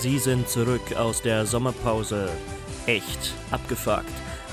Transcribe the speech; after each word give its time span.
Sie 0.00 0.20
sind 0.20 0.48
zurück 0.48 0.94
aus 0.96 1.22
der 1.22 1.44
Sommerpause. 1.44 2.28
Echt 2.86 3.34
abgefuckt. 3.50 4.04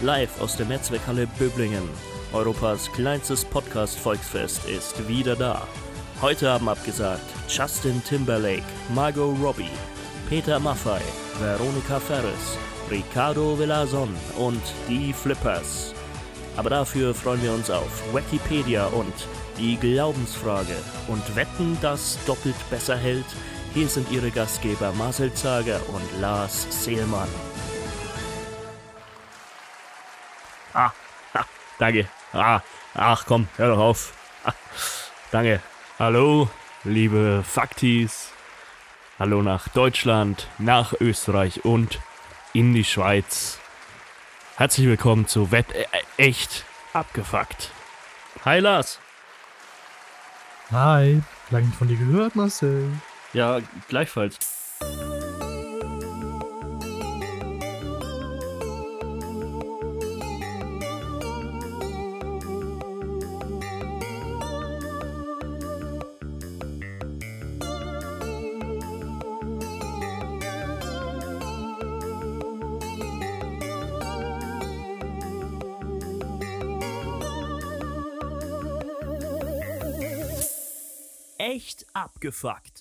Live 0.02 0.42
aus 0.42 0.58
der 0.58 0.66
Mehrzweckhalle 0.66 1.28
Böblingen. 1.38 1.88
Europas 2.34 2.92
kleinstes 2.92 3.46
Podcast-Volksfest 3.46 4.68
ist 4.68 5.08
wieder 5.08 5.36
da. 5.36 5.68
Heute 6.20 6.50
haben 6.50 6.68
abgesagt 6.68 7.22
Justin 7.48 8.04
Timberlake, 8.04 8.64
Margot 8.96 9.38
Robbie, 9.40 9.70
Peter 10.30 10.60
Maffay, 10.60 11.02
Veronika 11.40 12.00
Ferris, 12.00 12.58
Ricardo 12.90 13.56
Villazon 13.56 14.10
und 14.40 14.62
die 14.90 15.14
Flippers. 15.14 15.94
Aber 16.58 16.72
dafür 16.72 17.14
freuen 17.14 17.44
wir 17.44 17.54
uns 17.54 17.70
auf 17.70 18.02
Wikipedia 18.16 18.88
und 18.88 19.14
die 19.60 19.78
Glaubensfrage 19.78 20.76
und 21.08 21.36
wetten, 21.36 21.78
dass 21.82 22.18
doppelt 22.26 22.56
besser 22.72 22.98
hält. 22.98 23.26
Hier 23.76 23.90
sind 23.90 24.10
Ihre 24.10 24.32
Gastgeber 24.32 24.94
Marcel 24.94 25.34
Zager 25.34 25.82
und 25.90 26.22
Lars 26.22 26.66
Seelmann. 26.70 27.28
Ah, 30.74 30.92
ah 31.34 31.44
danke. 31.78 32.08
Ah, 32.32 32.62
ach 32.94 33.26
komm, 33.26 33.50
hör 33.58 33.76
doch 33.76 33.80
auf. 33.80 34.14
Ah, 34.46 34.54
danke. 35.30 35.60
Hallo, 36.00 36.48
liebe 36.86 37.44
Faktis. 37.46 38.32
Hallo 39.20 39.42
nach 39.42 39.68
Deutschland, 39.68 40.48
nach 40.58 40.94
Österreich 41.02 41.66
und 41.66 42.00
in 42.54 42.74
die 42.74 42.86
Schweiz. 42.86 43.60
Herzlich 44.56 44.88
willkommen 44.88 45.28
zu 45.28 45.52
Wett 45.52 45.74
äh, 45.74 45.86
echt 46.16 46.64
abgefuckt. 46.94 47.72
Hi 48.46 48.60
Lars. 48.60 49.02
Hi, 50.72 51.22
lange 51.50 51.74
von 51.78 51.90
dir 51.90 51.98
gehört, 51.98 52.38
Marcel. 52.38 52.90
Ja, 53.36 53.60
gleichfalls. 53.90 54.40
Echt 81.38 81.86
abgefuckt. 81.94 82.75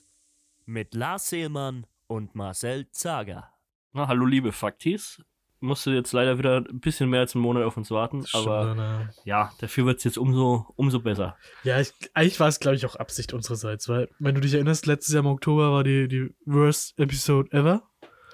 Mit 0.66 0.94
Lars 0.94 1.28
Seelmann 1.28 1.86
und 2.06 2.34
Marcel 2.34 2.88
Zager. 2.90 3.50
Na, 3.92 4.08
hallo 4.08 4.24
liebe 4.24 4.50
Faktis. 4.50 5.22
Musste 5.60 5.90
jetzt 5.92 6.12
leider 6.12 6.38
wieder 6.38 6.58
ein 6.58 6.80
bisschen 6.80 7.10
mehr 7.10 7.20
als 7.20 7.34
einen 7.34 7.42
Monat 7.42 7.64
auf 7.64 7.76
uns 7.76 7.90
warten, 7.90 8.24
aber 8.32 8.74
ne? 8.74 9.10
ja, 9.24 9.52
dafür 9.60 9.84
wird 9.84 9.98
es 9.98 10.04
jetzt 10.04 10.16
umso, 10.18 10.72
umso 10.76 11.00
besser. 11.00 11.36
Ja, 11.64 11.80
ich, 11.80 11.92
eigentlich 12.14 12.40
war 12.40 12.48
es, 12.48 12.60
glaube 12.60 12.76
ich, 12.76 12.86
auch 12.86 12.96
Absicht 12.96 13.34
unsererseits, 13.34 13.88
weil, 13.88 14.08
wenn 14.18 14.34
du 14.34 14.40
dich 14.40 14.54
erinnerst, 14.54 14.86
letztes 14.86 15.12
Jahr 15.14 15.22
im 15.22 15.30
Oktober 15.30 15.70
war 15.70 15.84
die, 15.84 16.08
die 16.08 16.34
worst 16.46 16.98
Episode 16.98 17.50
ever. 17.52 17.82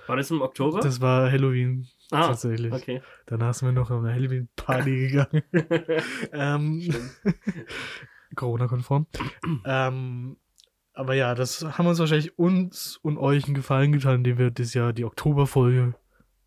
War 0.07 0.17
das 0.17 0.31
im 0.31 0.41
Oktober? 0.41 0.81
Das 0.81 1.01
war 1.01 1.31
Halloween. 1.31 1.89
ah, 2.11 2.29
tatsächlich. 2.29 2.73
okay. 2.73 3.03
Danach 3.27 3.55
sind 3.55 3.69
wir 3.69 3.73
noch 3.73 3.91
auf 3.91 4.03
eine 4.03 4.13
Halloween-Party 4.15 5.09
gegangen. 5.09 5.43
ähm, 6.33 6.95
Corona-konform. 8.37 9.07
ähm, 9.65 10.37
aber 11.01 11.15
ja, 11.15 11.35
das 11.35 11.65
haben 11.65 11.87
uns 11.87 11.99
wahrscheinlich 11.99 12.39
uns 12.39 12.99
und 13.03 13.17
euch 13.17 13.47
einen 13.47 13.55
Gefallen 13.55 13.93
getan, 13.93 14.17
indem 14.17 14.37
wir 14.37 14.51
das 14.51 14.75
Jahr 14.75 14.93
die 14.93 15.07
Oktoberfolge 15.07 15.95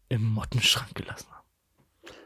im 0.10 0.24
Mottenschrank 0.24 0.94
gelassen 0.94 1.28
haben. 1.32 1.44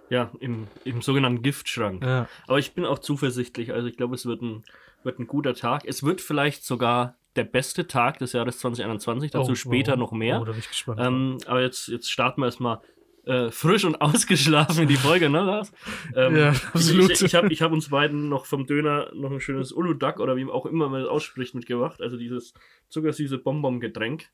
Ja, 0.10 0.32
im, 0.42 0.68
im 0.84 1.02
sogenannten 1.02 1.42
Giftschrank. 1.42 2.04
Ja, 2.04 2.28
Aber 2.46 2.60
ich 2.60 2.74
bin 2.74 2.86
auch 2.86 3.00
zuversichtlich. 3.00 3.72
Also 3.72 3.88
ich 3.88 3.96
glaube, 3.96 4.16
es 4.16 4.26
wird 4.26 4.42
ein, 4.42 4.64
wird 5.04 5.20
ein 5.20 5.28
guter 5.28 5.54
Tag. 5.54 5.84
Es 5.86 6.04
wird 6.04 6.20
vielleicht 6.20 6.66
sogar 6.66 7.16
der 7.38 7.46
beste 7.46 7.88
Tag 7.88 8.20
des 8.20 8.34
Jahres 8.34 8.60
2021. 8.60 9.32
Dazu 9.32 9.52
Oh, 9.52 9.56
später 9.56 9.94
oh, 9.94 9.98
noch 9.98 10.12
mehr. 10.12 10.42
Oh, 10.42 10.46
da 10.46 10.52
bin 10.52 10.60
ich 10.60 10.68
gespannt. 10.68 11.00
Ähm, 11.02 11.38
aber 11.46 11.62
jetzt, 11.62 11.88
jetzt 11.88 12.12
starten 12.12 12.42
wir 12.42 12.48
erstmal 12.48 12.82
äh, 13.28 13.52
frisch 13.52 13.84
und 13.86 13.96
ausgeschlafen 14.02 14.84
in 14.84 14.88
die 14.88 14.96
Folge, 14.96 15.30
ne, 15.30 15.42
Lars? 15.42 15.72
Ähm, 16.16 16.36
Ja, 16.36 16.50
absolut. 16.74 17.12
Ich, 17.12 17.22
ich, 17.22 17.34
ich 17.34 17.36
habe 17.36 17.48
hab 17.50 17.72
uns 17.72 17.90
beiden 17.90 18.30
noch 18.30 18.46
vom 18.46 18.66
Döner 18.66 19.12
noch 19.14 19.32
ein 19.32 19.42
schönes 19.42 19.72
Uludag 19.72 20.20
oder 20.20 20.36
wie 20.36 20.46
auch 20.46 20.66
immer 20.66 20.90
man 20.90 21.02
das 21.02 21.10
ausspricht 21.10 21.56
mitgebracht. 21.56 22.02
Also 22.02 22.18
dieses 22.18 22.54
zuckersüße 22.90 23.38
Bonbon-Getränk. 23.38 24.30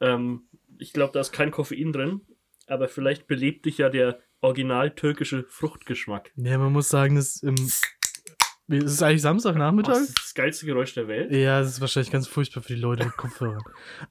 Ähm, 0.00 0.42
ich 0.78 0.92
glaube, 0.92 1.12
da 1.12 1.20
ist 1.20 1.32
kein 1.32 1.50
Koffein 1.50 1.92
drin, 1.92 2.20
aber 2.66 2.88
vielleicht 2.88 3.26
belebt 3.26 3.66
dich 3.66 3.78
ja 3.78 3.88
der 3.88 4.18
original 4.40 4.90
türkische 4.94 5.44
Fruchtgeschmack. 5.48 6.32
ja, 6.36 6.58
man 6.58 6.72
muss 6.72 6.88
sagen, 6.88 7.14
das, 7.14 7.42
ähm, 7.44 7.54
es 8.68 8.84
ist 8.84 9.02
eigentlich 9.02 9.20
Oh, 9.20 9.24
Samstagnachmittag. 9.24 9.92
das 9.92 10.08
ist 10.08 10.18
das 10.18 10.34
geilste 10.34 10.66
Geräusch 10.66 10.94
der 10.94 11.06
Welt. 11.06 11.30
Ja, 11.30 11.60
es 11.60 11.68
ist 11.68 11.80
wahrscheinlich 11.80 12.10
ganz 12.10 12.26
furchtbar 12.26 12.62
für 12.62 12.74
die 12.74 12.80
Leute 12.80 13.04
mit 13.04 13.16
Kopfhörern. 13.16 13.62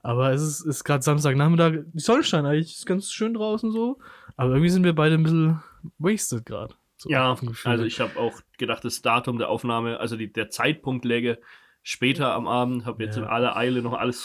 Aber 0.04 0.32
es 0.32 0.42
ist, 0.42 0.62
ist 0.62 0.84
gerade 0.84 1.04
Samstagnachmittag. 1.04 1.84
Die 1.94 2.00
Sonne 2.00 2.24
scheint 2.24 2.46
eigentlich, 2.48 2.78
ist 2.78 2.86
ganz 2.86 3.12
schön 3.12 3.34
draußen 3.34 3.72
so. 3.72 4.00
Aber 4.42 4.52
irgendwie 4.54 4.70
sind 4.70 4.84
wir 4.84 4.94
beide 4.94 5.16
ein 5.16 5.24
bisschen 5.24 5.62
wasted 5.98 6.46
gerade. 6.46 6.76
So 6.98 7.10
Ja, 7.10 7.36
also 7.64 7.84
ich 7.86 8.00
habe 8.00 8.20
auch 8.20 8.42
gedacht, 8.58 8.84
das 8.86 9.02
Datum 9.02 9.38
der 9.38 9.50
Aufnahme, 9.50 10.00
also 10.00 10.18
die, 10.18 10.32
der 10.32 10.50
Zeitpunkt 10.50 11.06
läge 11.06 11.40
später 11.84 12.34
am 12.34 12.48
Abend, 12.48 12.86
habe 12.86 13.04
jetzt 13.04 13.18
Ja. 13.18 13.24
in 13.24 13.28
aller 13.30 13.56
Eile 13.58 13.82
noch 13.82 13.94
alles 13.94 14.24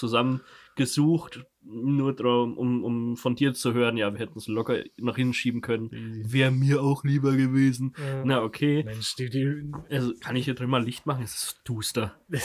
zusammengesucht, 0.84 1.44
nur 1.68 2.14
darum, 2.14 2.56
um, 2.56 2.84
um 2.84 3.16
von 3.16 3.34
dir 3.34 3.52
zu 3.52 3.74
hören, 3.74 3.96
ja, 3.96 4.12
wir 4.12 4.20
hätten 4.20 4.38
es 4.38 4.46
locker 4.46 4.84
noch 4.98 5.16
hinschieben 5.16 5.62
können. 5.62 5.90
Wäre 6.24 6.52
mir 6.52 6.80
auch 6.80 7.02
lieber 7.02 7.36
gewesen. 7.36 7.92
Ja. 7.98 8.24
Na, 8.24 8.42
okay. 8.42 8.84
Mensch, 8.84 9.16
die, 9.16 9.28
die, 9.28 9.72
Also 9.90 10.12
kann 10.20 10.36
ich 10.36 10.44
hier 10.44 10.54
drin 10.54 10.70
mal 10.70 10.84
Licht 10.84 11.06
machen? 11.06 11.24
Es 11.24 11.34
ist 11.34 11.60
duster. 11.64 12.14
die 12.28 12.38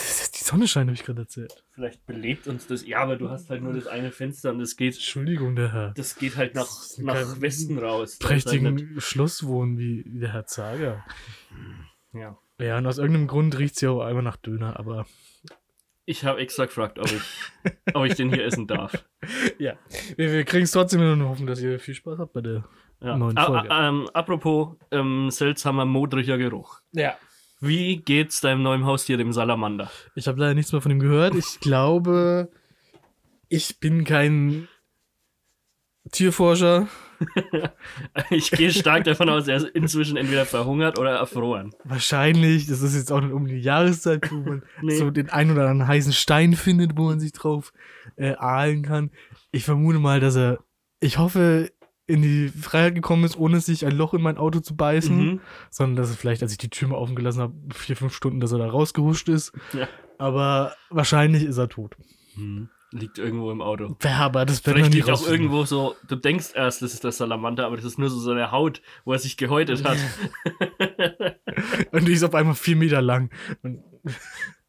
Sonne 0.43 0.67
scheint, 0.67 0.87
habe 0.87 0.95
ich 0.95 1.03
gerade 1.03 1.21
erzählt. 1.21 1.63
Vielleicht 1.71 2.05
belebt 2.07 2.47
uns 2.47 2.65
das. 2.65 2.85
Ja, 2.85 2.99
aber 2.99 3.15
du 3.15 3.29
hast 3.29 3.49
halt 3.51 3.61
nur 3.61 3.73
das 3.73 3.85
eine 3.85 4.11
Fenster 4.11 4.51
und 4.51 4.59
das 4.59 4.75
geht, 4.75 4.95
Entschuldigung, 4.95 5.55
der 5.55 5.71
Herr. 5.71 5.93
das 5.95 6.15
geht 6.15 6.35
halt 6.35 6.55
nach, 6.55 6.69
nach 6.97 7.41
Westen 7.41 7.77
raus. 7.77 8.13
Halt 8.13 8.27
Prächtigen 8.27 8.99
Schloss 8.99 9.45
wohnen 9.45 9.77
wie 9.77 10.03
der 10.19 10.33
Herr 10.33 10.45
Zager. 10.45 11.05
ja. 12.13 12.37
Ja, 12.59 12.77
und 12.77 12.85
aus 12.85 12.99
irgendeinem 12.99 13.27
Grund 13.27 13.57
riecht 13.57 13.75
es 13.75 13.81
ja 13.81 13.89
auch 13.89 14.01
einmal 14.01 14.21
nach 14.21 14.37
Döner, 14.37 14.79
aber 14.79 15.07
Ich 16.05 16.25
habe 16.25 16.39
extra 16.39 16.65
gefragt, 16.65 16.97
ob 16.99 17.05
ich, 17.11 17.21
ob 17.93 18.05
ich 18.05 18.15
den 18.15 18.33
hier 18.33 18.43
essen 18.43 18.67
darf. 18.67 19.03
ja. 19.59 19.73
Wir, 20.17 20.31
wir 20.31 20.43
kriegen 20.45 20.63
es 20.63 20.71
trotzdem 20.71 20.99
hin 20.99 21.11
und 21.11 21.23
hoffen, 21.23 21.45
dass 21.47 21.61
ihr 21.61 21.79
viel 21.79 21.93
Spaß 21.93 22.17
habt 22.19 22.33
bei 22.33 22.41
der. 22.41 22.63
Ja. 23.01 23.17
Neuen 23.17 23.37
A- 23.37 23.45
Folge. 23.45 23.71
a- 23.71 23.87
ähm, 23.89 24.09
apropos 24.13 24.75
ähm, 24.91 25.29
seltsamer, 25.31 25.85
modriger 25.85 26.37
Geruch. 26.37 26.81
Ja. 26.91 27.17
Wie 27.59 27.97
geht's 27.97 28.41
deinem 28.41 28.63
neuen 28.63 28.85
Haustier, 28.85 29.17
dem 29.17 29.31
Salamander? 29.33 29.89
Ich 30.15 30.27
habe 30.27 30.39
leider 30.39 30.53
nichts 30.55 30.71
mehr 30.71 30.81
von 30.81 30.91
ihm 30.91 30.99
gehört. 30.99 31.35
Ich 31.35 31.59
glaube, 31.59 32.51
ich 33.49 33.79
bin 33.79 34.03
kein 34.03 34.67
Tierforscher. 36.11 36.87
Ich 38.29 38.51
gehe 38.51 38.71
stark 38.71 39.03
davon 39.03 39.29
aus, 39.29 39.47
er 39.47 39.57
ist 39.57 39.67
inzwischen 39.69 40.17
entweder 40.17 40.45
verhungert 40.45 40.97
oder 40.99 41.11
erfroren. 41.11 41.71
Wahrscheinlich, 41.83 42.67
das 42.67 42.81
ist 42.81 42.95
jetzt 42.95 43.11
auch 43.11 43.21
nicht 43.21 43.31
um 43.33 43.45
die 43.47 43.59
Jahreszeit, 43.59 44.31
wo 44.31 44.37
man 44.37 44.63
Nee. 44.81 44.95
so 44.97 45.11
den 45.11 45.29
einen 45.29 45.51
oder 45.51 45.69
anderen 45.69 45.87
heißen 45.87 46.13
Stein 46.13 46.53
findet, 46.53 46.97
wo 46.97 47.03
man 47.03 47.19
sich 47.19 47.31
drauf 47.31 47.73
äh, 48.15 48.33
ahlen 48.35 48.83
kann. 48.83 49.11
Ich 49.51 49.63
vermute 49.65 49.99
mal, 49.99 50.19
dass 50.19 50.35
er, 50.35 50.59
ich 50.99 51.17
hoffe, 51.17 51.71
in 52.07 52.21
die 52.21 52.49
Freiheit 52.49 52.95
gekommen 52.95 53.23
ist, 53.23 53.37
ohne 53.37 53.59
sich 53.61 53.85
ein 53.85 53.95
Loch 53.95 54.13
in 54.13 54.21
mein 54.21 54.37
Auto 54.37 54.59
zu 54.59 54.75
beißen, 54.75 55.15
Mhm. 55.17 55.39
sondern 55.69 55.95
dass 55.95 56.09
er 56.11 56.17
vielleicht, 56.17 56.41
als 56.41 56.51
ich 56.51 56.57
die 56.57 56.69
Tür 56.69 56.89
mal 56.89 56.95
offen 56.97 57.15
gelassen 57.15 57.41
habe, 57.41 57.53
vier, 57.73 57.95
fünf 57.95 58.13
Stunden, 58.13 58.39
dass 58.41 58.51
er 58.51 58.57
da 58.57 58.67
rausgehuscht 58.69 59.29
ist. 59.29 59.53
Ja. 59.73 59.87
Aber 60.17 60.73
wahrscheinlich 60.89 61.43
ist 61.43 61.57
er 61.57 61.69
tot. 61.69 61.95
Hm. 62.35 62.69
Liegt 62.93 63.17
irgendwo 63.17 63.51
im 63.51 63.61
Auto. 63.61 63.95
Ja, 64.03 64.17
aber 64.17 64.45
das 64.45 64.65
wird 64.65 64.75
Vielleicht 64.75 64.93
liegt 64.93 65.09
auch 65.09 65.25
irgendwo 65.25 65.63
so, 65.63 65.95
du 66.09 66.15
denkst 66.17 66.49
erst, 66.55 66.81
das 66.81 66.93
ist 66.93 67.03
der 67.05 67.13
Salamander, 67.13 67.65
aber 67.65 67.77
das 67.77 67.85
ist 67.85 67.97
nur 67.97 68.09
so 68.09 68.19
seine 68.19 68.51
Haut, 68.51 68.81
wo 69.05 69.13
er 69.13 69.19
sich 69.19 69.37
gehäutet 69.37 69.83
hat. 69.85 69.97
Und 71.91 72.07
die 72.07 72.11
ist 72.13 72.23
auf 72.23 72.35
einmal 72.35 72.55
vier 72.55 72.75
Meter 72.75 73.01
lang. 73.01 73.29
Ja, 73.63 73.71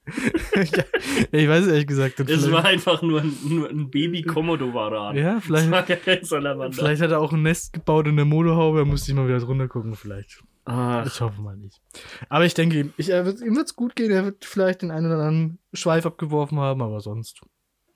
ich 1.32 1.48
weiß 1.48 1.62
es 1.66 1.68
ehrlich 1.72 1.86
gesagt. 1.86 2.20
Es 2.20 2.26
vielleicht- 2.26 2.50
war 2.52 2.64
einfach 2.64 3.02
nur 3.02 3.20
ein, 3.22 3.36
nur 3.48 3.68
ein 3.70 3.90
Baby-Komodo-Varan. 3.90 5.16
ja, 5.16 5.34
Das 5.34 5.44
vielleicht, 5.44 5.70
war 5.70 5.88
ja 5.88 5.96
Salamander. 6.24 6.76
vielleicht 6.76 7.02
hat 7.02 7.10
er 7.10 7.20
auch 7.20 7.32
ein 7.32 7.42
Nest 7.42 7.72
gebaut 7.72 8.06
in 8.06 8.16
der 8.16 8.24
Motorhaube. 8.24 8.78
Da 8.80 8.84
musste 8.84 9.10
ich 9.10 9.16
mal 9.16 9.26
wieder 9.28 9.38
drunter 9.40 9.68
gucken, 9.68 9.94
vielleicht. 9.94 10.42
Ach, 10.64 11.06
Ich 11.06 11.20
hoffe 11.20 11.40
mal 11.40 11.56
nicht. 11.56 11.80
Aber 12.28 12.44
ich 12.44 12.54
denke, 12.54 12.78
ihm, 12.80 12.92
ich, 12.96 13.08
wird, 13.08 13.40
ihm 13.40 13.56
wird 13.56 13.66
es 13.66 13.74
gut 13.76 13.96
gehen. 13.96 14.10
Er 14.12 14.24
wird 14.24 14.44
vielleicht 14.44 14.82
den 14.82 14.90
einen 14.92 15.06
oder 15.06 15.16
anderen 15.16 15.58
Schweif 15.72 16.06
abgeworfen 16.06 16.58
haben, 16.58 16.82
aber 16.82 17.00
sonst 17.00 17.40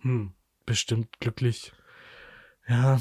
hm. 0.07 0.33
bestimmt 0.65 1.09
glücklich. 1.21 1.73
Ja, 2.69 3.01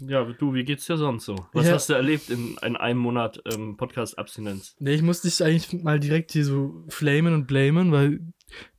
Ja, 0.00 0.24
du, 0.24 0.52
wie 0.54 0.64
geht's 0.64 0.86
dir 0.86 0.96
sonst 0.96 1.24
so? 1.24 1.46
Was 1.52 1.66
Ja. 1.66 1.74
hast 1.74 1.88
du 1.88 1.92
erlebt 1.94 2.28
in, 2.30 2.56
in 2.62 2.76
einem 2.76 2.98
Monat 2.98 3.40
ähm, 3.52 3.76
Podcast-Abstinenz? 3.76 4.74
nee, 4.80 4.94
ich 4.94 5.02
muss 5.02 5.22
dich 5.22 5.42
eigentlich 5.42 5.82
mal 5.84 6.00
direkt 6.00 6.32
hier 6.32 6.44
so 6.44 6.84
flamen 6.88 7.32
und 7.32 7.46
blamen, 7.46 7.92
weil 7.92 8.20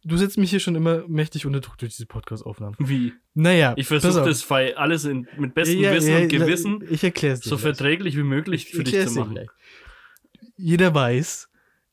du 0.03 0.17
setzt 0.17 0.37
mich 0.37 0.49
hier 0.49 0.59
schon 0.59 0.75
immer 0.75 1.07
mächtig 1.07 1.45
unter 1.45 1.61
Druck 1.61 1.77
durch 1.77 1.93
diese 1.95 2.05
Podcast-Aufnahmen. 2.05 2.75
Wie? 2.79 3.13
Naja, 3.33 3.73
Ich 3.77 3.87
versuche 3.87 4.23
das 4.25 4.43
bei 4.45 4.75
alles 4.77 5.05
in, 5.05 5.27
mit 5.37 5.53
bestem 5.53 5.79
Ja, 5.79 5.93
Wissen 5.93 6.11
ja, 6.11 6.17
und 6.19 6.27
Gewissen 6.29 6.83
Ich 6.89 7.03
erkläre 7.03 7.33
es 7.35 7.39
dir. 7.41 7.49
so 7.49 7.55
gleich. 7.55 7.61
verträglich 7.63 8.17
wie 8.17 8.23
möglich 8.23 8.65
für 8.65 8.81
Ich 8.83 8.91
dich 8.91 9.07
zu 9.07 9.19
machen. 9.19 9.33
gleich. 9.35 9.49
Jeder 10.57 10.93
weiß, 10.93 11.49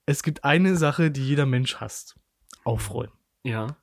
es 0.07 0.23
gibt 0.25 0.45
eine 0.45 0.77
Sache, 0.77 1.11
die 1.13 1.25
jeder 1.27 1.47
Mensch 1.47 1.77
hasst. 1.77 2.17
Aufräumen. 2.65 3.13
Ja. 3.45 3.77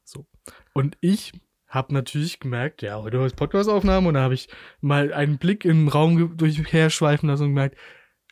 Und 0.73 0.97
ich 1.01 1.31
habe 1.69 1.93
natürlich 1.93 2.39
gemerkt, 2.39 2.81
ja, 2.81 2.99
heute 3.01 3.17
ist 3.19 3.35
Podcast-Aufnahme 3.35 4.07
und 4.09 4.15
da 4.15 4.21
habe 4.21 4.33
ich 4.33 4.49
mal 4.81 5.13
einen 5.13 5.37
Blick 5.37 5.63
im 5.65 5.87
Raum 5.87 6.17
ge- 6.17 6.29
durchherschweifen 6.35 7.29
lassen 7.29 7.43
und 7.43 7.49
gemerkt, 7.49 7.77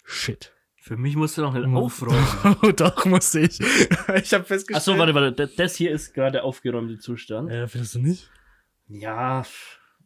shit. 0.03 0.53
Für 0.75 0.95
mich 0.97 1.15
musst 1.17 1.37
du 1.37 1.41
noch 1.41 1.53
nicht 1.53 1.67
Mhm. 1.67 1.75
aufräumen. 1.77 2.73
Doch, 2.77 3.05
musste 3.05 3.41
ich. 3.41 3.59
ich 3.59 4.33
habe 4.33 4.45
festgestellt. 4.45 4.75
Achso, 4.77 4.97
warte, 4.97 5.13
warte. 5.13 5.47
Das 5.57 5.75
hier 5.75 5.91
ist 5.91 6.13
gerade 6.13 6.43
aufgeräumte 6.43 6.97
Zustand. 6.97 7.51
Äh, 7.51 7.67
findest 7.67 7.95
du 7.95 7.99
nicht? 7.99 8.29
Ja, 8.87 9.43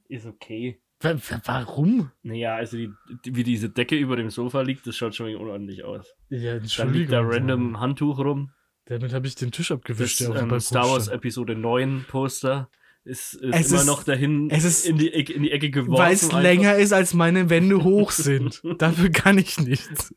ist 0.10 0.26
okay. 0.26 0.82
Wa- 1.02 1.16
Warum? 1.46 2.12
Naja, 2.24 2.56
also 2.56 2.78
die, 2.78 2.92
die, 3.26 3.36
wie 3.36 3.44
diese 3.44 3.70
Decke 3.70 3.96
über 3.96 4.16
dem 4.16 4.32
Sofa 4.32 4.62
liegt, 4.62 4.86
das 4.88 4.98
schaut 4.98 5.14
schon 5.16 5.28
irgendwie 5.28 5.44
unordentlich 5.44 5.84
aus. 5.84 6.16
Ja, 6.30 6.58
Dann 6.60 6.94
liegt 6.94 7.12
da 7.12 7.22
random 7.22 7.80
Handtuch 7.80 8.18
rum. 8.20 8.52
Damit 8.86 9.14
habe 9.14 9.28
ich 9.28 9.36
den 9.36 9.52
Tisch 9.52 9.68
Das 9.70 9.78
abgewischt, 9.78 10.20
dem 10.20 10.36
ähm, 10.36 10.60
Star 10.60 10.90
Wars 10.90 11.06
stand. 11.06 11.18
Episode 11.18 11.56
9 11.56 12.06
Poster 12.08 12.70
ist, 13.04 13.34
ist 13.34 13.42
Es 13.56 13.72
immer 13.72 13.80
ist- 13.82 13.88
noch 13.88 14.04
dahin 14.04 14.50
es 14.52 14.64
ist- 14.64 14.86
in, 14.86 14.98
die 14.98 15.12
Ecke, 15.12 15.34
in 15.34 15.44
die 15.44 15.52
Ecke 15.52 15.72
geworfen. 15.72 15.98
Weil 16.04 16.14
es 16.14 16.24
einfach. 16.26 16.42
länger 16.42 16.76
ist, 16.76 16.94
als 16.94 17.14
meine 17.14 17.50
Wände 17.50 17.84
hoch 17.84 18.12
sind. 18.12 18.62
Dafür 18.78 19.10
kann 19.10 19.38
ich 19.40 19.60
nichts. 19.60 20.14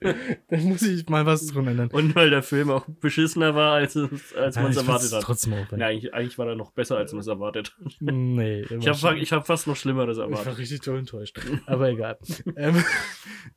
da 0.48 0.56
muss 0.58 0.82
ich 0.82 1.08
mal 1.08 1.26
was 1.26 1.46
dran 1.46 1.68
ändern. 1.68 1.88
Und 1.92 2.14
weil 2.14 2.30
der 2.30 2.42
Film 2.42 2.70
auch 2.70 2.86
beschissener 3.00 3.54
war, 3.54 3.74
als, 3.74 3.94
es, 3.96 4.34
als 4.34 4.56
man 4.56 4.66
es 4.70 4.76
Ja, 4.76 4.82
erwartet 4.82 5.12
hat. 5.12 5.22
Trotzdem 5.22 5.52
Ja, 5.52 5.62
aufwendig. 5.62 5.86
eigentlich, 5.86 6.14
eigentlich 6.14 6.38
war 6.38 6.48
er 6.48 6.56
noch 6.56 6.72
besser, 6.72 6.96
als 6.96 7.12
man 7.12 7.20
es 7.20 7.26
erwartet 7.26 7.74
hat. 7.84 7.92
Nee. 8.00 8.64
Ich 8.80 8.88
habe 8.88 9.18
ich 9.18 9.32
hab 9.32 9.46
fast 9.46 9.66
noch 9.66 9.76
Schlimmeres 9.76 10.16
Ich 10.16 10.22
war 10.24 10.30
erwartet. 10.30 10.58
richtig 10.58 10.80
doll 10.80 10.98
enttäuscht. 10.98 11.38
Aber 11.66 11.88
egal. 11.88 12.18
ähm, 12.56 12.82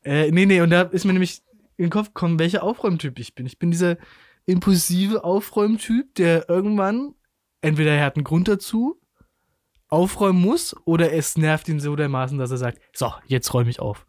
äh, 0.04 0.30
nee, 0.32 0.46
nee, 0.46 0.62
und 0.62 0.70
da 0.70 0.84
ist 0.84 1.04
mir 1.06 1.14
nämlich 1.14 1.42
in 1.78 1.86
den 1.86 1.90
Kopf 1.92 2.08
gekommen, 2.08 2.40
welcher 2.40 2.64
Aufräumtyp 2.64 3.18
ich 3.20 3.36
bin. 3.36 3.46
Ich 3.46 3.58
bin 3.60 3.72
dieser 3.72 3.98
impulsive 4.46 5.24
Aufräumtyp, 5.24 6.16
der 6.16 6.48
irgendwann, 6.50 7.14
entweder 7.62 7.92
er 7.92 8.06
hat 8.06 8.16
einen 8.16 8.24
Grund 8.24 8.48
dazu, 8.48 9.00
aufräumen 9.90 10.42
muss, 10.42 10.76
oder 10.86 11.14
es 11.14 11.38
nervt 11.38 11.70
ihn 11.70 11.80
so 11.80 11.96
dermaßen, 11.96 12.38
dass 12.38 12.52
er 12.52 12.58
sagt, 12.58 12.80
so, 12.94 13.14
jetzt 13.26 13.54
räume 13.54 13.70
ich 13.70 13.80
auf. 13.80 14.06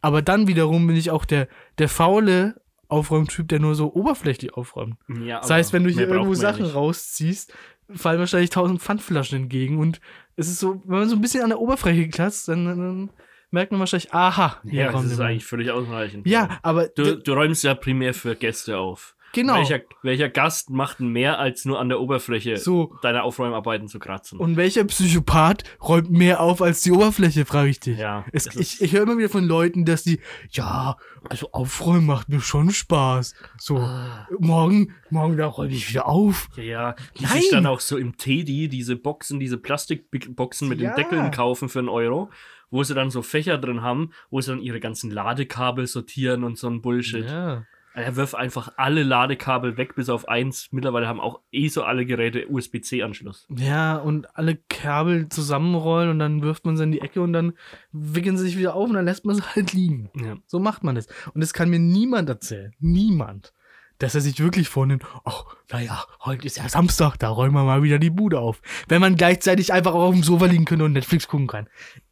Aber 0.00 0.22
dann 0.22 0.46
wiederum 0.46 0.86
bin 0.86 0.96
ich 0.96 1.10
auch 1.10 1.24
der, 1.24 1.48
der 1.78 1.88
faule 1.88 2.60
Aufräumtyp, 2.88 3.48
der 3.48 3.60
nur 3.60 3.74
so 3.74 3.92
oberflächlich 3.94 4.54
aufräumt. 4.54 4.96
Ja, 5.22 5.40
Das 5.40 5.50
heißt, 5.50 5.72
wenn 5.72 5.84
du 5.84 5.90
hier 5.90 6.08
irgendwo 6.08 6.34
Sachen 6.34 6.64
nicht. 6.64 6.74
rausziehst, 6.74 7.52
fallen 7.94 8.18
wahrscheinlich 8.18 8.50
tausend 8.50 8.80
Pfandflaschen 8.82 9.42
entgegen. 9.44 9.78
Und 9.78 10.00
es 10.36 10.48
ist 10.48 10.60
so, 10.60 10.82
wenn 10.84 10.98
man 11.00 11.08
so 11.08 11.16
ein 11.16 11.20
bisschen 11.22 11.42
an 11.42 11.50
der 11.50 11.60
Oberfläche 11.60 12.08
kratzt, 12.08 12.48
dann, 12.48 12.64
dann 12.66 13.10
merkt 13.50 13.72
man 13.72 13.80
wahrscheinlich, 13.80 14.12
aha, 14.12 14.58
hier 14.64 14.84
Ja, 14.84 14.92
das 14.92 15.04
ist 15.04 15.20
eigentlich 15.20 15.44
völlig 15.46 15.70
ausreichend. 15.70 16.26
Ja, 16.26 16.58
aber 16.62 16.88
Du, 16.88 17.16
du 17.16 17.32
räumst 17.32 17.64
ja 17.64 17.74
primär 17.74 18.12
für 18.14 18.34
Gäste 18.36 18.78
auf. 18.78 19.16
Genau. 19.34 19.56
Welcher, 19.56 19.80
welcher 20.02 20.28
Gast 20.30 20.70
macht 20.70 21.00
mehr, 21.00 21.38
als 21.38 21.64
nur 21.66 21.78
an 21.80 21.88
der 21.90 22.00
Oberfläche 22.00 22.56
So, 22.56 22.96
deiner 23.02 23.24
Aufräumarbeiten 23.24 23.88
zu 23.88 23.98
kratzen? 23.98 24.38
und 24.38 24.56
welcher 24.56 24.84
Psychopath 24.84 25.64
räumt 25.86 26.10
mehr 26.10 26.40
auf 26.40 26.62
als 26.62 26.80
die 26.80 26.92
Oberfläche, 26.92 27.44
frage 27.44 27.68
ich 27.68 27.80
dich. 27.80 27.98
ja, 27.98 28.24
Es, 28.32 28.46
ich 28.56 28.80
ich 28.80 28.92
höre 28.92 29.02
immer 29.02 29.18
wieder 29.18 29.28
von 29.28 29.44
Leuten, 29.44 29.84
dass 29.84 30.02
die, 30.04 30.20
ja, 30.50 30.96
also 31.28 31.50
aufräumen 31.52 32.06
macht 32.06 32.28
mir 32.28 32.40
schon 32.40 32.70
Spaß. 32.70 33.34
So, 33.58 33.76
Ah. 33.78 34.26
morgen, 34.38 34.94
morgen, 35.10 35.36
da 35.36 35.46
räume 35.46 35.72
ich 35.72 35.88
wieder 35.90 36.06
auf. 36.06 36.48
Ja, 36.56 36.62
ja. 36.62 36.94
Die 37.18 37.24
Nein! 37.24 37.32
sich 37.40 37.50
dann 37.50 37.66
auch 37.66 37.80
so 37.80 37.96
im 37.98 38.16
Teddy 38.16 38.68
diese 38.68 38.96
Boxen, 38.96 39.40
diese 39.40 39.58
Plastikboxen 39.58 40.68
mit 40.68 40.80
Ja. 40.80 40.90
den 40.90 40.96
Deckeln 40.96 41.30
kaufen 41.30 41.68
für 41.68 41.78
einen 41.80 41.88
Euro, 41.88 42.30
wo 42.70 42.82
sie 42.82 42.94
dann 42.94 43.10
so 43.10 43.22
Fächer 43.22 43.58
drin 43.58 43.82
haben, 43.82 44.10
wo 44.30 44.40
sie 44.40 44.50
dann 44.50 44.60
ihre 44.60 44.80
ganzen 44.80 45.10
Ladekabel 45.10 45.86
sortieren 45.86 46.44
und 46.44 46.58
so 46.58 46.68
ein 46.68 46.80
Bullshit. 46.82 47.24
Ja. 47.26 47.64
Er 47.96 48.16
wirft 48.16 48.34
einfach 48.34 48.72
alle 48.76 49.04
Ladekabel 49.04 49.76
weg, 49.76 49.94
bis 49.94 50.08
auf 50.08 50.28
eins. 50.28 50.68
Mittlerweile 50.72 51.06
haben 51.06 51.20
auch 51.20 51.40
eh 51.52 51.68
so 51.68 51.84
alle 51.84 52.04
Geräte 52.04 52.48
USB-C-Anschluss. 52.48 53.46
Ja, 53.56 53.96
und 53.96 54.36
alle 54.36 54.56
Kabel 54.68 55.28
zusammenrollen 55.28 56.10
und 56.10 56.18
dann 56.18 56.42
wirft 56.42 56.66
man 56.66 56.76
sie 56.76 56.82
in 56.82 56.90
die 56.92 57.00
Ecke 57.00 57.20
und 57.22 57.32
dann 57.32 57.52
wickeln 57.92 58.36
sie 58.36 58.46
sich 58.46 58.58
wieder 58.58 58.74
auf 58.74 58.88
und 58.88 58.94
dann 58.94 59.04
lässt 59.04 59.24
man 59.24 59.36
sie 59.36 59.42
halt 59.42 59.72
liegen. 59.72 60.10
Ja. 60.16 60.36
So 60.46 60.58
macht 60.58 60.82
man 60.82 60.96
es. 60.96 61.06
Und 61.34 61.42
es 61.42 61.52
kann 61.52 61.70
mir 61.70 61.78
niemand 61.78 62.28
erzählen. 62.28 62.74
Niemand. 62.80 63.52
Dass 63.98 64.16
er 64.16 64.20
sich 64.22 64.40
wirklich 64.40 64.68
vornimmt, 64.68 65.04
ach, 65.24 65.44
naja, 65.70 66.04
heute 66.24 66.46
ist 66.48 66.56
ja 66.56 66.68
Samstag, 66.68 67.16
da 67.18 67.28
räumen 67.28 67.54
wir 67.54 67.62
mal 67.62 67.84
wieder 67.84 68.00
die 68.00 68.10
Bude 68.10 68.40
auf. 68.40 68.60
Wenn 68.88 69.00
man 69.00 69.14
gleichzeitig 69.14 69.72
einfach 69.72 69.94
auch 69.94 70.08
auf 70.08 70.14
dem 70.14 70.24
Sofa 70.24 70.46
liegen 70.46 70.64
könnte 70.64 70.84
und 70.84 70.94
Netflix 70.94 71.28
gucken 71.28 71.46
kann. 71.46 71.68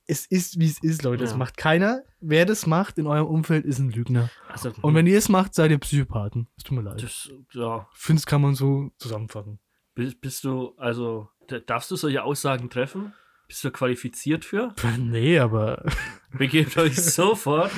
Es 0.07 0.27
ist, 0.27 0.61
wie 0.61 0.67
es 0.67 0.79
ist, 0.81 1.03
Leute. 1.03 1.25
Das 1.25 1.33
Ja. 1.33 1.39
macht 1.39 1.57
keiner. 1.57 2.03
Wer 2.23 2.47
das 2.47 2.67
macht 2.67 2.99
in 2.99 3.07
eurem 3.07 3.27
Umfeld, 3.27 3.65
ist 3.65 3.79
ein 3.79 3.91
Lügner. 3.91 4.31
Also, 4.49 4.73
Und 4.81 4.95
wenn 4.95 5.07
ihr 5.07 5.19
es 5.19 5.29
macht, 5.29 5.55
seid 5.55 5.71
ihr 5.71 5.79
Psychopathen. 5.79 6.49
Es 6.57 6.65
tut 6.65 6.77
mir 6.79 6.83
leid. 6.83 7.03
das, 7.03 7.31
ja, 7.53 7.89
Ich 7.95 8.01
finde, 8.01 8.21
das 8.21 8.27
kann 8.27 8.41
man 8.43 8.55
so 8.55 8.91
zusammenfassen. 8.99 9.59
bist, 9.95 10.21
bist 10.21 10.45
du, 10.45 10.75
also, 10.77 11.29
darfst 11.67 11.91
du 11.91 11.97
solche 11.97 12.23
Aussagen 12.23 12.71
treffen? 12.71 13.13
Bist 13.49 13.65
du 13.65 13.71
qualifiziert 13.71 14.45
für? 14.45 14.75
Nee, 14.99 15.39
aber 15.39 15.85
Begebt 16.39 16.77
euch 16.79 16.97
sofort 16.97 17.71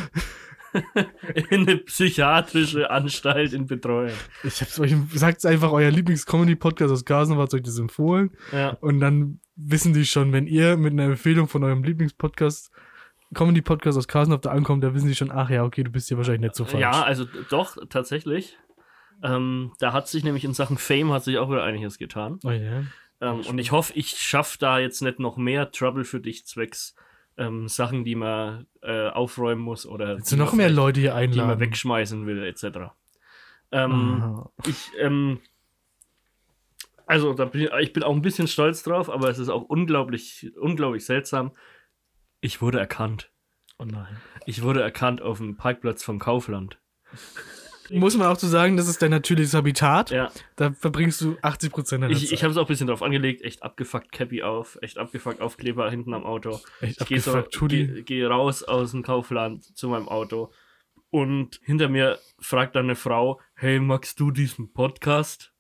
in 1.51 1.61
eine 1.69 1.77
psychiatrische 1.79 2.91
Anstalt 2.91 3.53
in 3.53 3.67
Betreuung. 3.67 4.11
Ich 4.43 4.61
hab's 4.61 4.79
euch, 4.81 4.95
sagt's 5.15 5.45
einfach, 5.45 5.71
euer 5.73 5.91
Lieblings-Comedy-Podcast 5.91 6.93
aus 6.93 7.05
Gasen 7.05 7.37
hat 7.39 7.55
euch 7.55 7.63
das 7.63 7.79
empfohlen. 7.79 8.31
Ja. 8.53 8.71
Und 8.81 9.01
dann 9.01 9.41
wissen 9.57 9.93
die 9.95 10.05
schon, 10.05 10.33
wenn 10.33 10.47
ihr 10.49 10.77
mit 10.77 10.93
einer 10.93 11.05
Empfehlung 11.05 11.47
von 11.49 11.63
eurem 11.63 11.85
Lieblings-Podcast, 11.85 12.71
Comedy-Podcast 13.35 13.99
aus 13.99 14.09
Kasendorf 14.09 14.41
da 14.43 14.51
ankommt, 14.51 14.83
da 14.85 14.95
wissen 14.95 15.09
die 15.09 15.15
schon, 15.15 15.31
ach 15.31 15.51
ja, 15.51 15.65
okay, 15.65 15.83
du 15.85 15.91
bist 15.91 16.09
hier 16.09 16.17
wahrscheinlich 16.17 16.43
nicht 16.43 16.55
so 16.55 16.65
falsch. 16.65 16.81
Ja, 16.81 17.03
also 17.03 17.25
doch, 17.51 17.77
tatsächlich. 17.89 18.57
Ähm, 19.23 19.73
da 19.79 19.93
hat 19.93 20.09
sich 20.09 20.25
nämlich 20.25 20.45
in 20.45 20.55
Sachen 20.55 20.79
Fame 20.79 21.13
hat 21.13 21.25
sich 21.25 21.39
auch 21.39 21.51
wieder 21.51 21.63
einiges 21.63 21.99
getan. 21.99 22.41
Oh, 22.45 22.51
ja. 22.51 22.85
Ähm, 23.21 23.41
und 23.49 23.59
ich 23.59 23.73
hoffe, 23.73 23.93
ich 23.95 24.11
schaffe 24.19 24.59
da 24.59 24.79
jetzt 24.79 25.01
nicht 25.03 25.19
noch 25.19 25.37
mehr 25.37 25.71
Trouble 25.71 26.05
für 26.05 26.21
dich 26.21 26.47
zwecks 26.47 26.95
ähm, 27.37 27.69
Sachen, 27.69 28.05
die 28.05 28.15
man 28.15 28.67
äh, 28.83 29.09
aufräumen 29.09 29.63
muss 29.63 29.87
oder 29.87 30.17
Willst 30.17 30.33
du 30.33 30.37
die 30.37 30.43
noch 30.43 30.53
mehr 30.53 30.71
Leute 30.71 31.01
hier 31.01 31.11
die 31.11 31.17
einladen? 31.17 31.49
man 31.49 31.61
wegschmeißen 31.61 32.27
will, 32.27 32.45
etc. 32.45 32.93
Ähm, 33.73 34.21
Aha. 34.21 34.51
ich, 34.67 34.91
ähm, 34.99 35.41
also 37.07 37.35
da 37.35 37.47
bin 37.47 37.69
ich 37.81 37.93
bin 37.93 38.03
auch 38.03 38.15
ein 38.15 38.23
bisschen 38.23 38.49
stolz 38.49 38.83
drauf, 38.83 39.11
aber 39.11 39.29
es 39.29 39.39
ist 39.39 39.49
auch 39.49 39.63
unglaublich, 39.63 40.53
unglaublich 40.61 41.05
seltsam. 41.05 41.53
Ich 42.45 42.61
wurde 42.61 42.79
erkannt. 42.79 43.33
Oh 43.79 43.87
nein. 43.87 44.21
Ich 44.45 44.61
wurde 44.61 44.83
erkannt 44.83 45.23
auf 45.23 45.39
dem 45.39 45.57
Parkplatz 45.57 46.05
vom 46.05 46.19
Kaufland. 46.19 46.79
Muss 47.91 48.19
man 48.19 48.27
auch 48.27 48.37
zu 48.37 48.47
sagen, 48.47 48.77
das 48.77 48.87
ist 48.87 49.01
dein 49.01 49.13
natürliches 49.13 49.55
Habitat. 49.55 50.11
Ja, 50.11 50.31
Da 50.57 50.73
verbringst 50.73 51.23
du 51.23 51.39
80 51.41 51.73
Prozent 51.73 52.03
deiner 52.03 52.13
ich, 52.13 52.27
Zeit. 52.27 52.33
ich 52.33 52.43
habe 52.43 52.51
es 52.51 52.59
auch 52.59 52.65
ein 52.65 52.69
bisschen 52.69 52.89
drauf 52.89 53.03
angelegt. 53.03 53.41
Echt 53.41 53.63
abgefuckt 53.63 54.13
Cappy 54.13 54.43
auf, 54.43 54.77
echt 54.83 54.99
abgefuckt 54.99 55.41
Aufkleber 55.41 55.91
hinten 55.91 56.13
am 56.13 56.25
Auto. 56.27 56.61
Echt 56.83 57.01
Ich 57.01 57.07
gehe 57.09 57.21
so, 57.21 57.43
geh, 57.67 58.03
geh 58.03 58.27
raus 58.27 58.63
aus 58.63 58.91
dem 58.91 59.03
Kaufland 59.03 59.65
zu 59.65 59.89
meinem 59.89 60.09
Auto 60.09 60.53
und 61.09 61.61
hinter 61.63 61.89
mir 61.89 62.19
fragt 62.41 62.77
dann 62.77 62.85
eine 62.85 62.95
Frau, 62.95 63.41
hey, 63.55 63.81
magst 63.81 64.21
du 64.21 64.31
diesen 64.31 64.71
Podcast? 64.75 65.55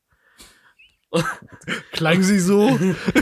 Klang 1.92 2.22
sie 2.22 2.40
so? 2.40 2.68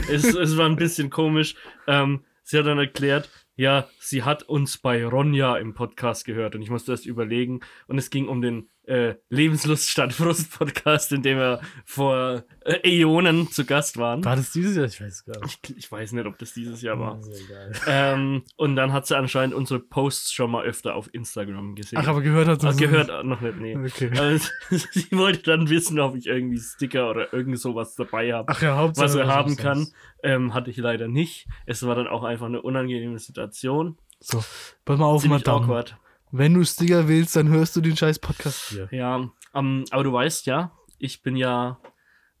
es, 0.09 0.35
es 0.35 0.57
war 0.57 0.65
ein 0.65 0.75
bisschen 0.75 1.09
komisch. 1.09 1.55
Ähm, 1.87 2.25
sie 2.43 2.57
hat 2.57 2.65
dann 2.65 2.79
erklärt, 2.79 3.29
ja, 3.55 3.87
sie 3.99 4.23
hat 4.23 4.43
uns 4.43 4.77
bei 4.77 5.05
Ronja 5.05 5.57
im 5.57 5.73
Podcast 5.73 6.25
gehört 6.25 6.55
und 6.55 6.61
ich 6.61 6.69
musste 6.69 6.91
erst 6.91 7.05
überlegen. 7.05 7.59
Und 7.87 7.97
es 7.97 8.09
ging 8.09 8.27
um 8.27 8.41
den 8.41 8.69
äh, 8.85 9.15
Lebenslust 9.29 9.89
statt 9.89 10.13
Frust 10.13 10.57
Podcast, 10.57 11.11
in 11.13 11.21
dem 11.21 11.37
wir 11.37 11.61
vor 11.85 12.43
äh, 12.65 13.01
Äonen 13.01 13.49
zu 13.51 13.65
Gast 13.65 13.97
waren. 13.97 14.23
War 14.25 14.35
das 14.35 14.51
dieses 14.51 14.75
Jahr? 14.75 14.85
Ich 14.85 14.99
weiß 14.99 15.13
es 15.13 15.25
gar 15.25 15.39
nicht. 15.41 15.69
Ich, 15.69 15.77
ich 15.77 15.91
weiß 15.91 16.11
nicht, 16.13 16.25
ob 16.25 16.37
das 16.37 16.53
dieses 16.53 16.81
Jahr 16.81 16.99
war. 16.99 17.19
Ähm, 17.87 18.43
und 18.57 18.75
dann 18.75 18.91
hat 18.93 19.05
sie 19.07 19.17
anscheinend 19.17 19.55
unsere 19.55 19.79
Posts 19.79 20.33
schon 20.33 20.51
mal 20.51 20.63
öfter 20.65 20.95
auf 20.95 21.09
Instagram 21.13 21.75
gesehen. 21.75 21.99
Ach, 22.01 22.07
aber 22.07 22.21
gehört 22.21 22.47
hat 22.47 22.61
sie 22.61 22.67
Ah, 22.67 22.71
gehört 22.73 23.25
noch 23.25 23.41
nicht, 23.41 23.57
nee. 23.59 23.75
nicht. 23.75 23.95
Okay. 23.95 24.11
Also, 24.19 24.49
sie 24.91 25.11
wollte 25.11 25.43
dann 25.43 25.69
wissen, 25.69 25.99
ob 25.99 26.15
ich 26.15 26.25
irgendwie 26.27 26.59
Sticker 26.59 27.09
oder 27.09 27.33
irgend 27.33 27.59
sowas 27.59 27.95
dabei 27.95 28.33
habe 28.33 28.53
ja, 28.61 28.91
was 28.95 29.15
er 29.15 29.27
haben 29.27 29.55
kann. 29.57 29.87
Ähm, 30.23 30.53
hatte 30.53 30.69
ich 30.71 30.77
leider 30.77 31.07
nicht. 31.07 31.47
Es 31.65 31.85
war 31.85 31.95
dann 31.95 32.07
auch 32.07 32.23
einfach 32.23 32.45
eine 32.45 32.61
unangenehme 32.61 33.19
Situation. 33.19 33.97
So, 34.19 34.43
pass 34.85 34.97
mal 34.97 35.05
auf, 35.05 35.21
Ziemlich 35.21 35.45
Madame. 35.45 35.65
awkward. 35.65 35.97
Wenn 36.35 36.55
du 36.55 36.65
Sticker 36.65 37.07
willst, 37.07 37.35
dann 37.35 37.47
hörst 37.49 37.75
du 37.75 37.81
den 37.81 37.95
scheiß 37.95 38.17
Podcast 38.17 38.69
hier. 38.69 38.89
Ja, 38.91 39.29
ähm, 39.53 39.85
aber 39.91 40.03
du 40.03 40.11
weißt 40.11 40.47
ja, 40.47 40.75
ich 40.97 41.21
bin 41.21 41.35
ja, 41.35 41.79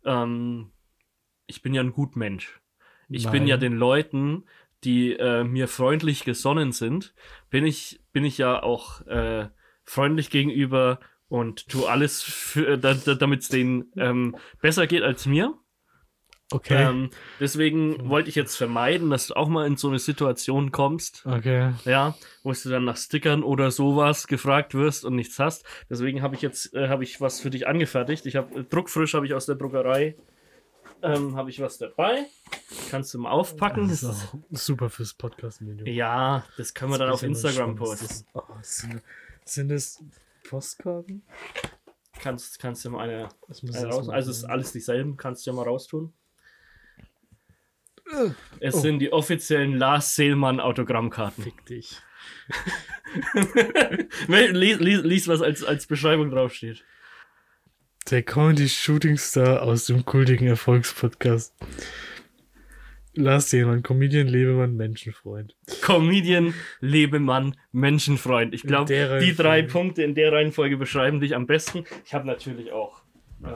ähm, 0.03 0.71
ich 1.45 1.61
bin 1.61 1.75
ja 1.75 1.81
ein 1.83 1.93
gut 1.93 2.15
Mensch. 2.15 2.59
Ich 3.07 3.25
bin 3.25 3.43
Nein. 3.43 3.47
ja 3.47 3.57
den 3.57 3.73
Leuten, 3.73 4.45
die 4.83 5.13
äh, 5.13 5.43
mir 5.43 5.67
freundlich 5.67 6.23
gesonnen 6.25 6.71
sind, 6.71 7.13
bin 7.51 7.67
ich, 7.67 8.01
bin 8.11 8.25
ich 8.25 8.39
ja 8.39 8.63
auch 8.63 9.05
äh, 9.05 9.49
freundlich 9.83 10.31
gegenüber 10.31 10.99
und 11.27 11.69
tu 11.69 11.85
alles, 11.85 12.23
für- 12.23 12.79
da, 12.79 12.95
da, 12.95 13.13
damit 13.13 13.41
es 13.43 13.49
denen 13.49 13.91
ähm, 13.95 14.35
besser 14.59 14.87
geht 14.87 15.03
als 15.03 15.27
mir. 15.27 15.53
Okay. 16.53 16.83
Ähm, 16.83 17.09
deswegen 17.39 18.09
wollte 18.09 18.29
ich 18.29 18.35
jetzt 18.35 18.55
vermeiden, 18.55 19.09
dass 19.09 19.27
du 19.27 19.35
auch 19.35 19.47
mal 19.49 19.65
in 19.67 19.75
so 19.77 19.89
eine 19.89 19.99
Situation 19.99 20.71
kommst, 20.71 21.25
okay. 21.25 21.73
ja, 21.85 22.15
wo 22.43 22.51
du 22.53 22.69
dann 22.69 22.85
nach 22.85 22.97
Stickern 22.97 23.43
oder 23.43 23.71
sowas 23.71 24.27
gefragt 24.27 24.73
wirst 24.73 25.03
und 25.05 25.15
nichts 25.15 25.39
hast. 25.39 25.65
Deswegen 25.89 26.21
habe 26.21 26.35
ich 26.35 26.41
jetzt 26.41 26.73
äh, 26.73 26.87
habe 26.89 27.03
ich 27.03 27.19
was 27.21 27.39
für 27.41 27.49
dich 27.49 27.67
angefertigt. 27.67 28.25
Ich 28.25 28.35
habe 28.35 28.63
druckfrisch 28.63 29.13
habe 29.13 29.25
ich 29.25 29.33
aus 29.33 29.45
der 29.45 29.55
Druckerei 29.55 30.15
ähm, 31.01 31.35
habe 31.35 31.49
ich 31.49 31.59
was 31.59 31.77
dabei. 31.77 32.25
Kannst 32.89 33.13
du 33.13 33.19
mal 33.19 33.31
aufpacken. 33.31 33.89
Das 33.89 34.03
ist 34.03 34.09
auch 34.09 34.35
super 34.51 34.89
fürs 34.89 35.13
Podcast-Medium. 35.13 35.87
ja, 35.87 36.45
das 36.57 36.73
können 36.73 36.91
wir 36.91 36.97
dann 36.97 37.09
auf 37.09 37.23
Instagram 37.23 37.75
das 37.75 37.79
posten. 37.89 38.05
ist- 38.05 38.25
oh, 38.33 38.41
sind, 38.61 39.01
sind 39.43 39.69
das 39.69 40.01
Postkarten? 40.49 41.23
Kannst, 42.21 42.59
kannst 42.59 42.85
du 42.85 42.91
mal 42.91 43.01
eine, 43.09 43.27
Das 43.49 43.63
eine 43.63 43.87
raus. 43.87 44.07
Also 44.07 44.31
es 44.31 44.37
ist 44.37 44.43
alles 44.45 44.71
dieselben, 44.71 45.17
kannst 45.17 45.45
du 45.45 45.51
ja 45.51 45.55
mal 45.57 45.63
raustun. 45.63 46.13
Es 48.59 48.75
Oh. 48.75 48.79
sind 48.79 48.99
die 48.99 49.11
offiziellen 49.13 49.77
Lars 49.77 50.15
Seelmann 50.15 50.59
Autogrammkarten. 50.59 51.43
Fick 51.43 51.65
dich. 51.65 51.97
lies, 54.27 54.79
lies, 54.79 55.01
lies, 55.03 55.27
was 55.27 55.41
als, 55.41 55.63
als 55.63 55.87
Beschreibung 55.87 56.29
draufsteht. 56.29 56.83
Der 58.09 58.21
Comedy-Shooting-Star 58.23 59.61
aus 59.61 59.85
dem 59.85 60.05
kultigen 60.05 60.47
Erfolgspodcast. 60.47 61.55
Lars 63.15 63.51
Jemand, 63.51 63.83
Comedian, 63.85 64.27
Lebemann, 64.27 64.75
Menschenfreund. 64.75 65.55
Comedian, 65.81 66.53
Lebemann, 66.81 67.55
Menschenfreund. 67.71 68.53
Ich 68.55 68.63
glaube, 68.63 69.19
die 69.23 69.35
drei. 69.35 69.61
Punkte 69.61 70.01
in 70.03 70.15
der 70.15 70.31
Reihenfolge 70.31 70.77
beschreiben 70.77 71.19
dich 71.19 71.35
am 71.35 71.45
besten. 71.45 71.85
Ich 72.05 72.13
habe 72.13 72.25
natürlich 72.25 72.71
auch. 72.71 73.03
Ähm, 73.43 73.51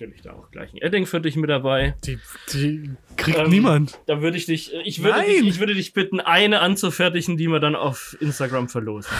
natürlich 0.00 0.22
da 0.22 0.32
auch 0.32 0.50
gleich 0.50 0.72
ein 0.72 0.78
Edding 0.78 1.06
für 1.06 1.20
dich 1.20 1.36
mit 1.36 1.50
dabei. 1.50 1.94
Die, 2.04 2.18
die 2.52 2.90
kriegt 3.16 3.38
Ähm, 3.38 3.50
niemand. 3.50 3.98
Da 4.06 4.22
würde 4.22 4.36
ich 4.36 4.46
dich, 4.46 4.72
äh, 4.74 4.82
ich 4.82 5.02
würde 5.02 5.18
Nein! 5.18 5.26
dich, 5.28 5.46
ich 5.46 5.58
würde 5.60 5.74
dich 5.74 5.92
bitten, 5.92 6.20
eine 6.20 6.60
anzufertigen, 6.60 7.36
die 7.36 7.48
wir 7.48 7.60
dann 7.60 7.76
auf 7.76 8.16
Instagram 8.20 8.68
verlosen. 8.68 9.10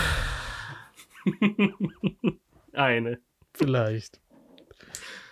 eine. 2.73 3.19
Vielleicht. 3.53 4.19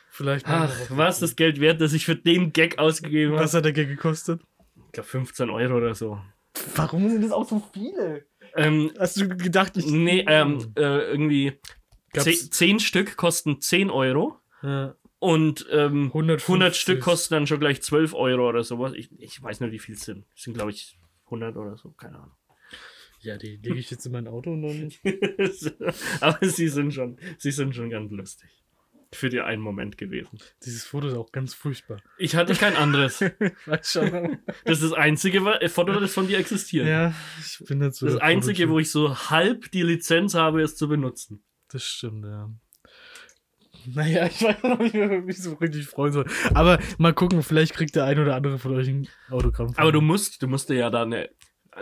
Vielleicht. 0.09 0.45
Ach, 0.47 0.71
was 0.89 1.15
ist 1.15 1.21
das 1.21 1.35
Geld 1.35 1.59
wert, 1.61 1.79
das 1.81 1.93
ich 1.93 2.05
für 2.05 2.15
den 2.15 2.51
Gag 2.51 2.77
ausgegeben 2.77 3.33
Was 3.33 3.53
habe? 3.53 3.57
hat 3.59 3.65
der 3.65 3.73
Gag 3.73 3.87
gekostet? 3.87 4.41
Ich 4.87 4.91
glaube 4.93 5.07
15 5.09 5.49
Euro 5.49 5.77
oder 5.77 5.95
so. 5.95 6.19
Warum 6.75 7.09
sind 7.09 7.23
das 7.23 7.31
auch 7.31 7.47
so 7.47 7.63
viele? 7.73 8.25
Ähm, 8.55 8.91
Hast 8.99 9.19
du 9.21 9.29
gedacht, 9.29 9.77
ich. 9.77 9.85
nee, 9.85 10.25
ähm, 10.27 10.73
äh, 10.75 10.81
irgendwie 11.11 11.53
Gab's- 12.11 12.25
10, 12.25 12.51
10 12.51 12.79
Stück 12.79 13.15
kosten 13.15 13.61
10 13.61 13.89
Euro 13.89 14.37
Ja. 14.61 14.95
Und 15.19 15.67
ähm, 15.71 16.05
150. 16.07 16.47
100 16.49 16.75
Stück 16.75 17.01
kosten 17.01 17.33
dann 17.35 17.47
schon 17.47 17.59
gleich 17.59 17.81
12 17.81 18.13
Euro 18.13 18.47
oder 18.49 18.63
sowas. 18.63 18.93
Ich, 18.95 19.09
ich 19.19 19.41
weiß 19.41 19.59
nicht, 19.59 19.71
wie 19.71 19.79
viel 19.79 19.95
es 19.95 20.01
sind. 20.01 20.25
Es 20.35 20.43
sind, 20.43 20.53
glaube 20.53 20.71
ich, 20.71 20.97
100 21.25 21.55
oder 21.57 21.77
so, 21.77 21.91
keine 21.91 22.15
Ahnung. 22.17 22.35
Ja, 23.21 23.37
die 23.37 23.57
lege 23.57 23.77
ich 23.79 23.91
jetzt 23.91 24.05
in 24.05 24.13
mein 24.13 24.27
Auto 24.27 24.53
und 24.53 24.61
dann. 24.61 24.91
Aber 26.21 26.47
sie 26.47 26.69
sind 26.69 26.93
schon, 26.93 27.17
sie 27.37 27.51
sind 27.51 27.75
schon 27.75 27.89
ganz 27.89 28.11
lustig. 28.11 28.49
Für 29.11 29.29
die 29.29 29.41
einen 29.41 29.61
Moment 29.61 29.97
gewesen. 29.97 30.39
Dieses 30.63 30.85
Foto 30.85 31.07
ist 31.07 31.15
auch 31.15 31.31
ganz 31.31 31.55
furchtbar. 31.55 31.99
Ich 32.19 32.35
hatte 32.35 32.53
kein 32.53 32.75
anderes. 32.75 33.19
Weiß 33.65 33.91
schon. 33.93 34.37
Das 34.65 34.81
ist 34.81 34.91
das 34.91 34.93
einzige 34.93 35.43
wa- 35.43 35.59
Foto, 35.67 35.99
das 35.99 36.13
von 36.13 36.27
dir 36.27 36.37
existiert. 36.37 36.87
ja, 36.87 37.13
ich 37.39 37.57
bin 37.67 37.91
so. 37.91 38.05
das 38.05 38.17
einzige, 38.17 38.69
wo 38.69 38.77
ich 38.77 38.91
so 38.91 39.17
halb 39.31 39.71
die 39.71 39.81
Lizenz 39.81 40.35
habe, 40.35 40.61
es 40.61 40.75
zu 40.75 40.87
benutzen. 40.87 41.43
Das 41.69 41.83
stimmt, 41.83 42.23
ja. 42.23 42.51
Naja, 43.93 44.25
ich 44.25 44.41
weiß 44.41 44.63
noch 44.63 44.79
nicht, 44.79 44.93
mehr, 44.93 45.25
wie 45.25 45.31
ich 45.31 45.41
so 45.41 45.53
richtig 45.53 45.87
freuen 45.87 46.13
soll. 46.13 46.25
Aber 46.53 46.79
mal 46.97 47.13
gucken, 47.13 47.43
vielleicht 47.43 47.73
kriegt 47.73 47.95
der 47.95 48.05
ein 48.05 48.19
oder 48.19 48.35
andere 48.35 48.59
von 48.59 48.75
euch 48.75 48.87
ein 48.87 49.07
Autogramm. 49.29 49.73
Aber 49.77 49.91
du 49.91 50.01
musst, 50.01 50.41
du 50.41 50.47
musst 50.47 50.69
dir 50.69 50.75
ja 50.75 50.89
da 50.89 51.03
eine. 51.03 51.29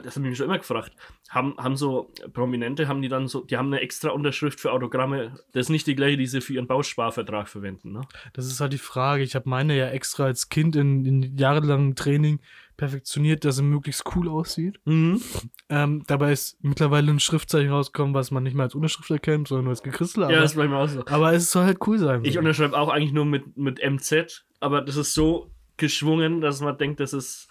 Das 0.04 0.16
haben 0.16 0.24
mich 0.24 0.38
schon 0.38 0.46
immer 0.46 0.60
gefragt. 0.60 0.92
Haben, 1.30 1.56
haben 1.58 1.76
so 1.76 2.14
Prominente, 2.34 2.88
haben 2.88 3.02
die 3.02 3.08
dann 3.08 3.28
so, 3.28 3.44
die 3.44 3.58
haben 3.58 3.68
eine 3.68 3.82
extra 3.82 4.10
Unterschrift 4.10 4.60
für 4.60 4.72
Autogramme. 4.72 5.40
Das 5.54 5.62
ist 5.62 5.70
nicht 5.70 5.88
die 5.88 5.96
gleiche, 5.96 6.18
die 6.18 6.28
sie 6.28 6.42
für 6.42 6.54
ihren 6.54 6.68
Bausparvertrag 6.68 7.48
verwenden, 7.48 7.94
ne? 7.94 8.02
Das 8.34 8.46
ist 8.46 8.60
halt 8.60 8.74
die 8.74 8.78
Frage. 8.78 9.24
Ich 9.24 9.34
habe 9.34 9.50
meine 9.50 9.76
ja 9.76 9.88
extra 9.88 10.26
als 10.26 10.50
Kind 10.50 10.76
in, 10.76 11.06
in 11.06 11.38
jahrelangem 11.38 11.96
Training 11.96 12.40
perfektioniert, 12.78 13.44
dass 13.44 13.58
er 13.58 13.64
möglichst 13.64 14.04
cool 14.16 14.30
aussieht. 14.30 14.80
Mhm. 14.86 15.22
Ähm, 15.70 16.04
dabei 16.08 16.32
ist 16.32 16.64
mittlerweile 16.64 17.12
ein 17.12 17.20
Schriftzeichen 17.20 17.72
rausgekommen, 17.72 18.14
was 18.14 18.32
man 18.32 18.44
nicht 18.44 18.54
mehr 18.56 18.64
als 18.66 18.76
Unterschrift 18.76 19.10
erkennt, 19.10 19.48
sondern 19.48 19.66
nur 19.66 19.72
als 19.72 19.84
Gekristel. 19.84 20.24
Aber, 20.24 20.34
Ja, 20.34 20.40
das 20.40 20.56
bei 20.56 20.68
mir 20.68 20.78
auch 20.78 20.88
so. 20.88 21.06
aber 21.08 21.34
es 21.34 21.52
soll 21.52 21.66
halt 21.66 21.80
cool 21.88 21.98
sein. 21.98 22.24
Ich 22.24 22.34
so. 22.34 22.40
unterschreibe 22.40 22.78
auch 22.78 22.90
eigentlich 22.90 23.14
nur 23.14 23.26
mit, 23.26 23.58
mit 23.58 23.80
MZ, 23.84 24.46
aber 24.60 24.82
das 24.82 24.96
ist 24.96 25.14
so 25.14 25.52
geschwungen, 25.78 26.40
dass 26.42 26.62
man 26.62 26.78
denkt, 26.78 27.00
das 27.00 27.14
ist, 27.14 27.50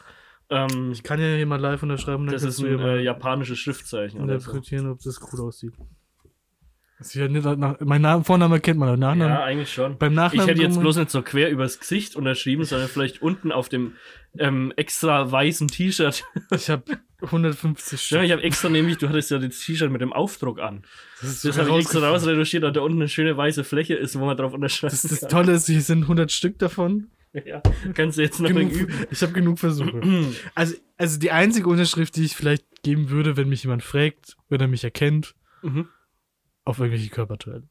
ähm, 0.49 0.90
ich 0.92 1.02
kann 1.02 1.21
ja 1.21 1.35
hier 1.37 1.47
mal 1.47 1.61
live 1.61 1.83
unterschreiben 1.83 2.26
dann 2.26 2.33
das 2.33 2.42
ist 2.45 2.61
ein 2.61 2.78
äh, 2.78 3.00
japanisches 3.00 3.59
Schriftzeichen. 3.59 4.21
Oder 4.23 4.38
so. 4.40 4.50
interpretieren, 4.50 4.90
ob 4.90 5.00
das 5.02 5.21
cool 5.33 5.40
aussieht. 5.40 5.75
Das 6.98 7.08
ist 7.08 7.14
ja 7.14 7.28
nicht 7.28 7.44
nach, 7.44 7.76
mein 7.80 8.00
Name, 8.00 8.24
Vorname 8.24 8.58
kennt 8.58 8.78
man, 8.78 8.88
aber 8.88 8.96
Nachname. 8.96 9.30
Ja, 9.30 9.44
eigentlich 9.44 9.70
schon. 9.72 9.98
Beim 9.98 10.12
Ich 10.12 10.16
Nachnamen 10.16 10.48
hätte 10.48 10.62
jetzt 10.62 10.80
bloß 10.80 10.96
nicht 10.96 11.10
so 11.10 11.20
quer 11.20 11.50
übers 11.50 11.78
Gesicht 11.78 12.16
unterschrieben, 12.16 12.64
sondern 12.64 12.88
vielleicht 12.88 13.20
unten 13.20 13.52
auf 13.52 13.68
dem 13.68 13.92
ähm, 14.38 14.72
extra 14.76 15.30
weißen 15.30 15.68
T-Shirt. 15.68 16.24
Ich 16.54 16.70
habe 16.70 16.84
150 17.20 17.92
Ja, 17.92 17.98
Stück. 17.98 18.22
ich 18.24 18.32
habe 18.32 18.42
extra 18.42 18.68
nämlich, 18.70 18.96
du 18.98 19.08
hattest 19.08 19.30
ja 19.30 19.38
das 19.38 19.58
T-Shirt 19.58 19.90
mit 19.90 20.00
dem 20.00 20.12
Aufdruck 20.14 20.58
an. 20.58 20.84
Das, 21.20 21.30
ist 21.32 21.44
Das 21.44 21.58
habe 21.58 21.70
ich 21.70 21.76
extra 21.84 22.08
rausretuschiert, 22.08 22.62
dass 22.62 22.72
da 22.72 22.80
unten 22.80 22.98
eine 22.98 23.08
schöne 23.08 23.36
weiße 23.36 23.64
Fläche 23.64 23.94
ist, 23.94 24.18
wo 24.18 24.24
man 24.24 24.36
drauf 24.36 24.54
unterschreiben 24.54 24.92
Das, 24.92 25.02
das. 25.02 25.20
Tolle 25.30 25.52
ist, 25.52 25.66
hier 25.66 25.82
sind 25.82 26.02
100 26.02 26.32
Stück 26.32 26.58
davon. 26.58 27.08
Ja, 27.44 27.60
kannst 27.92 28.16
du 28.16 28.22
jetzt 28.22 28.40
noch 28.40 28.48
Genug, 28.48 28.72
üben. 28.72 28.94
ich 29.10 29.20
habe 29.20 29.32
genug 29.34 29.58
Versuche. 29.58 30.00
Also, 30.54 30.74
also 30.96 31.18
die 31.18 31.30
einzige 31.30 31.68
Unterschrift, 31.68 32.16
die 32.16 32.24
ich 32.24 32.34
vielleicht 32.34 32.64
geben 32.82 33.10
würde, 33.10 33.36
wenn 33.36 33.50
mich 33.50 33.62
jemand 33.64 33.82
fragt, 33.82 34.36
wenn 34.48 34.60
er 34.60 34.68
mich 34.68 34.82
erkennt, 34.84 35.34
Mhm. 35.62 35.88
Auf 36.66 36.78
irgendwelche 36.78 37.08
Körperteile. 37.08 37.62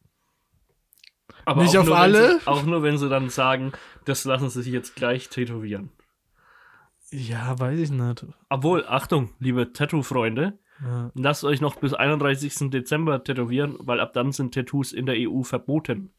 Aber 1.45 1.61
Nicht 1.63 1.77
auf 1.77 1.85
nur, 1.85 1.97
alle? 1.97 2.39
Sie, 2.39 2.47
auch 2.47 2.63
nur, 2.63 2.81
wenn 2.81 2.97
sie 2.97 3.09
dann 3.09 3.29
sagen, 3.29 3.71
das 4.05 4.25
lassen 4.25 4.49
sie 4.49 4.63
sich 4.63 4.73
jetzt 4.73 4.95
gleich 4.95 5.29
tätowieren. 5.29 5.91
Ja, 7.11 7.59
weiß 7.59 7.79
ich 7.79 7.91
nicht. 7.91 8.25
Obwohl, 8.49 8.85
Achtung, 8.87 9.29
liebe 9.39 9.71
Tattoo-Freunde, 9.73 10.57
Ja. 10.81 11.11
lasst 11.13 11.43
euch 11.43 11.61
noch 11.61 11.75
bis 11.75 11.93
31. 11.93 12.69
Dezember 12.71 13.23
tätowieren, 13.23 13.75
weil 13.79 13.99
ab 13.99 14.13
dann 14.13 14.31
sind 14.31 14.53
Tattoos 14.53 14.91
in 14.91 15.05
der 15.05 15.15
EU 15.17 15.43
verboten. 15.43 16.11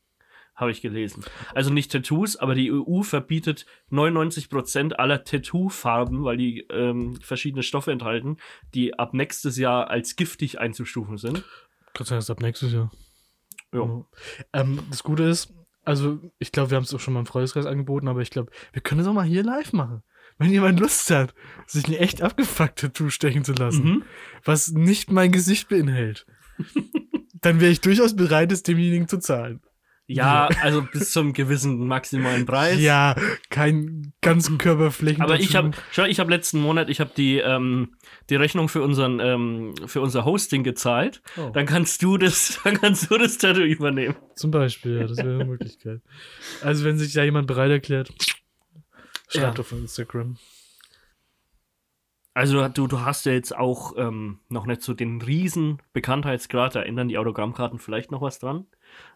Habe 0.54 0.70
ich 0.70 0.80
gelesen. 0.80 1.22
Also 1.54 1.70
nicht 1.70 1.92
Tattoos, 1.92 2.36
aber 2.36 2.54
die 2.54 2.72
EU 2.72 3.02
verbietet 3.02 3.66
99% 3.90 4.94
aller 4.94 5.22
Tattoo-Farben, 5.22 6.24
weil 6.24 6.38
die 6.38 6.60
ähm, 6.70 7.16
verschiedene 7.20 7.62
Stoffe 7.62 7.92
enthalten, 7.92 8.38
die 8.74 8.98
ab 8.98 9.12
nächstes 9.12 9.58
Jahr 9.58 9.90
als 9.90 10.16
giftig 10.16 10.58
einzustufen 10.58 11.18
sind. 11.18 11.44
Dank 12.04 12.20
ist 12.20 12.30
ab 12.30 12.40
nächstes 12.40 12.72
Jahr. 12.72 12.90
Ja. 13.72 13.80
Ja. 13.84 14.04
Ähm, 14.52 14.80
das 14.90 15.02
Gute 15.02 15.24
ist, 15.24 15.52
also 15.84 16.20
ich 16.38 16.52
glaube, 16.52 16.70
wir 16.70 16.76
haben 16.76 16.84
es 16.84 16.94
auch 16.94 17.00
schon 17.00 17.14
mal 17.14 17.20
im 17.20 17.26
Freundeskreis 17.26 17.66
angeboten, 17.66 18.08
aber 18.08 18.20
ich 18.20 18.30
glaube, 18.30 18.50
wir 18.72 18.82
können 18.82 19.00
es 19.00 19.06
auch 19.06 19.12
mal 19.12 19.24
hier 19.24 19.42
live 19.42 19.72
machen. 19.72 20.02
Wenn 20.38 20.50
jemand 20.50 20.80
Lust 20.80 21.10
hat, 21.10 21.34
sich 21.66 21.86
ein 21.88 21.94
echt 21.94 22.20
abgefuckt 22.22 22.78
Tattoo 22.80 23.08
stechen 23.10 23.44
zu 23.44 23.52
lassen, 23.54 23.84
Mhm. 23.84 24.02
was 24.44 24.70
nicht 24.72 25.10
mein 25.10 25.32
Gesicht 25.32 25.68
beinhält, 25.68 26.26
dann 27.40 27.60
wäre 27.60 27.70
ich 27.72 27.80
durchaus 27.80 28.14
bereit, 28.16 28.52
es 28.52 28.62
demjenigen 28.62 29.08
zu 29.08 29.18
zahlen. 29.18 29.60
Ja, 30.08 30.48
also 30.62 30.82
bis 30.82 31.10
zum 31.10 31.32
gewissen 31.32 31.84
maximalen 31.88 32.46
Preis. 32.46 32.80
Ja, 32.80 33.16
kein 33.50 34.12
ganzen 34.20 34.56
Körperflächen. 34.56 35.20
Aber 35.20 35.40
ich 35.40 35.56
habe, 35.56 35.72
schau, 35.90 36.04
ich 36.04 36.20
habe 36.20 36.30
letzten 36.30 36.60
Monat, 36.60 36.88
ich 36.88 37.00
habe 37.00 37.10
die 37.16 37.38
ähm, 37.38 37.96
die 38.30 38.36
Rechnung 38.36 38.68
für 38.68 38.82
unseren 38.82 39.18
ähm, 39.18 39.74
für 39.86 40.00
unser 40.00 40.24
Hosting 40.24 40.62
gezahlt. 40.62 41.22
Oh. 41.36 41.50
Dann 41.50 41.66
kannst 41.66 42.02
du 42.02 42.18
das, 42.18 42.60
dann 42.64 42.80
kannst 42.80 43.10
du 43.10 43.18
das 43.18 43.38
Tattoo 43.38 43.62
übernehmen. 43.62 44.14
Zum 44.36 44.52
Beispiel, 44.52 45.00
ja, 45.00 45.06
das 45.08 45.16
wäre 45.18 45.34
eine 45.34 45.44
Möglichkeit. 45.44 46.00
Also, 46.62 46.84
wenn 46.84 46.98
sich 46.98 47.12
da 47.12 47.24
jemand 47.24 47.48
bereit 47.48 47.72
erklärt, 47.72 48.12
schreibt 49.28 49.58
Ja. 49.58 49.60
auf 49.60 49.72
Instagram. 49.72 50.36
Also 52.32 52.68
du, 52.68 52.86
du 52.86 53.00
hast 53.00 53.24
ja 53.24 53.32
jetzt 53.32 53.56
auch 53.56 53.94
ähm, 53.96 54.40
noch 54.50 54.66
nicht 54.66 54.82
so 54.82 54.92
den 54.92 55.22
riesen 55.22 55.80
Bekanntheitsgrad. 55.94 56.74
Da 56.74 56.82
ändern 56.82 57.08
die 57.08 57.16
Autogrammkarten 57.16 57.78
vielleicht 57.78 58.10
noch 58.10 58.20
was 58.20 58.38
dran. 58.38 58.66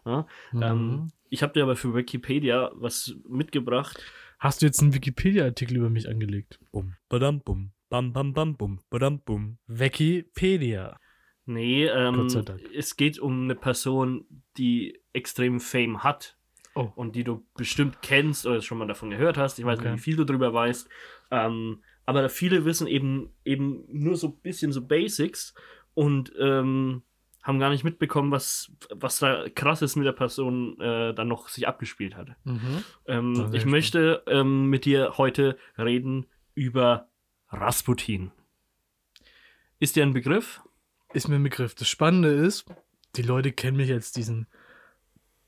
Ja? 0.05 0.27
Mhm. 0.51 0.61
Ähm, 0.63 1.11
ich 1.29 1.43
habe 1.43 1.53
dir 1.53 1.63
aber 1.63 1.75
für 1.75 1.93
Wikipedia 1.95 2.71
was 2.75 3.15
mitgebracht. 3.27 4.01
Hast 4.39 4.61
du 4.61 4.65
jetzt 4.65 4.81
einen 4.81 4.93
Wikipedia-Artikel 4.93 5.77
über 5.77 5.89
mich 5.89 6.09
angelegt? 6.09 6.59
Bum, 6.71 6.95
badam, 7.09 7.41
bum, 7.41 7.71
bam, 7.89 8.11
bam, 8.11 8.33
bam, 8.33 8.57
bum, 8.57 8.79
badam, 8.89 9.19
bum. 9.21 9.57
Wikipedia. 9.67 10.97
Nee, 11.45 11.85
ähm, 11.85 12.15
Gott 12.15 12.31
sei 12.31 12.41
Dank. 12.41 12.61
es 12.73 12.95
geht 12.97 13.19
um 13.19 13.43
eine 13.43 13.55
Person, 13.55 14.25
die 14.57 14.99
extrem 15.13 15.59
Fame 15.59 16.03
hat 16.03 16.37
Oh. 16.73 16.89
und 16.95 17.17
die 17.17 17.25
du 17.25 17.45
bestimmt 17.57 18.01
kennst 18.01 18.45
oder 18.45 18.61
schon 18.61 18.77
mal 18.77 18.87
davon 18.87 19.09
gehört 19.09 19.37
hast. 19.37 19.59
Ich 19.59 19.65
weiß 19.65 19.79
Okay. 19.79 19.89
nicht, 19.91 19.99
wie 19.99 20.03
viel 20.03 20.15
du 20.15 20.23
darüber 20.23 20.53
weißt. 20.53 20.87
Ähm, 21.31 21.83
aber 22.05 22.29
viele 22.29 22.63
wissen 22.63 22.87
eben, 22.87 23.33
eben 23.43 23.83
nur 23.89 24.15
so 24.15 24.27
ein 24.27 24.37
bisschen 24.41 24.71
so 24.71 24.85
Basics 24.87 25.53
und 25.93 26.31
ähm, 26.39 27.03
haben 27.43 27.59
gar 27.59 27.69
nicht 27.69 27.83
mitbekommen, 27.83 28.31
was, 28.31 28.71
was 28.91 29.19
da 29.19 29.49
krasses 29.49 29.95
mit 29.95 30.05
der 30.05 30.11
Person 30.11 30.79
äh, 30.79 31.13
dann 31.13 31.27
noch 31.27 31.49
sich 31.49 31.67
abgespielt 31.67 32.15
hat. 32.15 32.29
Mhm. 32.43 32.83
Ähm, 33.07 33.31
ich 33.31 33.39
spannend. 33.39 33.65
möchte 33.65 34.23
ähm, 34.27 34.69
mit 34.69 34.85
dir 34.85 35.17
heute 35.17 35.57
reden 35.77 36.27
über 36.53 37.09
Rasputin. 37.49 38.31
Ist 39.79 39.95
dir 39.95 40.03
ein 40.03 40.13
Begriff? 40.13 40.61
Ist 41.13 41.27
mir 41.27 41.35
ein 41.35 41.43
Begriff. 41.43 41.73
Das 41.73 41.89
Spannende 41.89 42.29
ist, 42.29 42.65
die 43.15 43.23
Leute 43.23 43.51
kennen 43.51 43.77
mich 43.77 43.91
als 43.91 44.11
diesen 44.11 44.47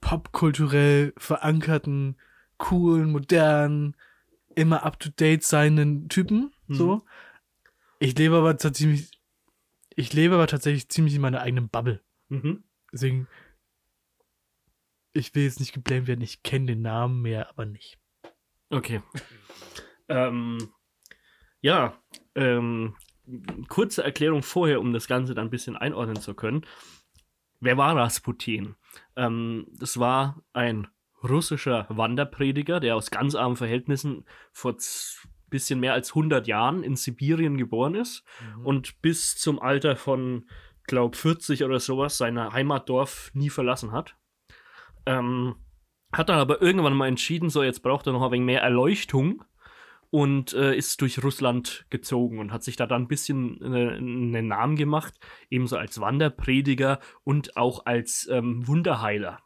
popkulturell 0.01 1.13
verankerten, 1.17 2.17
coolen, 2.57 3.11
modernen, 3.11 3.95
immer 4.55 4.83
up-to-date 4.83 5.43
seienden 5.43 6.09
Typen. 6.09 6.51
Mhm. 6.67 6.73
So. 6.73 7.05
Ich 7.99 8.17
lebe 8.17 8.35
aber 8.35 8.57
tatsächlich, 8.57 9.11
ich 9.95 10.13
lebe 10.13 10.35
aber 10.35 10.47
tatsächlich 10.47 10.89
ziemlich 10.89 11.15
in 11.15 11.21
meiner 11.21 11.41
eigenen 11.41 11.69
Bubble. 11.69 12.01
Mhm. 12.29 12.63
Deswegen, 12.91 13.27
ich 15.13 15.33
will 15.35 15.43
jetzt 15.43 15.59
nicht 15.59 15.73
geblamed 15.73 16.07
werden, 16.07 16.21
ich 16.21 16.43
kenne 16.43 16.67
den 16.67 16.81
Namen 16.81 17.21
mehr, 17.21 17.49
aber 17.49 17.65
nicht. 17.65 17.99
Okay. 18.69 19.01
ähm, 20.09 20.69
ja, 21.61 21.97
ähm, 22.35 22.95
kurze 23.67 24.03
Erklärung 24.03 24.43
vorher, 24.43 24.79
um 24.79 24.93
das 24.93 25.07
Ganze 25.07 25.35
dann 25.35 25.47
ein 25.47 25.51
bisschen 25.51 25.77
einordnen 25.77 26.19
zu 26.19 26.33
können. 26.33 26.65
Wer 27.59 27.77
war 27.77 27.95
Rasputin? 27.95 28.75
Ähm, 29.15 29.67
das 29.71 29.97
war 29.99 30.43
ein 30.53 30.87
russischer 31.23 31.85
Wanderprediger, 31.89 32.79
der 32.79 32.95
aus 32.95 33.11
ganz 33.11 33.35
armen 33.35 33.55
Verhältnissen 33.55 34.25
vor 34.51 34.77
bisschen 35.53 35.79
mehr 35.79 35.93
als 35.93 36.09
100 36.09 36.47
Jahren 36.47 36.83
in 36.83 36.95
Sibirien 36.95 37.57
geboren 37.57 37.95
ist 37.95 38.23
und 38.63 39.01
bis 39.01 39.37
zum 39.37 39.61
Alter 39.61 39.95
von, 39.95 40.45
glaub 40.87 41.15
40 41.15 41.63
oder 41.63 41.79
sowas, 41.79 42.17
sein 42.17 42.37
Heimatdorf 42.37 43.31
nie 43.33 43.49
verlassen 43.49 43.91
hat. 43.91 44.15
Ähm, 45.05 45.55
hat 46.11 46.29
dann 46.29 46.39
aber 46.39 46.61
irgendwann 46.61 46.95
mal 46.95 47.07
entschieden, 47.07 47.49
so 47.49 47.63
jetzt 47.63 47.81
braucht 47.81 48.07
er 48.07 48.13
noch 48.13 48.21
ein 48.21 48.31
wenig 48.31 48.45
mehr 48.45 48.61
Erleuchtung 48.61 49.43
und 50.11 50.53
äh, 50.53 50.75
ist 50.75 51.01
durch 51.01 51.23
Russland 51.23 51.85
gezogen 51.89 52.37
und 52.37 52.51
hat 52.51 52.63
sich 52.63 52.75
da 52.75 52.85
dann 52.85 53.03
ein 53.03 53.07
bisschen 53.07 53.59
äh, 53.61 53.95
einen 53.95 54.47
Namen 54.47 54.75
gemacht, 54.75 55.15
ebenso 55.49 55.77
als 55.77 55.99
Wanderprediger 55.99 56.99
und 57.23 57.57
auch 57.57 57.85
als 57.85 58.27
ähm, 58.31 58.67
Wunderheiler. 58.67 59.39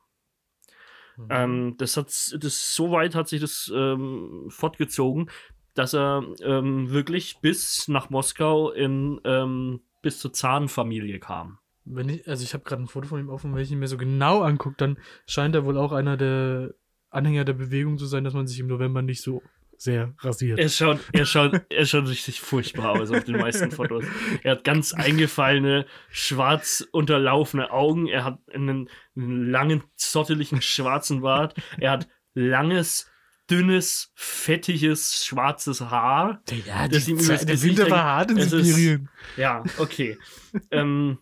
Mhm. 1.16 1.28
Ähm, 1.30 1.76
das 1.78 1.96
hat 1.96 2.08
das 2.08 2.76
so 2.76 2.92
weit 2.92 3.16
hat 3.16 3.30
sich 3.30 3.40
das 3.40 3.72
ähm, 3.74 4.48
fortgezogen, 4.50 5.30
dass 5.78 5.94
er 5.94 6.24
ähm, 6.42 6.92
wirklich 6.92 7.40
bis 7.42 7.88
nach 7.88 8.10
Moskau 8.10 8.72
in 8.72 9.22
ähm, 9.24 9.82
bis 10.02 10.20
zur 10.20 10.34
Zarenfamilie 10.34 11.20
kam. 11.20 11.60
Wenn 11.86 12.10
ich, 12.10 12.28
also 12.28 12.44
ich 12.44 12.54
habe 12.54 12.64
gerade 12.64 12.84
ein 12.84 12.88
Foto 12.88 13.08
von 13.08 13.20
ihm 13.20 13.30
offen, 13.30 13.56
wenn 13.56 13.62
ich 13.62 13.72
ihn 13.72 13.80
mir 13.80 13.88
so 13.88 13.98
genau 13.98 14.42
angucke, 14.42 14.76
dann 14.78 14.98
scheint 15.26 15.56
er 15.56 15.66
wohl 15.66 15.78
auch 15.78 15.92
einer 15.92 16.18
der 16.18 16.74
Anhänger 17.10 17.46
der 17.46 17.54
Bewegung 17.54 17.98
zu 17.98 18.06
sein, 18.06 18.24
dass 18.24 18.34
man 18.34 18.48
sich 18.48 18.60
im 18.60 18.68
November 18.68 19.02
nicht 19.02 19.22
so 19.22 19.42
sehr 19.78 20.14
rasiert. 20.20 20.60
Er 20.60 20.70
schaut, 20.70 21.00
er 21.14 21.26
schaut, 21.26 21.62
er 21.70 21.86
schaut 21.86 22.08
richtig 22.08 22.42
furchtbar 22.42 23.00
aus 23.00 23.12
auf 23.12 23.24
den 23.24 23.38
meisten 23.38 23.72
Fotos. 23.72 24.04
Er 24.44 24.54
hat 24.54 24.64
ganz 24.64 24.94
eingefallene, 24.94 25.86
schwarz 26.10 26.88
unterlaufene 26.92 27.72
Augen. 27.72 28.08
Er 28.08 28.24
hat 28.24 28.40
einen, 28.54 28.90
einen 29.16 29.50
langen, 29.50 29.84
zotteligen 29.96 30.62
schwarzen 30.62 31.22
Bart. 31.22 31.56
Er 31.78 31.92
hat 31.92 32.08
langes, 32.34 33.10
dünnes, 33.50 34.12
fettiges, 34.16 35.26
schwarzes 35.26 35.82
Haar. 35.82 36.42
ja, 36.66 36.88
das 36.88 37.08
ihm 37.08 37.16
übers 37.16 37.28
Zeit- 37.28 37.42
der 37.50 37.56
Gesicht 37.56 37.78
Winter 37.78 37.92
war 37.92 38.04
hart 38.04 38.32
in 38.32 38.38
ist- 38.38 38.50
Sibirien. 38.50 39.10
Ja, 39.38 39.64
okay. 39.78 40.18
ähm, 40.72 41.20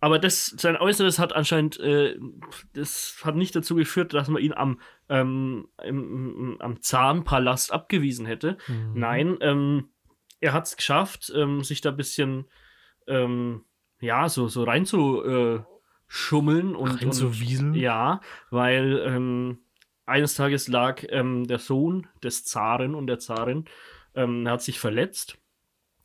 aber 0.00 0.18
das, 0.18 0.46
sein 0.58 0.76
Äußeres 0.76 1.18
hat 1.20 1.32
anscheinend, 1.32 1.78
äh, 1.78 2.18
das 2.72 3.16
hat 3.22 3.36
nicht 3.36 3.54
dazu 3.54 3.74
geführt, 3.76 4.14
dass 4.14 4.28
man 4.28 4.42
ihn 4.42 4.52
am, 4.52 4.80
ähm, 5.08 5.68
im, 5.82 5.98
im, 6.36 6.56
am 6.60 6.80
Zahnpalast 6.82 7.72
abgewiesen 7.72 8.26
hätte. 8.26 8.58
Mhm. 8.66 8.92
Nein, 8.94 9.36
ähm, 9.40 9.88
er 10.40 10.52
hat 10.54 10.66
es 10.66 10.76
geschafft, 10.76 11.32
ähm, 11.36 11.62
sich 11.62 11.80
da 11.82 11.90
ein 11.90 11.96
bisschen, 11.96 12.46
ähm, 13.06 13.64
ja, 14.00 14.28
so, 14.28 14.48
so 14.48 14.64
rein 14.64 14.86
zu 14.86 15.22
äh, 15.24 15.60
schummeln 16.08 16.74
und, 16.74 17.00
Rein 17.00 17.12
zu 17.12 17.26
und 17.28 17.40
wieseln? 17.40 17.74
ja, 17.74 18.20
weil 18.50 19.00
ähm, 19.06 19.58
eines 20.12 20.34
Tages 20.34 20.68
lag 20.68 21.02
ähm, 21.08 21.46
der 21.46 21.58
Sohn 21.58 22.06
des 22.22 22.44
Zaren 22.44 22.94
und 22.94 23.06
der 23.06 23.18
Zarin, 23.18 23.64
ähm, 24.14 24.46
hat 24.48 24.62
sich 24.62 24.78
verletzt 24.78 25.38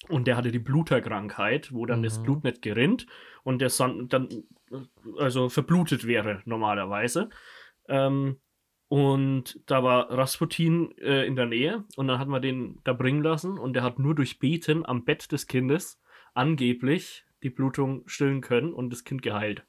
und 0.08 0.28
der 0.28 0.38
hatte 0.38 0.52
die 0.52 0.60
Bluterkrankheit, 0.60 1.74
wo 1.74 1.86
dann 1.86 2.04
das 2.04 2.20
Mhm. 2.20 2.24
Blut 2.24 2.44
nicht 2.44 2.62
gerinnt 2.62 3.06
und 3.44 3.60
der 3.60 3.70
Son 3.70 4.08
dann 4.08 4.30
äh, 4.72 4.78
also 5.20 5.50
verblutet 5.50 6.08
wäre 6.08 6.42
normalerweise. 6.46 7.30
Ähm, 7.88 8.40
und 8.90 9.60
da 9.66 9.84
war 9.84 10.10
Rasputin 10.10 10.98
äh, 11.00 11.26
in 11.26 11.36
der 11.36 11.46
Nähe 11.46 11.84
und 11.98 12.08
dann 12.08 12.20
hat 12.20 12.30
man 12.30 12.42
den 12.42 12.80
da 12.86 12.94
bringen 12.94 13.22
lassen 13.22 13.58
und 13.58 13.74
der 13.74 13.84
hat 13.84 14.00
nur 14.00 14.16
durch 14.16 14.40
Beten 14.40 14.86
am 14.86 15.04
Bett 15.04 15.32
des 15.34 15.48
Kindes 15.48 16.02
angeblich 16.34 17.26
die 17.44 17.50
Blutung 17.50 18.08
stillen 18.08 18.40
können 18.40 18.74
und 18.74 18.90
das 18.90 19.04
Kind 19.04 19.22
geheilt. 19.22 19.66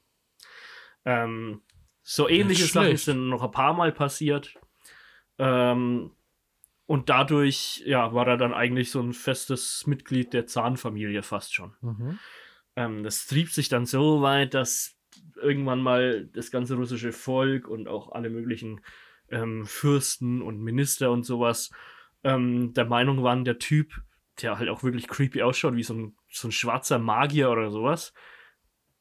Ähm, 1.03 1.61
so 2.11 2.27
ähnliche 2.27 2.65
Sachen 2.65 2.97
sind 2.97 3.29
noch 3.29 3.43
ein 3.43 3.51
paar 3.51 3.75
Mal 3.75 3.91
passiert. 3.91 4.55
Ähm, 5.37 6.09
und 6.87 7.09
dadurch, 7.09 7.83
ja, 7.85 8.15
war 8.15 8.27
er 8.27 8.37
dann 8.37 8.51
eigentlich 8.51 8.89
so 8.89 8.99
ein 8.99 9.13
festes 9.13 9.85
Mitglied 9.85 10.33
der 10.33 10.47
Zahnfamilie 10.47 11.21
fast 11.21 11.53
schon. 11.53 11.75
Mhm. 11.81 12.17
Ähm, 12.75 13.03
das 13.03 13.27
trieb 13.27 13.51
sich 13.51 13.69
dann 13.69 13.85
so 13.85 14.23
weit, 14.23 14.55
dass 14.55 14.97
irgendwann 15.39 15.83
mal 15.83 16.25
das 16.33 16.49
ganze 16.49 16.77
russische 16.77 17.11
Volk 17.11 17.67
und 17.67 17.87
auch 17.87 18.11
alle 18.11 18.31
möglichen 18.31 18.81
ähm, 19.29 19.67
Fürsten 19.67 20.41
und 20.41 20.59
Minister 20.59 21.11
und 21.11 21.27
sowas 21.27 21.69
ähm, 22.23 22.73
der 22.73 22.85
Meinung 22.85 23.21
waren, 23.21 23.45
der 23.45 23.59
Typ, 23.59 24.01
der 24.41 24.57
halt 24.57 24.69
auch 24.69 24.81
wirklich 24.81 25.07
creepy 25.07 25.43
ausschaut, 25.43 25.75
wie 25.75 25.83
so 25.83 25.93
ein, 25.93 26.15
so 26.27 26.47
ein 26.47 26.51
schwarzer 26.53 26.97
Magier 26.97 27.51
oder 27.51 27.69
sowas, 27.69 28.15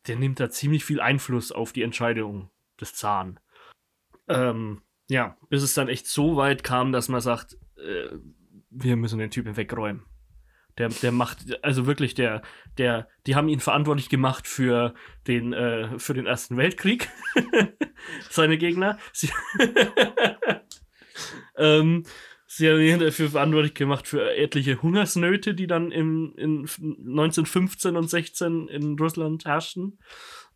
der 0.07 0.17
nimmt 0.17 0.41
da 0.41 0.51
ziemlich 0.51 0.85
viel 0.85 1.01
Einfluss 1.01 1.53
auf 1.53 1.73
die 1.73 1.83
Entscheidung 1.83 2.51
des 2.81 2.95
Zahn. 2.95 3.41
Ähm, 4.29 4.83
ja, 5.09 5.37
bis 5.49 5.63
es 5.63 5.75
dann 5.75 5.89
echt 5.89 6.07
so 6.07 6.37
weit 6.37 6.63
kam, 6.63 6.93
dass 6.93 7.09
man 7.09 7.21
sagt, 7.21 7.57
äh, 7.77 8.09
wir 8.71 8.97
müssen 8.97 9.19
den 9.19 9.31
Typen 9.31 9.57
wegräumen. 9.57 10.05
Der, 10.77 10.91
der 10.91 11.11
macht, 11.11 11.39
also 11.65 11.87
wirklich, 11.87 12.15
der, 12.15 12.43
der, 12.77 13.09
die 13.27 13.35
haben 13.35 13.49
ihn 13.49 13.59
verantwortlich 13.59 14.09
gemacht 14.09 14.47
für 14.47 14.95
den, 15.27 15.53
äh, 15.53 15.99
für 15.99 16.15
den 16.15 16.27
Ersten 16.27 16.57
Weltkrieg. 16.57 17.09
Seine 18.31 18.59
Gegner. 18.59 18.99
Sie, 19.13 19.31
ähm, 21.57 22.05
sie 22.47 22.71
haben 22.71 22.81
ihn 22.81 23.01
dafür 23.01 23.31
verantwortlich 23.31 23.75
gemacht 23.75 24.07
für 24.07 24.37
etliche 24.37 24.81
Hungersnöte, 24.81 25.55
die 25.55 25.67
dann 25.67 25.91
im, 25.91 26.35
in 26.37 26.59
1915 26.61 27.97
und 27.97 28.09
16 28.09 28.69
in 28.69 28.97
Russland 29.01 29.47
herrschten. 29.47 29.99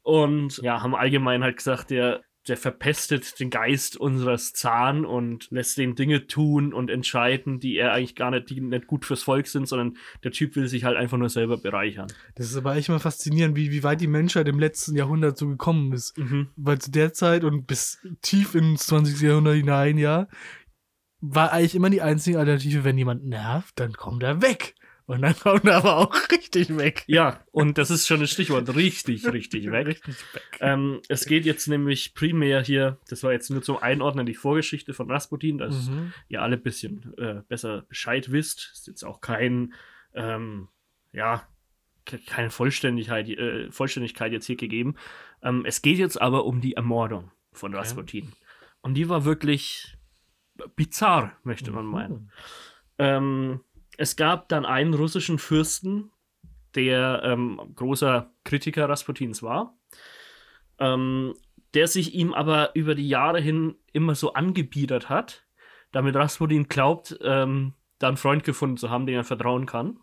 Und 0.03 0.59
ja, 0.59 0.83
haben 0.83 0.95
allgemein 0.95 1.43
halt 1.43 1.57
gesagt, 1.57 1.91
der, 1.91 2.23
der 2.49 2.57
verpestet 2.57 3.39
den 3.39 3.51
Geist 3.51 3.97
unseres 3.97 4.53
Zahn 4.53 5.05
und 5.05 5.49
lässt 5.51 5.79
den 5.79 5.95
Dinge 5.95 6.27
tun 6.27 6.75
und 6.75 6.91
entscheiden, 6.91 7.61
die 7.61 7.77
er 7.77 7.93
eigentlich 7.93 8.17
gar 8.17 8.33
nicht, 8.33 8.51
die 8.51 8.61
nicht 8.61 8.89
gut 8.89 9.05
fürs 9.05 9.23
Volk 9.23 9.47
sind, 9.47 9.69
sondern 9.69 9.97
der 10.25 10.33
Typ 10.33 10.57
will 10.57 10.67
sich 10.67 10.85
halt 10.85 10.97
einfach 10.97 11.19
nur 11.19 11.29
selber 11.29 11.57
bereichern. 11.57 12.09
Das 12.35 12.47
ist 12.47 12.57
aber 12.57 12.75
echt 12.75 12.89
mal 12.89 12.99
faszinierend, 12.99 13.57
wie, 13.57 13.71
wie 13.71 13.85
weit 13.85 14.01
die 14.01 14.09
Menschheit 14.09 14.49
im 14.49 14.59
letzten 14.59 14.97
Jahrhundert 14.97 15.39
so 15.39 15.47
gekommen 15.47 15.93
ist. 15.93 16.19
Mhm. 16.19 16.49
Weil 16.57 16.81
zu 16.81 16.91
der 16.91 17.13
Zeit 17.13 17.45
und 17.45 17.67
bis 17.67 18.01
tief 18.23 18.57
ins 18.57 18.87
20. 18.87 19.21
Jahrhundert 19.21 19.55
hinein, 19.55 19.99
ja, 19.99 20.27
war 21.21 21.53
eigentlich 21.53 21.77
immer 21.77 21.91
die 21.91 22.03
einzige 22.03 22.41
Alternative, 22.41 22.83
wenn 22.83 22.99
jemand 22.99 23.25
nervt, 23.25 23.79
dann 23.79 23.93
kommt 23.93 24.25
er 24.25 24.43
weg. 24.43 24.75
Und 25.07 25.23
dann 25.23 25.35
kommt 25.37 25.65
er 25.65 25.77
aber 25.79 25.97
auch 25.99 26.15
richtig 26.31 26.77
weg. 26.77 27.05
Ja, 27.07 27.41
und 27.51 27.77
das 27.77 27.91
ist 27.91 28.07
schon 28.07 28.21
das 28.21 28.31
Stichwort. 28.31 28.75
Richtig, 28.75 29.27
richtig 29.27 29.67
weg. 29.73 29.87
Richtig 29.89 30.17
weg. 30.35 30.43
Ähm, 30.61 31.01
es 31.09 31.27
geht 31.27 31.45
jetzt 31.45 31.67
nämlich 31.67 32.15
primär 32.15 32.63
hier, 32.63 32.99
das 33.09 33.23
war 33.23 33.33
jetzt 33.33 33.51
nur 33.51 33.63
zum 33.63 33.79
Einordnen 33.79 34.27
die 34.27 34.35
Vorgeschichte 34.35 34.95
von 34.95 35.11
Rasputin, 35.11 35.59
dass 35.59 35.89
Mhm. 35.89 36.13
ihr 36.29 36.41
alle 36.43 36.57
ein 36.57 36.63
bisschen 36.63 37.13
äh, 37.19 37.43
besser 37.49 37.83
Bescheid 37.89 38.31
wisst. 38.31 38.71
Ist 38.73 38.87
jetzt 38.87 39.05
auch 39.05 39.21
kein, 39.21 39.75
ähm, 40.15 40.69
ja, 41.13 41.47
ke- 42.07 42.21
keine 42.27 42.51
Vollständigkeit, 42.51 43.29
äh, 43.29 43.71
Vollständigkeit 43.73 44.33
jetzt 44.33 44.47
hier 44.47 44.57
gegeben. 44.57 44.95
Ähm, 45.43 45.65
es 45.67 45.83
geht 45.83 45.99
jetzt 45.99 46.21
aber 46.21 46.45
um 46.45 46.61
die 46.61 46.75
Ermordung 46.75 47.31
von 47.53 47.75
Rasputin. 47.75 48.33
Und 48.83 48.95
die 48.95 49.09
war 49.09 49.25
wirklich 49.25 49.97
bizarr, 50.77 51.37
möchte 51.45 51.71
man 51.73 51.87
meinen. 51.87 52.31
Ähm, 52.99 53.61
es 54.03 54.17
gab 54.17 54.49
dann 54.49 54.67
einen 54.67 54.95
russischen 54.95 55.39
Fürsten, 55.39 56.11
der 56.75 57.23
ähm, 57.25 57.61
großer 57.77 58.33
Kritiker 58.43 58.89
Rasputins 58.89 59.45
war, 59.45 59.79
ähm, 60.81 61.35
der 61.75 61.87
sich 61.87 62.13
ihm 62.13 62.35
aber 62.35 62.75
über 62.75 62.97
die 62.97 63.07
Jahre 63.07 63.41
hin 63.41 63.77
immer 63.93 64.17
so 64.17 64.33
angebiedert 64.33 65.09
hat, 65.09 65.47
damit 65.93 66.17
Rasputin 66.17 66.67
glaubt, 66.67 67.17
ähm, 67.23 67.75
da 68.01 68.09
einen 68.09 68.17
Freund 68.17 68.43
gefunden 68.43 68.77
zu 68.77 68.91
haben, 68.91 69.07
den 69.07 69.15
er 69.15 69.23
vertrauen 69.23 69.67
kann. 69.67 70.01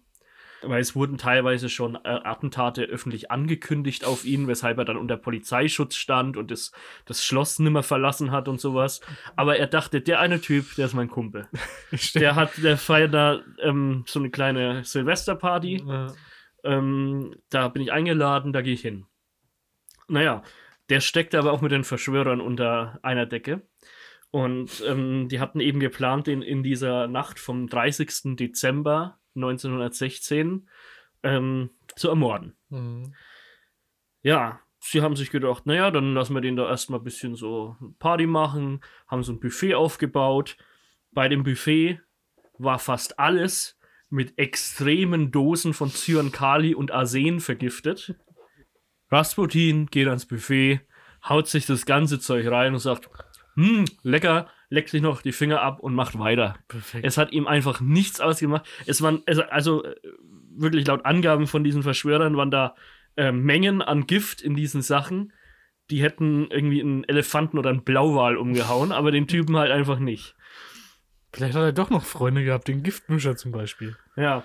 Weil 0.62 0.82
es 0.82 0.96
wurden 0.96 1.18
teilweise 1.18 1.70
schon 1.70 1.96
äh, 1.96 2.00
Attentate 2.04 2.84
öffentlich 2.84 3.32
angekündigt 3.32 4.06
auf 4.06 4.26
ihn, 4.26 4.48
weshalb 4.48 4.78
er 4.78 4.86
dann 4.86 4.98
unter 4.98 5.18
Polizeischutz 5.18 5.96
stand 5.96 6.38
und 6.38 6.52
das, 6.52 6.72
das 7.06 7.24
Schloss 7.24 7.60
nimmer 7.60 7.84
verlassen 7.84 8.32
hat 8.32 8.48
und 8.48 8.60
sowas. 8.60 9.02
Aber 9.36 9.58
er 9.58 9.68
dachte, 9.68 10.02
der 10.02 10.20
eine 10.20 10.42
Typ, 10.42 10.76
der 10.76 10.86
ist 10.88 10.94
mein 10.94 11.10
Kumpel. 11.10 11.48
der 12.16 12.36
hat, 12.36 12.52
der 12.58 12.78
feiert 12.78 13.14
da 13.14 13.42
ähm, 13.62 14.04
so 14.08 14.20
eine 14.20 14.30
kleine 14.30 14.84
Silvesterparty. 14.84 15.84
Ja. 15.86 16.08
Ähm, 16.64 17.36
da 17.50 17.68
bin 17.68 17.82
ich 17.82 17.92
eingeladen, 17.92 18.54
da 18.54 18.62
gehe 18.62 18.74
ich 18.74 18.82
hin. 18.82 19.06
Naja, 20.08 20.44
der 20.90 21.00
steckte 21.00 21.38
aber 21.38 21.54
auch 21.54 21.62
mit 21.62 21.72
den 21.72 21.84
Verschwörern 21.84 22.42
unter 22.42 23.00
einer 23.04 23.26
Decke. 23.26 23.62
Und 24.32 24.84
ähm, 24.86 25.28
die 25.30 25.40
hatten 25.40 25.60
eben 25.60 25.80
geplant, 25.80 26.28
den 26.28 26.42
in 26.42 26.62
dieser 26.62 27.08
Nacht 27.08 27.40
vom 27.40 27.68
30. 27.68 28.36
Dezember 28.36 29.19
1916 29.36 30.70
ähm, 31.24 31.70
zu 31.96 32.10
ermorden. 32.10 32.56
Mhm. 32.70 33.14
Ja, 34.22 34.60
sie 34.80 35.02
haben 35.02 35.16
sich 35.16 35.32
gedacht, 35.32 35.66
naja, 35.66 35.92
dann 35.92 36.14
lassen 36.14 36.34
wir 36.34 36.42
den 36.42 36.56
da 36.56 36.68
erstmal 36.68 37.00
ein 37.00 37.04
bisschen 37.04 37.36
so 37.36 37.76
Party 38.00 38.26
machen, 38.26 38.82
haben 39.08 39.24
so 39.24 39.32
ein 39.32 39.40
Buffet 39.40 39.76
aufgebaut. 39.76 40.58
Bei 41.12 41.28
dem 41.28 41.44
Buffet 41.44 42.00
war 42.58 42.80
fast 42.80 43.20
alles 43.20 43.78
mit 44.10 44.38
extremen 44.38 45.32
Dosen 45.32 45.74
von 45.74 45.90
Cyankali 45.90 46.74
und 46.74 46.92
Arsen 46.92 47.40
vergiftet. 47.40 48.16
Rasputin 49.12 49.88
geht 49.88 50.08
ans 50.08 50.26
Buffet, 50.26 50.82
haut 51.28 51.48
sich 51.48 51.66
das 51.66 51.86
ganze 51.86 52.20
Zeug 52.20 52.48
rein 52.48 52.74
und 52.74 52.80
sagt, 52.80 53.10
hm, 53.56 53.86
lecker, 54.04 54.50
leckt 54.70 54.90
sich 54.90 55.02
noch 55.02 55.22
die 55.22 55.32
Finger 55.32 55.62
ab 55.62 55.80
und 55.80 55.96
macht 55.96 56.18
weiter. 56.20 56.56
Perfekt. 56.68 57.06
Es 57.06 57.18
hat 57.18 57.32
ihm 57.32 57.48
einfach 57.48 57.82
nichts 57.82 58.22
ausgemacht. 58.22 58.68
Es 58.86 59.02
waren, 59.02 59.24
also, 59.26 59.44
also 59.44 59.84
wirklich 60.56 60.86
laut 60.88 61.06
Angaben 61.06 61.48
von 61.48 61.64
diesen 61.64 61.84
Verschwörern 61.84 62.38
waren 62.38 62.52
da 62.52 62.76
äh, 63.18 63.32
Mengen 63.32 63.82
an 63.82 64.06
Gift 64.08 64.42
in 64.42 64.56
diesen 64.56 64.82
Sachen, 64.82 65.34
die 65.90 66.04
hätten 66.04 66.48
irgendwie 66.52 66.82
einen 66.82 67.04
Elefanten 67.04 67.58
oder 67.58 67.72
einen 67.72 67.84
Blauwal 67.84 68.38
umgehauen, 68.38 68.92
aber 68.92 69.12
den 69.12 69.28
Typen 69.28 69.58
halt 69.58 69.72
einfach 69.72 69.98
nicht. 69.98 70.36
Vielleicht 71.34 71.56
hat 71.56 71.64
er 71.64 71.74
doch 71.74 71.90
noch 71.90 72.06
Freunde 72.06 72.44
gehabt, 72.44 72.68
den 72.68 72.84
Giftmischer 72.84 73.36
zum 73.36 73.52
Beispiel. 73.52 73.98
Ja. 74.16 74.44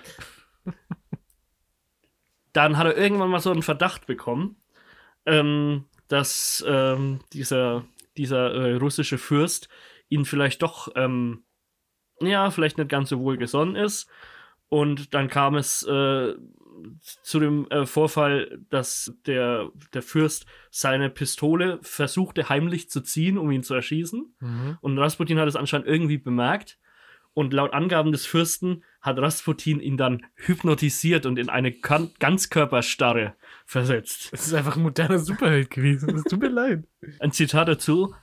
Dann 2.53 2.77
hat 2.77 2.87
er 2.87 2.97
irgendwann 2.97 3.29
mal 3.29 3.39
so 3.39 3.51
einen 3.51 3.63
Verdacht 3.63 4.07
bekommen, 4.07 4.55
ähm, 5.25 5.85
dass 6.07 6.63
ähm, 6.67 7.19
dieser 7.33 7.85
dieser 8.17 8.53
äh, 8.53 8.73
russische 8.75 9.17
Fürst 9.17 9.69
ihn 10.09 10.25
vielleicht 10.25 10.61
doch, 10.61 10.89
ähm, 10.95 11.43
ja, 12.19 12.49
vielleicht 12.51 12.77
nicht 12.77 12.89
ganz 12.89 13.09
so 13.09 13.19
wohl 13.19 13.37
gesonnen 13.37 13.75
ist. 13.75 14.09
Und 14.67 15.13
dann 15.13 15.29
kam 15.29 15.55
es 15.55 15.83
äh, 15.83 16.33
zu 17.23 17.39
dem 17.39 17.69
äh, 17.69 17.85
Vorfall, 17.85 18.59
dass 18.69 19.13
der, 19.25 19.69
der 19.93 20.01
Fürst 20.01 20.45
seine 20.71 21.09
Pistole 21.09 21.79
versuchte 21.81 22.49
heimlich 22.49 22.89
zu 22.89 23.01
ziehen, 23.01 23.37
um 23.37 23.51
ihn 23.51 23.63
zu 23.63 23.73
erschießen. 23.73 24.35
Mhm. 24.39 24.77
Und 24.81 24.97
Rasputin 24.97 25.39
hat 25.39 25.47
es 25.47 25.55
anscheinend 25.55 25.87
irgendwie 25.87 26.17
bemerkt. 26.17 26.79
Und 27.33 27.51
laut 27.51 27.73
Angaben 27.73 28.13
des 28.13 28.25
Fürsten 28.25 28.85
hat 29.01 29.17
Rasputin 29.19 29.81
ihn 29.81 29.97
dann 29.97 30.25
hypnotisiert 30.35 31.25
und 31.25 31.37
in 31.37 31.49
eine 31.49 31.73
kan 31.73 32.11
Ganzkörperstarre 32.19 33.35
versetzt. 33.65 34.29
Es 34.31 34.47
ist 34.47 34.53
einfach 34.53 34.77
ein 34.77 34.83
moderner 34.83 35.19
Superheld 35.19 35.69
gewesen. 35.69 36.15
Es 36.15 36.23
tut 36.23 36.39
mir 36.39 36.47
leid. 36.47 36.85
Ein 37.19 37.33
Zitat 37.33 37.67
dazu. 37.67 38.15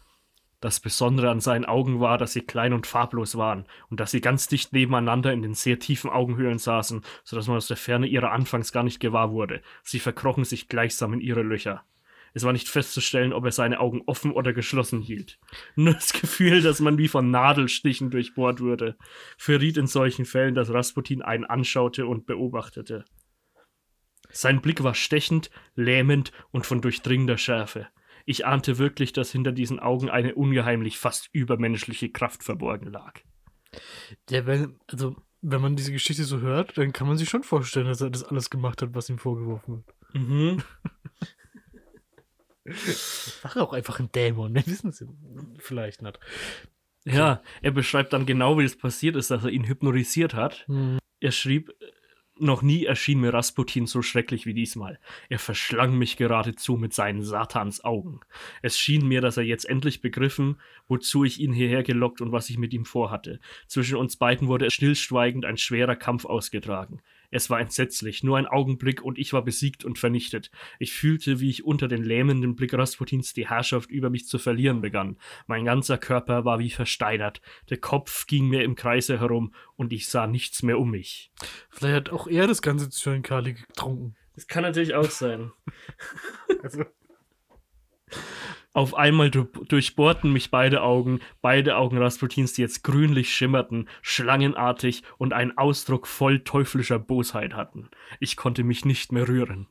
Das 0.63 0.79
Besondere 0.79 1.29
an 1.29 1.41
seinen 1.41 1.65
Augen 1.65 1.99
war, 1.99 2.19
dass 2.19 2.35
sie 2.35 2.43
klein 2.43 2.73
und 2.73 2.87
farblos 2.87 3.37
waren 3.37 3.67
und 3.91 3.99
dass 3.99 4.13
sie 4.13 4.21
ganz 4.21 4.47
dicht 4.47 4.73
nebeneinander 4.73 5.33
in 5.33 5.43
den 5.43 5.55
sehr 5.55 5.81
tiefen 5.81 6.09
Augenhöhlen 6.09 6.59
saßen, 6.59 7.03
sodass 7.25 7.49
man 7.49 7.57
aus 7.57 7.67
der 7.67 7.77
Ferne 7.77 8.07
ihrer 8.07 8.31
anfangs 8.31 8.71
gar 8.71 8.85
nicht 8.85 9.01
gewahr 9.01 9.33
wurde. 9.33 9.61
Sie 9.83 9.99
verkrochen 9.99 10.45
sich 10.45 10.69
gleichsam 10.69 11.15
in 11.15 11.21
ihre 11.21 11.43
Löcher. 11.43 11.85
Es 12.33 12.45
war 12.45 12.53
nicht 12.53 12.69
festzustellen, 12.69 13.33
ob 13.33 13.45
er 13.45 13.51
seine 13.51 13.81
Augen 13.81 14.03
offen 14.07 14.31
oder 14.31 14.53
geschlossen 14.53 15.01
hielt. 15.01 15.41
Nur 15.75 15.95
das 15.95 16.13
Gefühl, 16.13 16.63
dass 16.63 16.79
man 16.79 16.97
wie 16.97 17.09
von 17.09 17.33
Nadelstichen 17.33 18.11
durchbohrt 18.11 18.61
würde, 18.61 18.97
verriet 19.37 19.77
in 19.77 19.89
solchen 19.89 20.27
Fällen, 20.27 20.55
dass 20.55 20.73
Rasputin 20.73 21.23
einen 21.23 21.45
anschaute 21.45 22.07
und 22.07 22.25
beobachtete. 22.25 23.05
Sein 24.31 24.63
Blick 24.63 24.85
war 24.85 24.95
stechend, 24.95 25.51
lähmend 25.75 26.31
und 26.53 26.67
von 26.67 26.81
durchdringender 26.81 27.37
Schärfe. 27.37 27.89
Ich 28.25 28.47
ahnte 28.47 28.79
wirklich, 28.79 29.13
dass 29.13 29.33
hinter 29.33 29.53
diesen 29.53 29.81
Augen 29.81 30.11
eine 30.11 30.35
ungeheimlich 30.35 30.99
fast 30.99 31.29
übermenschliche 31.33 32.11
Kraft 32.11 32.43
verborgen 32.45 32.91
lag. 32.91 33.21
Ja, 34.31 34.47
wenn, 34.47 34.79
also, 34.87 35.17
wenn 35.41 35.61
man 35.61 35.77
diese 35.77 35.93
Geschichte 35.93 36.25
so 36.25 36.41
hört, 36.41 36.77
dann 36.79 36.93
kann 36.93 37.07
man 37.07 37.17
sich 37.17 37.29
schon 37.29 37.43
vorstellen, 37.43 37.87
dass 37.87 38.01
er 38.01 38.11
das 38.11 38.25
alles 38.25 38.51
gemacht 38.51 38.83
hat, 38.83 38.95
was 38.95 39.09
ihm 39.09 39.19
vorgeworfen 39.19 39.85
wird. 39.85 39.97
Mhm. 40.15 40.63
War 43.43 43.57
auch 43.57 43.73
einfach 43.73 43.99
ein 43.99 44.13
Dämon, 44.13 44.55
wir 44.55 44.67
wissen 44.67 44.91
es 44.91 45.05
vielleicht 45.59 46.03
nicht. 46.03 46.19
Ja, 47.05 47.43
er 47.63 47.73
beschreibt 47.73 48.13
dann 48.13 48.27
genau, 48.27 48.59
wie 48.59 48.65
es 48.65 48.79
passiert 48.79 49.17
ist, 49.17 49.31
dass 49.33 49.43
er 49.45 49.51
ihn 49.51 49.67
hypnotisiert 49.67 50.35
hat. 50.35 50.65
Mhm. 50.69 50.99
Er 51.19 51.33
schrieb, 51.33 51.73
noch 52.39 52.63
nie 52.63 52.85
erschien 52.85 53.21
mir 53.21 53.33
Rasputin 53.33 53.87
so 53.87 54.03
schrecklich 54.03 54.47
wie 54.47 54.55
diesmal. 54.55 54.99
Er 55.29 55.39
verschlang 55.39 55.97
mich 55.97 56.17
geradezu 56.17 56.77
mit 56.77 56.93
seinen 56.95 57.23
Satansaugen. 57.23 58.21
Es 58.63 58.79
schien 58.79 59.07
mir, 59.07 59.21
dass 59.21 59.37
er 59.37 59.45
jetzt 59.45 59.69
endlich 59.69 60.01
begriffen, 60.01 60.61
wozu 60.89 61.25
ich 61.25 61.41
ihn 61.41 61.53
hierher 61.53 61.83
gelockt 61.83 62.21
und 62.21 62.33
was 62.33 62.51
ich 62.51 62.59
mit 62.59 62.73
ihm 62.73 62.85
vorhatte. 62.85 63.39
Zwischen 63.67 63.97
uns 63.97 64.17
beiden 64.17 64.49
wurde 64.49 64.71
stillschweigend 64.71 65.45
ein 65.45 65.57
schwerer 65.57 65.97
Kampf 65.97 66.25
ausgetragen. 66.25 67.03
Es 67.33 67.51
war 67.51 67.61
entsetzlich, 67.61 68.23
nur 68.23 68.37
ein 68.37 68.47
Augenblick 68.47 69.03
und 69.03 69.19
ich 69.19 69.33
war 69.33 69.43
besiegt 69.43 69.85
und 69.85 69.99
vernichtet. 69.99 70.51
Ich 70.79 70.93
fühlte, 70.93 71.41
wie 71.41 71.51
ich 71.51 71.65
unter 71.65 71.89
den 71.89 72.05
lähmenden 72.05 72.55
Blick 72.55 72.75
Rasputins 72.75 73.33
die 73.33 73.49
Herrschaft 73.49 73.91
über 73.91 74.11
mich 74.11 74.27
zu 74.27 74.39
verlieren 74.39 74.83
begann. 74.83 75.19
Mein 75.47 75.65
ganzer 75.65 75.97
Körper 75.97 76.45
war 76.45 76.59
wie 76.59 76.71
versteinert, 76.71 77.41
der 77.71 77.79
Kopf 77.79 78.27
ging 78.27 78.49
mir 78.49 78.63
im 78.63 78.75
Kreise 78.75 79.19
herum 79.19 79.55
und 79.77 79.95
ich 79.95 80.09
sah 80.09 80.27
nichts 80.27 80.63
mehr 80.63 80.79
um 80.79 80.91
mich. 80.91 81.33
Vielleicht 81.71 81.97
hat 81.97 82.11
auch 82.11 82.27
er 82.27 82.47
das 82.47 82.61
ganze 82.61 82.91
Zyankali 82.91 83.55
getrunken. 83.55 84.15
Das 84.35 84.47
kann 84.47 84.63
natürlich 84.63 84.95
auch 84.95 85.11
sein. 85.11 85.53
also. 86.63 86.85
Auf 88.75 88.95
einmal 88.95 89.31
durchbohrten 89.31 90.33
mich 90.33 90.51
beide 90.51 90.83
Augen, 90.83 91.21
beide 91.43 91.77
Augen 91.77 91.99
Rasputins, 91.99 92.55
die 92.55 92.63
jetzt 92.63 92.83
grünlich 92.83 93.35
schimmerten, 93.35 93.89
schlangenartig 94.01 95.03
und 95.19 95.35
einen 95.35 95.59
Ausdruck 95.59 96.07
voll 96.07 96.41
teuflischer 96.41 96.99
Bosheit 96.99 97.53
hatten. 97.55 97.91
Ich 98.19 98.37
konnte 98.37 98.65
mich 98.65 98.87
nicht 98.87 99.13
mehr 99.13 99.29
rühren. 99.29 99.67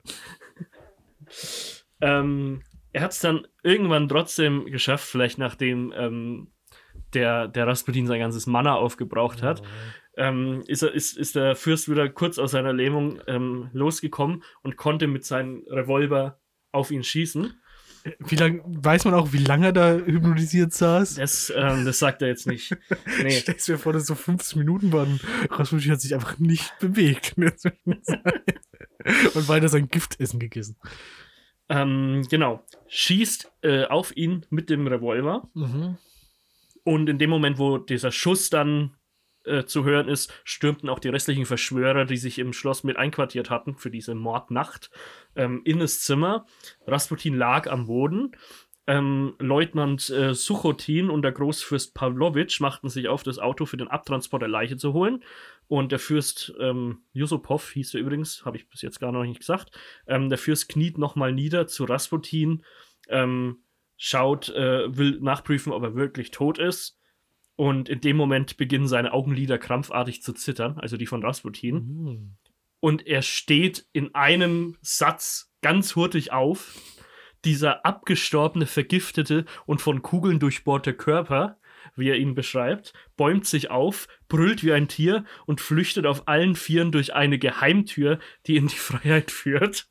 ähm, 2.01 2.62
er 2.93 3.01
hat 3.01 3.12
es 3.12 3.19
dann 3.19 3.47
irgendwann 3.63 4.08
trotzdem 4.08 4.65
geschafft, 4.65 5.06
vielleicht 5.06 5.39
nachdem 5.39 5.91
ähm, 5.95 6.51
der, 7.13 7.47
der 7.47 7.67
Rasputin 7.67 8.06
sein 8.06 8.19
ganzes 8.19 8.45
Mana 8.47 8.75
aufgebraucht 8.75 9.41
hat, 9.41 9.63
ähm, 10.17 10.63
ist, 10.67 10.84
er, 10.84 10.93
ist, 10.93 11.17
ist 11.17 11.36
der 11.36 11.56
Fürst 11.56 11.89
wieder 11.89 12.08
kurz 12.10 12.38
aus 12.38 12.51
seiner 12.51 12.73
Lähmung 12.73 13.21
ähm, 13.27 13.69
losgekommen 13.73 14.43
und 14.62 14.77
konnte 14.77 15.08
mit 15.08 15.25
seinem 15.25 15.63
Revolver 15.67 16.39
auf 16.71 16.91
ihn 16.91 17.04
schießen. 17.04 17.61
Wie 18.20 18.36
lang, 18.36 18.62
weiß 18.66 19.06
man 19.06 19.14
auch, 19.14 19.34
wie 19.34 19.38
lange 19.38 19.68
er 19.68 19.74
da 19.74 19.94
hypnotisiert 19.94 20.74
saß? 20.74 21.16
Das, 21.16 21.54
ähm, 21.56 21.86
das 21.86 22.00
sagt 22.00 22.22
er 22.22 22.30
jetzt 22.30 22.48
nicht. 22.48 22.76
Nee. 23.22 23.32
Stellst 23.32 23.68
du 23.68 23.74
dir 23.74 23.78
vor, 23.78 23.94
dass 23.94 24.08
so 24.08 24.16
15 24.16 24.60
Minuten 24.60 24.92
waren. 24.92 25.20
Rasputin 25.50 25.92
hat 25.92 26.02
sich 26.02 26.16
einfach 26.16 26.40
nicht 26.40 26.78
bewegt. 26.80 27.36
Und 27.38 29.48
weiter 29.48 29.70
sein 29.70 29.90
Giftessen 29.90 30.40
gegessen. 30.40 30.78
Ähm, 31.70 32.26
genau. 32.30 32.66
Schießt 32.88 33.52
äh, 33.62 33.86
auf 33.86 34.16
ihn 34.16 34.46
mit 34.50 34.70
dem 34.70 34.88
Revolver. 34.88 35.50
Mhm. 35.54 35.98
Und 36.84 37.10
in 37.10 37.20
dem 37.20 37.30
Moment, 37.30 37.60
wo 37.60 37.78
dieser 37.78 38.12
Schuss 38.12 38.50
dann 38.50 38.96
äh, 39.43 39.65
zu 39.65 39.84
hören 39.84 40.08
ist, 40.08 40.34
stürmten 40.43 40.89
auch 40.89 40.99
die 40.99 41.10
restlichen 41.10 41.45
Verschwörer, 41.45 42.06
die 42.06 42.17
sich 42.17 42.39
im 42.39 42.54
Schloss 42.54 42.84
mit 42.84 42.97
einquartiert 42.97 43.49
hatten 43.49 43.75
für 43.75 43.89
diese 43.89 44.15
Mordnacht, 44.15 44.91
ähm, 45.36 45.62
in 45.65 45.80
das 45.80 46.01
Zimmer. 46.01 46.45
Rasputin 46.86 47.36
lag 47.36 47.69
am 47.69 47.88
Boden. 47.88 48.36
Ähm, 48.88 49.36
Leutnant 49.39 50.10
äh, 50.10 50.34
Suchotin 50.34 51.10
und 51.10 51.21
der 51.21 51.32
Großfürst 51.32 51.93
Pavlovich 51.93 52.60
machten 52.60 52.89
sich 52.89 53.08
auf, 53.08 53.23
das 53.23 53.39
Auto 53.39 53.65
für 53.65 53.77
den 53.77 53.88
Abtransport 53.88 54.41
der 54.41 54.49
Leiche 54.49 54.77
zu 54.77 54.93
holen. 54.93 55.23
Und 55.67 55.91
der 55.91 55.99
Fürst 55.99 56.54
ähm, 56.60 57.04
Yusupov 57.13 57.71
hieß 57.71 57.93
er 57.93 58.01
übrigens, 58.01 58.43
habe 58.43 58.58
ich 58.58 58.69
bis 58.69 58.82
jetzt 58.82 58.99
gar 58.99 59.12
noch 59.12 59.23
nicht 59.23 59.39
gesagt. 59.39 59.71
Ähm, 60.08 60.30
der 60.30 60.38
Fürst 60.38 60.67
kniet 60.69 60.97
nochmal 60.97 61.32
nieder 61.32 61.67
zu 61.67 61.86
Rasputin, 61.86 62.63
ähm, 63.08 63.63
schaut, 63.97 64.49
äh, 64.49 64.95
will 64.97 65.19
nachprüfen, 65.21 65.71
ob 65.71 65.84
er 65.84 65.95
wirklich 65.95 66.32
tot 66.32 66.58
ist 66.60 67.01
und 67.62 67.89
in 67.89 68.02
dem 68.02 68.17
Moment 68.17 68.58
beginnen 68.58 68.88
seine 68.88 69.13
Augenlider 69.13 69.60
krampfartig 69.60 70.24
zu 70.24 70.34
zittern, 70.34 70.80
also 70.80 70.97
die 70.97 71.06
von 71.06 71.24
Rasputin. 71.24 71.76
Mhm. 71.76 72.38
Und 72.80 73.06
er 73.06 73.21
steht 73.21 73.86
in 73.93 74.15
einem 74.15 74.78
Satz 74.82 75.54
ganz 75.62 75.95
hurtig 75.95 76.32
auf. 76.32 76.82
Dieser 77.45 77.86
abgestorbene, 77.86 78.65
vergiftete 78.65 79.45
und 79.67 79.80
von 79.80 80.02
Kugeln 80.02 80.39
durchbohrte 80.39 80.95
Körper 80.95 81.60
wie 81.95 82.10
er 82.10 82.17
ihn 82.17 82.36
beschreibt, 82.36 82.93
bäumt 83.17 83.45
sich 83.45 83.69
auf, 83.69 84.08
brüllt 84.28 84.63
wie 84.63 84.71
ein 84.71 84.88
Tier 84.88 85.26
und 85.45 85.62
flüchtet 85.62 86.06
auf 86.06 86.28
allen 86.28 86.56
Vieren 86.56 86.91
durch 86.91 87.13
eine 87.13 87.38
Geheimtür, 87.38 88.17
die 88.47 88.56
in 88.56 88.67
die 88.67 88.76
Freiheit 88.76 89.30
führt. 89.30 89.88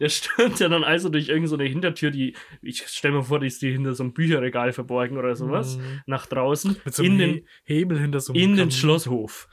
Der 0.00 0.08
stürmt 0.08 0.60
ja 0.60 0.68
dann 0.68 0.84
also 0.84 1.08
durch 1.08 1.28
irgendeine 1.28 1.48
so 1.64 1.70
Hintertür, 1.70 2.10
die, 2.10 2.36
ich 2.62 2.86
stelle 2.86 3.14
mir 3.14 3.22
vor, 3.24 3.40
die 3.40 3.46
ist 3.46 3.62
die 3.62 3.72
hinter 3.72 3.94
so 3.94 4.02
einem 4.02 4.12
Bücherregal 4.12 4.72
verborgen 4.72 5.16
oder 5.18 5.34
sowas, 5.34 5.76
Mhm. 5.78 6.00
nach 6.06 6.26
draußen, 6.26 6.76
Mit 6.84 6.94
so 6.94 7.02
in 7.02 7.12
einem 7.12 7.18
den, 7.18 7.34
He 7.64 7.74
Hebel 7.74 7.98
hinter 7.98 8.20
so 8.20 8.32
einem 8.32 8.42
in 8.42 8.50
den 8.50 8.56
Kamin. 8.58 8.70
Schlosshof. 8.72 9.48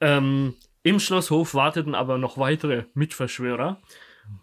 Ähm, 0.00 0.54
Im 0.82 0.98
Schlosshof 1.00 1.54
warteten 1.54 1.94
aber 1.94 2.18
noch 2.18 2.38
weitere 2.38 2.84
Mitverschwörer 2.94 3.80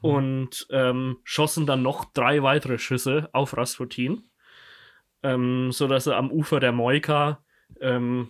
und 0.01 0.67
ähm, 0.69 1.17
schossen 1.23 1.65
dann 1.65 1.81
noch 1.81 2.11
drei 2.13 2.43
weitere 2.43 2.77
Schüsse 2.77 3.29
auf 3.33 3.55
Rasputin, 3.55 4.23
ähm, 5.23 5.71
sodass 5.71 6.07
er 6.07 6.17
am 6.17 6.31
Ufer 6.31 6.59
der 6.59 6.71
Moika 6.73 7.43
ähm, 7.79 8.29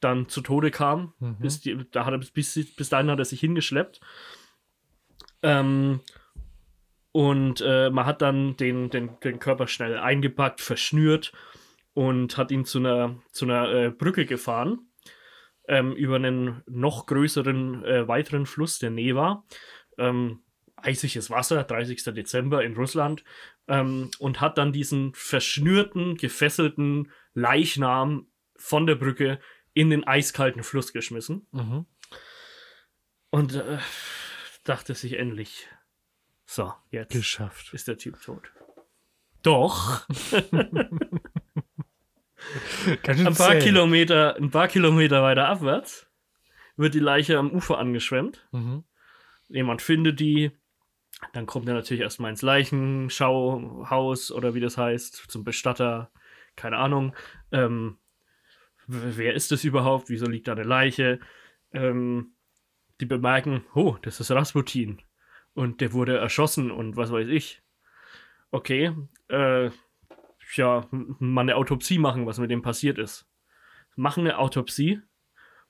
dann 0.00 0.28
zu 0.28 0.40
Tode 0.40 0.70
kam. 0.70 1.12
Mhm. 1.18 1.38
Bis, 1.40 1.60
die, 1.60 1.76
da 1.90 2.04
hat 2.06 2.12
er, 2.12 2.18
bis, 2.18 2.32
bis 2.76 2.88
dahin 2.88 3.10
hat 3.10 3.18
er 3.18 3.24
sich 3.24 3.40
hingeschleppt. 3.40 4.00
Ähm, 5.42 6.00
und 7.12 7.60
äh, 7.60 7.90
man 7.90 8.06
hat 8.06 8.22
dann 8.22 8.56
den, 8.56 8.88
den, 8.88 9.20
den 9.20 9.38
Körper 9.38 9.66
schnell 9.66 9.98
eingepackt, 9.98 10.60
verschnürt 10.60 11.32
und 11.92 12.38
hat 12.38 12.50
ihn 12.50 12.64
zu 12.64 12.78
einer, 12.78 13.16
zu 13.32 13.44
einer 13.44 13.70
äh, 13.70 13.90
Brücke 13.90 14.24
gefahren. 14.24 14.88
Ähm, 15.68 15.92
über 15.92 16.16
einen 16.16 16.62
noch 16.66 17.06
größeren, 17.06 17.84
äh, 17.84 18.08
weiteren 18.08 18.46
Fluss, 18.46 18.78
der 18.78 18.90
Neva. 18.90 19.44
Ähm, 19.98 20.40
eisiges 20.76 21.30
Wasser, 21.30 21.62
30. 21.62 22.02
Dezember 22.14 22.64
in 22.64 22.74
Russland. 22.74 23.22
Ähm, 23.68 24.10
und 24.18 24.40
hat 24.40 24.58
dann 24.58 24.72
diesen 24.72 25.12
verschnürten, 25.14 26.16
gefesselten 26.16 27.10
Leichnam 27.34 28.26
von 28.56 28.86
der 28.86 28.94
Brücke 28.94 29.38
in 29.74 29.90
den 29.90 30.04
eiskalten 30.04 30.62
Fluss 30.62 30.92
geschmissen. 30.92 31.46
Mhm. 31.52 31.86
Und 33.30 33.54
äh, 33.54 33.78
dachte 34.64 34.94
sich 34.94 35.14
endlich, 35.14 35.68
so, 36.44 36.72
jetzt 36.90 37.12
Geschafft. 37.12 37.72
ist 37.72 37.88
der 37.88 37.98
Typ 37.98 38.20
tot. 38.22 38.52
Doch, 39.42 40.06
ein 43.06 43.34
paar. 43.34 43.56
Kilometer, 43.56 44.36
ein 44.36 44.50
paar 44.50 44.68
Kilometer 44.68 45.22
weiter 45.22 45.48
abwärts 45.48 46.08
wird 46.76 46.94
die 46.94 47.00
Leiche 47.00 47.38
am 47.38 47.50
Ufer 47.50 47.78
angeschwemmt. 47.78 48.46
Mhm. 48.52 48.84
Jemand 49.48 49.82
findet 49.82 50.20
die. 50.20 50.52
Dann 51.32 51.46
kommt 51.46 51.68
er 51.68 51.74
natürlich 51.74 52.02
erstmal 52.02 52.30
ins 52.30 52.42
Leichenschauhaus 52.42 54.32
oder 54.32 54.54
wie 54.54 54.60
das 54.60 54.76
heißt, 54.76 55.26
zum 55.28 55.44
Bestatter. 55.44 56.10
Keine 56.56 56.78
Ahnung. 56.78 57.14
Ähm, 57.52 57.98
wer 58.86 59.34
ist 59.34 59.52
das 59.52 59.64
überhaupt? 59.64 60.08
Wieso 60.08 60.26
liegt 60.26 60.48
da 60.48 60.52
eine 60.52 60.64
Leiche? 60.64 61.20
Ähm, 61.72 62.34
die 63.00 63.06
bemerken, 63.06 63.64
oh, 63.74 63.96
das 64.02 64.20
ist 64.20 64.30
Rasputin. 64.30 65.00
Und 65.54 65.80
der 65.80 65.92
wurde 65.92 66.16
erschossen 66.16 66.70
und 66.70 66.96
was 66.96 67.12
weiß 67.12 67.28
ich. 67.28 67.62
Okay, 68.50 68.92
äh, 69.28 69.70
ja, 70.56 70.86
mal 70.90 71.42
eine 71.42 71.56
Autopsie 71.56 71.98
machen, 71.98 72.26
was 72.26 72.38
mit 72.38 72.50
dem 72.50 72.62
passiert 72.62 72.98
ist. 72.98 73.26
Machen 73.96 74.26
eine 74.26 74.38
Autopsie 74.38 75.00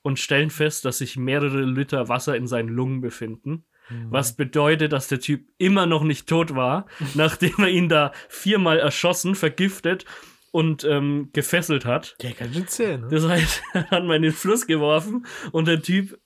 und 0.02 0.18
stellen 0.18 0.50
fest, 0.50 0.84
dass 0.84 0.98
sich 0.98 1.16
mehrere 1.16 1.62
Liter 1.62 2.08
Wasser 2.08 2.36
in 2.36 2.46
seinen 2.46 2.68
Lungen 2.68 3.00
befinden. 3.00 3.64
Mhm. 3.88 4.06
Was 4.10 4.36
bedeutet, 4.36 4.92
dass 4.92 5.08
der 5.08 5.20
Typ 5.20 5.48
immer 5.58 5.86
noch 5.86 6.02
nicht 6.02 6.28
tot 6.28 6.54
war, 6.54 6.86
nachdem 7.14 7.54
er 7.58 7.68
ihn 7.68 7.88
da 7.88 8.12
viermal 8.28 8.78
erschossen, 8.78 9.34
vergiftet 9.34 10.04
und 10.50 10.84
ähm, 10.84 11.30
gefesselt 11.32 11.84
hat. 11.84 12.16
Ja, 12.20 12.30
ganz 12.32 12.54
schön 12.54 12.68
zäh, 12.68 12.98
ne? 12.98 13.08
Das 13.10 13.26
heißt, 13.26 13.62
er 13.72 13.90
hat 13.90 14.04
mal 14.04 14.16
in 14.16 14.22
den 14.22 14.32
Fluss 14.32 14.66
geworfen 14.66 15.26
und 15.50 15.66
der 15.66 15.82
Typ, 15.82 16.18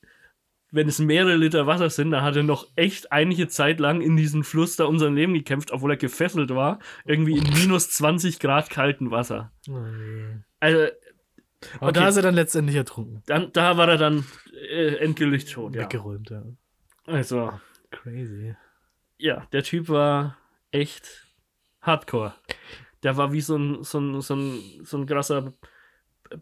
wenn 0.72 0.88
es 0.88 0.98
mehrere 0.98 1.36
Liter 1.36 1.66
Wasser 1.66 1.90
sind, 1.90 2.10
dann 2.10 2.22
hat 2.22 2.36
er 2.36 2.42
noch 2.42 2.66
echt 2.76 3.12
einige 3.12 3.48
Zeit 3.48 3.78
lang 3.80 4.00
in 4.00 4.16
diesen 4.16 4.44
Fluss 4.44 4.76
da 4.76 4.84
um 4.84 4.98
sein 4.98 5.14
Leben 5.14 5.32
gekämpft, 5.34 5.70
obwohl 5.72 5.92
er 5.92 5.96
gefesselt 5.96 6.50
war. 6.50 6.78
Irgendwie 7.04 7.38
in 7.38 7.44
minus 7.54 7.90
20 7.90 8.38
Grad 8.40 8.68
kalten 8.70 9.10
Wasser. 9.10 9.52
Oh. 9.68 9.78
Also, 10.60 10.86
Aber 11.80 11.88
Okay. 11.88 12.00
da 12.00 12.08
ist 12.08 12.16
er 12.16 12.22
dann 12.22 12.34
letztendlich 12.34 12.76
ertrunken. 12.76 13.22
dann, 13.26 13.52
da 13.52 13.76
war 13.76 13.88
er 13.88 13.96
dann 13.96 14.24
äh, 14.70 14.96
endgültig 14.96 15.46
tot, 15.46 15.74
ja. 15.74 15.82
Weggeräumt, 15.82 16.30
ja. 16.30 16.42
Also, 17.06 17.52
Crazy. 17.90 18.54
ja, 19.18 19.46
der 19.52 19.62
Typ 19.62 19.88
war 19.88 20.36
echt 20.72 21.26
hardcore. 21.80 22.34
Der 23.02 23.16
war 23.16 23.32
wie 23.32 23.40
so 23.40 23.56
ein, 23.56 23.84
so 23.84 23.98
ein, 24.00 24.20
so 24.20 24.34
ein, 24.34 24.60
so 24.84 24.98
ein 24.98 25.06
krasser 25.06 25.52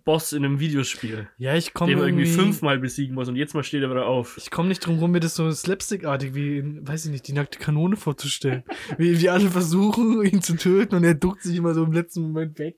Boss 0.05 0.33
in 0.33 0.44
einem 0.44 0.61
Videospiel, 0.61 1.29
Ja, 1.38 1.55
ich 1.55 1.75
komme 1.75 1.90
den 1.90 1.99
man 1.99 2.09
irgendwie 2.09 2.25
irgendwie 2.25 2.40
fünfmal 2.40 2.79
besiegen 2.79 3.14
muss 3.14 3.29
und 3.29 3.37
jetzt 3.37 3.55
mal 3.55 3.64
steht 3.64 3.83
er 3.83 3.90
wieder 3.90 4.07
auf. 4.07 4.37
Ich 4.38 4.51
komme 4.51 4.68
nicht 4.68 4.81
drum 4.81 4.99
rum, 4.99 5.11
mir 5.11 5.20
das 5.20 5.35
so 5.35 5.51
slapstickartig 5.51 6.35
wie, 6.35 6.62
weiß 6.87 7.07
ich 7.07 7.11
nicht, 7.11 7.29
die 7.29 7.33
nackte 7.33 7.59
Kanone 7.59 7.97
vorzustellen. 7.97 8.64
wie, 8.99 9.20
wie 9.20 9.31
alle 9.31 9.51
versuchen, 9.51 10.23
ihn 10.25 10.42
zu 10.42 10.57
töten 10.57 10.94
und 10.94 11.05
er 11.05 11.14
duckt 11.14 11.42
sich 11.42 11.57
immer 11.57 11.75
so 11.75 11.85
im 11.85 11.92
letzten 11.92 12.23
Moment 12.23 12.59
weg. 12.59 12.77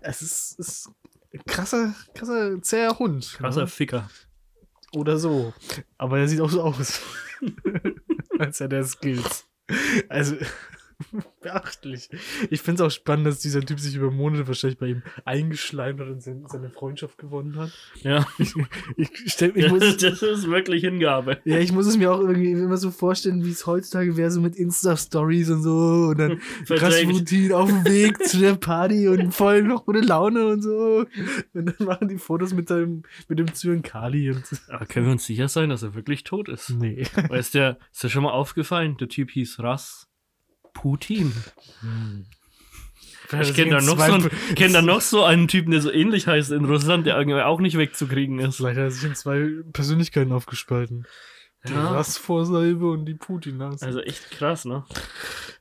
Es 0.00 0.22
ist, 0.22 0.58
ist 0.58 0.90
ein 1.32 1.44
krasser, 1.46 1.94
krasser, 2.14 2.60
zäher 2.62 2.98
Hund. 2.98 3.34
Krasser 3.38 3.62
ne? 3.62 3.66
Ficker. 3.66 4.08
Oder 4.94 5.18
so. 5.18 5.52
Aber 5.98 6.18
er 6.18 6.28
sieht 6.28 6.40
auch 6.40 6.50
so 6.50 6.62
aus. 6.62 7.02
Als 8.38 8.60
hätte 8.60 8.76
er 8.76 8.84
Skills. 8.84 9.46
Also, 10.08 10.36
beachtlich. 11.46 12.08
Ich 12.50 12.60
finde 12.60 12.82
es 12.82 12.86
auch 12.86 12.90
spannend, 12.94 13.26
dass 13.26 13.38
dieser 13.40 13.60
Typ 13.60 13.78
sich 13.80 13.94
über 13.94 14.10
Monate 14.10 14.46
wahrscheinlich 14.48 14.78
bei 14.78 14.86
ihm 14.88 15.02
eingeschleimt 15.24 16.00
hat 16.00 16.08
und 16.08 16.22
sein- 16.22 16.44
seine 16.48 16.70
Freundschaft 16.70 17.18
gewonnen 17.18 17.56
hat. 17.56 17.70
Ja, 18.02 18.26
Ich, 18.96 19.10
stell, 19.26 19.52
ich 19.54 19.68
muss, 19.68 19.96
das 19.98 20.22
ist 20.22 20.48
wirklich 20.48 20.82
Hingabe. 20.82 21.38
ja, 21.44 21.58
ich 21.58 21.72
muss 21.72 21.86
es 21.86 21.96
mir 21.96 22.12
auch 22.12 22.20
irgendwie 22.20 22.50
immer 22.52 22.76
so 22.76 22.90
vorstellen, 22.90 23.44
wie 23.44 23.50
es 23.50 23.66
heutzutage 23.66 24.16
wäre, 24.16 24.30
so 24.30 24.40
mit 24.40 24.56
Insta-Stories 24.56 25.50
und 25.50 25.62
so. 25.62 25.76
Und 26.10 26.18
dann. 26.18 26.40
Rasputin 26.68 27.52
auf 27.52 27.68
dem 27.68 27.84
Weg 27.84 28.22
zu 28.24 28.38
der 28.38 28.54
Party 28.54 29.08
und 29.08 29.32
voll 29.32 29.62
noch 29.62 29.84
gute 29.86 30.00
Laune 30.00 30.46
und 30.46 30.62
so. 30.62 31.06
Und 31.54 31.66
dann 31.78 31.86
machen 31.86 32.08
die 32.08 32.18
Fotos 32.18 32.52
mit 32.54 32.68
seinem, 32.68 33.02
mit 33.28 33.38
dem 33.38 33.52
Zyankali 33.52 34.30
und 34.30 34.44
so. 34.46 34.56
Aber 34.68 34.86
können 34.86 35.06
wir 35.06 35.12
uns 35.12 35.26
sicher 35.26 35.48
sein, 35.48 35.68
dass 35.70 35.82
er 35.82 35.94
wirklich 35.94 36.24
tot 36.24 36.48
ist? 36.48 36.70
Nee. 36.70 37.04
Weil 37.28 37.40
ist 37.40 37.54
der, 37.54 37.78
ist 37.92 38.02
dir 38.02 38.08
schon 38.08 38.22
mal 38.24 38.32
aufgefallen? 38.32 38.96
Der 38.98 39.08
Typ 39.08 39.30
hieß 39.30 39.60
Ras 39.60 40.05
Putin. 40.76 41.32
Ich 43.42 43.54
kenne 43.54 43.70
da, 43.72 43.80
noch 43.80 43.96
so 43.98 44.02
einen- 44.12 44.30
kenn 44.54 44.72
da 44.72 44.82
noch 44.82 45.00
so 45.00 45.24
einen 45.24 45.48
Typen, 45.48 45.72
der 45.72 45.80
so 45.80 45.90
ähnlich 45.90 46.26
heißt 46.28 46.52
in 46.52 46.64
Russland, 46.64 47.06
der 47.06 47.16
irgendwie 47.18 47.40
auch 47.40 47.60
nicht 47.60 47.76
wegzukriegen 47.76 48.38
ist. 48.38 48.56
Vielleicht 48.56 48.76
hat 48.76 48.84
er 48.84 48.90
sich 48.90 49.04
in 49.04 49.14
zwei 49.16 49.48
Persönlichkeiten 49.72 50.32
aufgespalten. 50.32 51.06
Die 51.66 51.72
Ja. 51.72 51.90
Rassvorsalbe 51.92 52.88
und 52.88 53.06
die 53.06 53.14
putin 53.14 53.58
-Nase. 53.60 53.84
Also 53.84 54.00
echt 54.00 54.30
krass, 54.30 54.64
ne? 54.64 54.84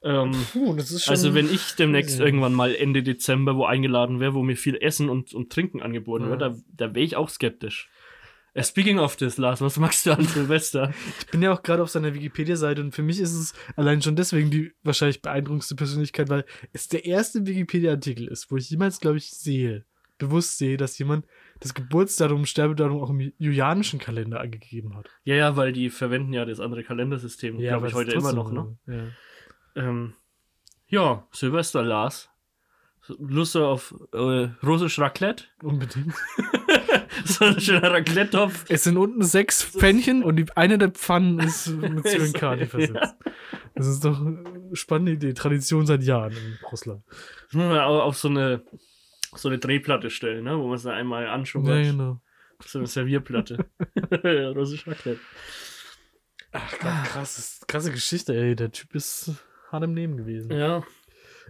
Ähm, 0.03 0.33
Puh, 0.53 0.75
das 0.75 0.91
ist 0.91 1.05
schon. 1.05 1.11
also 1.13 1.33
wenn 1.33 1.51
ich 1.51 1.73
demnächst 1.75 2.19
Ja. 2.19 2.25
irgendwann 2.25 2.53
mal 2.53 2.75
Ende 2.75 3.01
Dezember 3.01 3.55
wo 3.55 3.65
eingeladen 3.65 4.19
wäre, 4.19 4.35
wo 4.35 4.43
mir 4.43 4.55
viel 4.57 4.75
Essen 4.75 5.09
und, 5.09 5.33
und 5.33 5.51
Trinken 5.51 5.81
angeboten 5.81 6.25
Ja. 6.25 6.29
wird, 6.31 6.41
da, 6.41 6.55
da 6.67 6.93
wäre 6.93 7.03
ich 7.05 7.15
auch 7.15 7.29
skeptisch. 7.29 7.89
Speaking 8.63 8.99
of 8.99 9.17
this, 9.17 9.37
Lars, 9.37 9.59
was 9.59 9.77
magst 9.77 10.05
du 10.05 10.11
an 10.11 10.25
Silvester? 10.25 10.93
Ich 11.19 11.27
bin 11.27 11.41
ja 11.41 11.51
auch 11.51 11.61
gerade 11.61 11.83
auf 11.83 11.89
seiner 11.89 12.13
Wikipedia-Seite 12.13 12.81
und 12.81 12.93
für 12.93 13.03
mich 13.03 13.19
ist 13.19 13.33
es 13.33 13.53
allein 13.75 14.01
schon 14.01 14.15
deswegen 14.15 14.49
die 14.49 14.71
wahrscheinlich 14.83 15.21
beeindruckendste 15.21 15.75
Persönlichkeit, 15.75 16.29
weil 16.29 16.45
es 16.71 16.87
der 16.87 17.05
erste 17.05 17.45
Wikipedia-Artikel 17.45 18.27
ist, 18.27 18.49
wo 18.51 18.57
ich 18.57 18.69
jemals, 18.69 19.01
glaube 19.01 19.17
ich, 19.17 19.29
sehe, 19.31 19.83
bewusst 20.17 20.57
sehe, 20.57 20.77
dass 20.77 20.97
jemand 20.97 21.25
das 21.59 21.73
Geburtsdatum 21.73 22.39
und 22.39 22.47
Sterbedatum 22.47 23.01
auch 23.01 23.09
im 23.09 23.33
julianischen 23.37 23.99
Kalender 23.99 24.39
angegeben 24.39 24.95
hat. 24.95 25.09
ja, 25.23 25.35
ja, 25.35 25.57
weil 25.57 25.73
die 25.73 25.89
verwenden 25.89 26.31
ja 26.31 26.45
das 26.45 26.61
andere 26.61 26.83
Kalendersystem, 26.83 27.57
glaube 27.57 27.75
aber 27.75 27.87
ich, 27.87 27.93
heute 27.93 28.11
immer 28.13 28.33
noch, 28.33 28.51
ne? 28.51 28.77
Ja. 28.87 29.83
Ähm, 29.83 30.13
ja, 30.87 31.27
Silvester, 31.31 31.83
Lars. 31.83 32.29
Lust 33.07 33.55
auf 33.55 33.93
äh, 34.13 34.47
russisch 34.65 34.99
Raclette? 34.99 35.45
Unbedingt. 35.61 36.13
so 37.25 37.45
ein 37.45 37.59
schöner 37.59 37.91
Raclette-Topf. 37.91 38.65
Es 38.69 38.83
sind 38.83 38.97
unten 38.97 39.23
sechs 39.23 39.63
Pfännchen 39.63 40.23
und 40.23 40.37
die, 40.37 40.45
eine 40.55 40.77
der 40.77 40.89
Pfannen 40.89 41.39
ist 41.39 41.67
mit 41.67 42.07
Zyankali 42.07 42.65
versetzt. 42.65 43.15
Das 43.75 43.87
ist 43.87 44.03
doch 44.03 44.19
eine 44.19 44.43
spannende 44.73 45.13
Idee. 45.13 45.33
Tradition 45.33 45.85
seit 45.85 46.03
Jahren 46.03 46.31
in 46.31 46.57
Russland. 46.71 47.03
Das 47.07 47.53
muss 47.53 47.65
man 47.65 47.79
auch 47.79 48.01
auf 48.01 48.17
so 48.17 48.27
eine, 48.27 48.63
so 49.35 49.49
eine 49.49 49.59
Drehplatte 49.59 50.09
stellen, 50.09 50.43
ne? 50.43 50.57
wo 50.57 50.67
man 50.67 50.75
es 50.75 50.83
dann 50.83 50.93
einmal 50.93 51.27
anschubbert. 51.27 51.85
Ja, 51.85 51.91
genau. 51.91 52.21
So 52.65 52.79
eine 52.79 52.87
Servierplatte. 52.87 53.65
russisch 54.55 54.87
Raclette. 54.87 55.19
Ach, 56.53 56.71
krass, 56.77 57.61
krasse 57.67 57.91
Geschichte, 57.91 58.33
ey. 58.33 58.55
Der 58.55 58.71
Typ 58.71 58.95
ist 58.95 59.31
hart 59.71 59.83
im 59.83 59.93
Leben 59.93 60.17
gewesen. 60.17 60.51
Ja. 60.51 60.83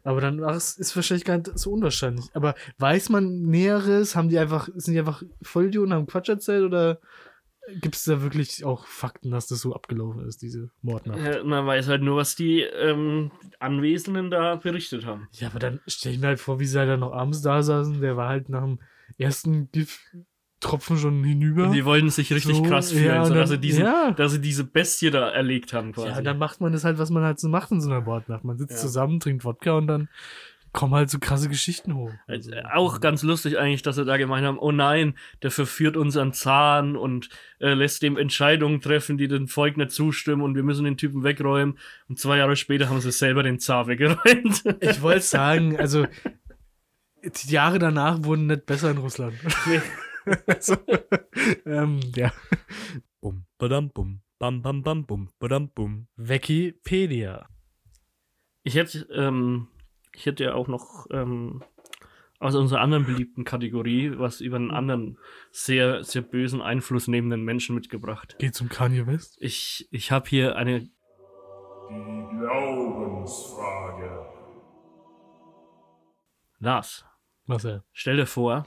Aber 0.06 0.22
dann 0.22 0.44
ach, 0.44 0.56
es 0.56 0.78
ist 0.78 0.96
wahrscheinlich 0.96 1.26
gar 1.26 1.38
nicht 1.38 1.58
so 1.58 1.72
unwahrscheinlich. 1.72 2.26
Aber 2.34 2.54
weiß 2.78 3.10
man 3.10 3.42
Näheres? 3.42 4.16
Haben 4.16 4.30
die 4.30 4.38
einfach, 4.38 4.70
sind 4.76 4.94
die 4.94 5.00
einfach 5.00 5.24
Vollidioten, 5.42 5.94
haben 5.94 6.06
Quatsch 6.06 6.30
erzählt 6.30 6.64
oder 6.64 7.00
gibt 7.82 7.96
es 7.96 8.04
da 8.04 8.22
wirklich 8.22 8.64
auch 8.64 8.86
Fakten, 8.86 9.32
dass 9.32 9.48
das 9.48 9.62
so 9.62 9.74
abgelaufen 9.74 10.28
ist, 10.28 10.44
diese 10.44 10.70
Mordnacht? 10.84 11.20
Ja, 11.20 11.44
man 11.44 11.66
weiß 11.66 11.88
halt 11.88 12.04
nur, 12.04 12.18
was 12.18 12.36
die 12.36 12.62
ähm, 12.62 13.32
Anwesenden 13.60 14.30
da 14.30 14.56
berichtet 14.56 15.06
haben. 15.06 15.28
Ja, 15.34 15.48
aber 15.48 15.58
dann 15.58 15.82
stell 15.88 16.14
ich 16.14 16.20
mir 16.20 16.28
halt 16.28 16.40
vor, 16.40 16.60
wie 16.60 16.66
sie 16.66 16.78
halt 16.78 16.90
dann 16.90 17.00
noch 17.00 17.14
abends 17.14 17.42
da 17.42 17.64
saßen. 17.64 18.00
Der 18.00 18.16
war 18.16 18.30
halt 18.30 18.50
nach 18.50 18.64
dem 18.64 18.80
ersten 19.18 19.72
Gifttropfen 20.60 20.98
schon 20.98 21.24
hinüber. 21.24 21.68
Die 21.68 21.86
wollten 21.86 22.10
sich 22.10 22.32
richtig 22.34 22.56
So, 22.58 22.64
krass 22.64 22.92
fühlen, 22.92 23.06
ja, 23.06 23.26
so, 23.26 23.34
und 23.34 23.40
dass, 23.40 23.50
sie 23.50 23.60
diesen, 23.60 23.84
ja. 23.84 24.12
dass 24.12 24.32
sie 24.32 24.42
diese 24.42 24.64
Bestie 24.64 25.12
da 25.12 25.30
erlegt 25.30 25.74
haben 25.74 25.92
quasi. 25.94 26.08
Ja, 26.08 26.22
dann 26.22 26.38
macht 26.38 26.62
man 26.62 26.72
das 26.72 26.84
halt, 26.84 26.98
was 26.98 27.10
man 27.10 27.24
halt 27.24 27.40
so 27.40 27.50
macht 27.50 27.72
in 27.72 27.82
so 27.82 27.90
einer 27.90 28.02
Mordnacht. 28.02 28.44
Man 28.44 28.58
sitzt 28.58 28.72
Ja. 28.74 28.78
zusammen, 28.78 29.20
trinkt 29.20 29.46
Wodka 29.46 29.74
und 29.74 29.88
dann 29.88 30.10
kommen 30.72 30.94
halt 30.94 31.10
so 31.10 31.20
krasse 31.20 31.48
Geschichten 31.50 31.96
hoch. 31.96 32.12
Also, 32.28 32.52
auch 32.74 33.00
ganz 33.00 33.24
lustig 33.24 33.58
eigentlich, 33.58 33.82
dass 33.82 33.96
sie 33.96 34.04
da 34.06 34.18
gemeint 34.18 34.46
haben, 34.46 34.60
oh 34.60 34.72
nein, 34.74 35.16
der 35.42 35.52
verführt 35.52 35.96
unseren 35.96 36.34
Zahn 36.34 36.98
und 36.98 37.30
äh, 37.60 37.74
lässt 37.74 38.02
dem 38.02 38.18
Entscheidungen 38.18 38.82
treffen, 38.82 39.18
die 39.18 39.28
dem 39.30 39.48
Volk 39.48 39.78
nicht 39.78 39.92
zustimmen 39.92 40.42
und 40.42 40.56
wir 40.56 40.64
müssen 40.64 40.84
den 40.84 40.98
Typen 40.98 41.24
wegräumen. 41.24 41.78
Und 42.10 42.20
zwei 42.20 42.38
Jahre 42.38 42.56
später 42.58 42.90
haben 42.90 43.00
sie 43.00 43.12
selber 43.12 43.44
den 43.44 43.60
Zar 43.60 43.88
weggeräumt. 43.88 44.64
Ich 44.82 45.02
wollte 45.02 45.22
sagen, 45.22 45.78
also 45.80 46.08
die 47.24 47.52
Jahre 47.52 47.80
danach 47.80 48.24
wurden 48.24 48.48
nicht 48.48 48.66
besser 48.66 48.92
in 48.92 48.98
Russland. 48.98 49.36
also, 50.48 50.76
ähm, 51.66 52.00
ja. 52.16 52.32
bum, 53.22 53.46
badam, 53.58 53.92
bum, 53.92 54.22
bam, 54.40 54.62
bam, 54.62 54.84
bam, 54.84 55.06
bum, 55.06 55.30
badam, 55.40 55.70
bum. 55.70 56.08
Wikipedia. 56.16 57.48
Ich 58.64 58.76
hätte, 58.76 59.08
ähm, 59.12 59.68
ich 60.14 60.26
hätte 60.26 60.44
ja 60.46 60.54
auch 60.54 60.68
noch 60.68 61.06
ähm, 61.12 61.64
aus 62.40 62.56
unserer 62.56 62.82
anderen 62.82 63.06
beliebten 63.06 63.44
Kategorie 63.44 64.14
was 64.18 64.42
über 64.42 64.58
einen 64.58 64.72
anderen 64.72 65.18
sehr, 65.52 66.04
sehr 66.04 66.22
bösen 66.22 66.62
Einfluss 66.62 67.08
nehmenden 67.08 67.44
Menschen 67.44 67.76
mitgebracht. 67.76 68.36
Geht 68.40 68.56
zum 68.56 68.70
Kanye 68.70 69.08
West. 69.08 69.38
Ich, 69.40 69.88
ich 69.92 70.12
habe 70.12 70.28
hier 70.30 70.56
eine 70.56 70.82
Die 70.82 70.90
Glaubensfrage. 72.40 74.26
Lars. 76.60 77.06
Marcel. 77.46 77.84
Stell 77.94 78.18
dir 78.18 78.26
vor. 78.26 78.66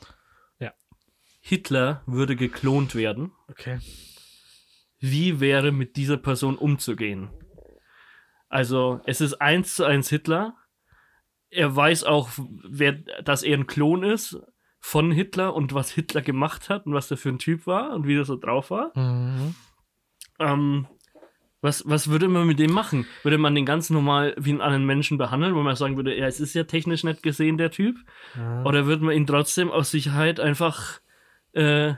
Hitler 1.48 2.02
würde 2.04 2.36
geklont 2.36 2.94
werden. 2.94 3.32
Okay. 3.48 3.78
Wie 5.00 5.40
wäre 5.40 5.72
mit 5.72 5.96
dieser 5.96 6.18
Person 6.18 6.56
umzugehen? 6.56 7.30
Also, 8.50 9.00
es 9.06 9.22
ist 9.22 9.40
eins 9.40 9.74
zu 9.74 9.84
eins 9.84 10.10
Hitler. 10.10 10.56
Er 11.48 11.74
weiß 11.74 12.04
auch, 12.04 12.28
wer, 12.36 12.92
dass 13.22 13.42
er 13.42 13.56
ein 13.56 13.66
Klon 13.66 14.02
ist 14.02 14.38
von 14.78 15.10
Hitler 15.10 15.54
und 15.54 15.72
was 15.72 15.90
Hitler 15.90 16.20
gemacht 16.20 16.68
hat 16.68 16.84
und 16.84 16.92
was 16.92 17.08
der 17.08 17.16
für 17.16 17.30
ein 17.30 17.38
Typ 17.38 17.66
war 17.66 17.94
und 17.94 18.06
wie 18.06 18.14
der 18.14 18.26
so 18.26 18.36
drauf 18.36 18.70
war. 18.70 18.92
Mhm. 18.94 19.54
Ähm, 20.38 20.86
was, 21.62 21.82
was 21.86 22.10
würde 22.10 22.28
man 22.28 22.46
mit 22.46 22.58
dem 22.58 22.72
machen? 22.72 23.06
Würde 23.22 23.38
man 23.38 23.54
den 23.54 23.64
ganz 23.64 23.88
normal 23.88 24.34
wie 24.36 24.50
einen 24.50 24.60
anderen 24.60 24.84
Menschen 24.84 25.16
behandeln, 25.16 25.54
wo 25.54 25.62
man 25.62 25.76
sagen 25.76 25.96
würde, 25.96 26.14
ja, 26.14 26.26
es 26.26 26.40
ist 26.40 26.52
ja 26.52 26.64
technisch 26.64 27.04
nicht 27.04 27.22
gesehen, 27.22 27.56
der 27.56 27.70
Typ? 27.70 27.96
Ja. 28.36 28.64
Oder 28.64 28.84
würde 28.84 29.06
man 29.06 29.14
ihn 29.14 29.26
trotzdem 29.26 29.70
aus 29.70 29.90
Sicherheit 29.90 30.40
einfach 30.40 31.00
äh, 31.52 31.94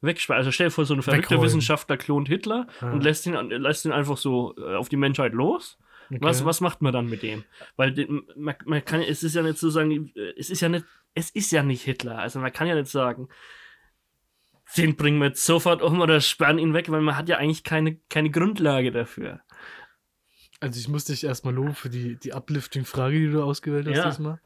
wegsperren? 0.00 0.38
Also 0.38 0.50
stell 0.50 0.66
dir 0.68 0.70
vor, 0.72 0.84
so 0.84 0.94
ein 0.94 1.02
verrückter 1.02 1.30
Wegräumen. 1.30 1.44
Wissenschaftler 1.46 1.96
klont 1.96 2.28
Hitler 2.28 2.66
Ja. 2.80 2.90
und 2.92 3.02
lässt 3.04 3.26
ihn, 3.26 3.34
lässt 3.50 3.84
ihn 3.84 3.92
einfach 3.92 4.16
so 4.16 4.54
äh, 4.58 4.74
auf 4.74 4.88
die 4.88 4.96
Menschheit 4.96 5.32
los. 5.32 5.78
Okay. 6.10 6.18
Was, 6.20 6.44
was 6.44 6.60
macht 6.60 6.82
man 6.82 6.92
dann 6.92 7.06
mit 7.06 7.22
dem? 7.22 7.44
Weil 7.76 7.92
den, 7.92 8.22
man, 8.36 8.54
man 8.66 8.84
kann, 8.84 9.00
es 9.00 9.22
ist 9.22 9.34
ja 9.34 9.42
nicht 9.42 9.58
so 9.58 9.70
sagen, 9.70 10.12
äh, 10.14 10.32
es 10.36 10.50
ist 10.50 10.60
ja 10.60 10.68
nicht, 10.68 10.84
es 11.14 11.30
ist 11.30 11.50
ja 11.52 11.62
nicht 11.62 11.82
Hitler. 11.82 12.18
Also 12.18 12.38
man 12.38 12.52
kann 12.52 12.66
ja 12.66 12.74
nicht 12.74 12.90
sagen, 12.90 13.28
den 14.76 14.96
bringen 14.96 15.18
wir 15.18 15.28
jetzt 15.28 15.44
sofort 15.44 15.82
um 15.82 16.00
oder 16.00 16.20
sperren 16.20 16.58
ihn 16.58 16.74
weg, 16.74 16.90
weil 16.90 17.00
man 17.02 17.16
hat 17.16 17.28
ja 17.28 17.36
eigentlich 17.38 17.62
keine, 17.64 17.96
keine 18.08 18.30
Grundlage 18.30 18.90
dafür. 18.90 19.40
Also 20.60 20.78
ich 20.78 20.88
muss 20.88 21.04
dich 21.06 21.24
erstmal 21.24 21.54
loben 21.54 21.74
für 21.74 21.90
die, 21.90 22.16
die 22.16 22.32
Uplifting-Frage, 22.32 23.18
die 23.18 23.30
du 23.30 23.42
ausgewählt 23.42 23.86
hast 23.88 23.96
Ja. 23.96 24.08
diesmal. 24.08 24.40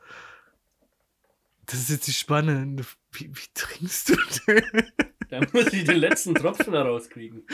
Das 1.66 1.80
ist 1.80 1.90
jetzt 1.90 2.06
die 2.06 2.12
spannende. 2.12 2.84
Wie, 3.12 3.30
wie 3.32 3.48
trinkst 3.54 4.10
du 4.10 4.16
denn? 4.46 4.62
Da 5.28 5.40
muss 5.52 5.72
ich 5.72 5.84
den 5.84 5.98
letzten 5.98 6.34
Tropfen 6.34 6.72
da 6.72 6.82
rauskriegen. 6.82 7.44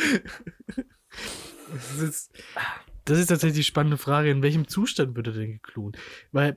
Das 1.72 1.92
ist, 1.94 2.02
jetzt, 2.02 2.32
das 3.06 3.18
ist 3.18 3.28
tatsächlich 3.28 3.58
die 3.58 3.64
spannende 3.64 3.96
Frage, 3.96 4.30
in 4.30 4.42
welchem 4.42 4.68
Zustand 4.68 5.16
wird 5.16 5.28
er 5.28 5.32
denn 5.32 5.52
geklont? 5.52 5.96
Weil 6.32 6.56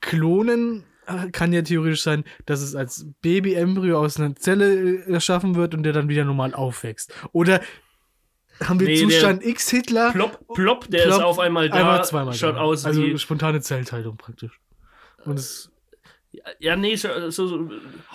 Klonen 0.00 0.84
äh, 1.06 1.30
kann 1.30 1.52
ja 1.52 1.62
theoretisch 1.62 2.02
sein, 2.02 2.24
dass 2.46 2.60
es 2.62 2.74
als 2.74 3.06
Baby-Embryo 3.20 3.98
aus 3.98 4.18
einer 4.18 4.34
Zelle 4.36 5.02
äh, 5.02 5.12
erschaffen 5.12 5.56
wird 5.56 5.74
und 5.74 5.82
der 5.82 5.92
dann 5.92 6.08
wieder 6.08 6.24
normal 6.24 6.54
aufwächst. 6.54 7.12
Oder 7.32 7.60
haben 8.62 8.80
wir 8.80 8.88
Nee, 8.88 8.96
Zustand 8.96 9.44
X 9.44 9.70
Hitler? 9.70 10.12
Plopp, 10.12 10.46
plopp, 10.54 10.88
der 10.90 11.04
Plopp, 11.04 11.18
ist 11.18 11.24
auf 11.24 11.38
einmal 11.38 11.68
da, 11.68 11.76
Einmal 11.76 12.04
zweimal. 12.04 12.34
schaut 12.34 12.56
da. 12.56 12.60
aus 12.60 12.84
also 12.84 13.02
wie... 13.02 13.18
spontane 13.18 13.60
Zellteilung 13.60 14.16
praktisch. 14.16 14.60
Und 15.24 15.38
es, 15.38 15.69
Ja, 16.60 16.76
nee, 16.76 16.94
so, 16.94 17.08
so, 17.30 17.46
so, 17.48 17.70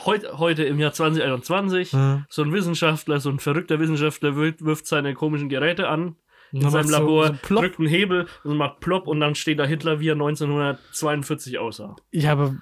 heute, 0.06 0.38
heute 0.38 0.64
im 0.64 0.80
Jahr 0.80 0.94
2021, 0.94 1.92
ja. 1.92 2.26
so 2.30 2.44
ein 2.44 2.54
Wissenschaftler, 2.54 3.20
so 3.20 3.30
ein 3.30 3.40
verrückter 3.40 3.80
Wissenschaftler 3.80 4.36
wirft, 4.38 4.64
wirft 4.64 4.88
seine 4.88 5.14
komischen 5.14 5.50
Geräte 5.50 5.90
an 5.90 6.16
in 6.54 6.62
dann 6.62 6.72
seinem 6.72 6.88
so- 6.88 6.92
Labor, 6.94 7.28
so 7.28 7.34
plopp. 7.42 7.62
drückt 7.64 7.80
einen 7.80 7.90
Hebel 7.90 8.28
und 8.46 8.56
macht 8.56 8.80
plopp 8.80 9.08
und 9.08 9.20
dann 9.20 9.36
steht 9.36 9.60
da 9.60 9.66
Hitler, 9.66 10.00
wie 10.00 10.08
er 10.10 10.14
1942 10.16 11.60
aussah. 11.60 11.96
Ja, 12.12 12.32
aber 12.32 12.56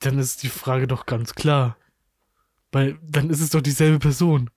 dann 0.00 0.18
ist 0.18 0.42
die 0.42 0.48
Frage 0.48 0.86
doch 0.86 1.06
ganz 1.06 1.34
klar. 1.34 1.76
Weil 2.72 2.98
dann 3.02 3.30
ist 3.30 3.40
es 3.40 3.50
doch 3.50 3.60
dieselbe 3.62 3.98
Person. 3.98 4.50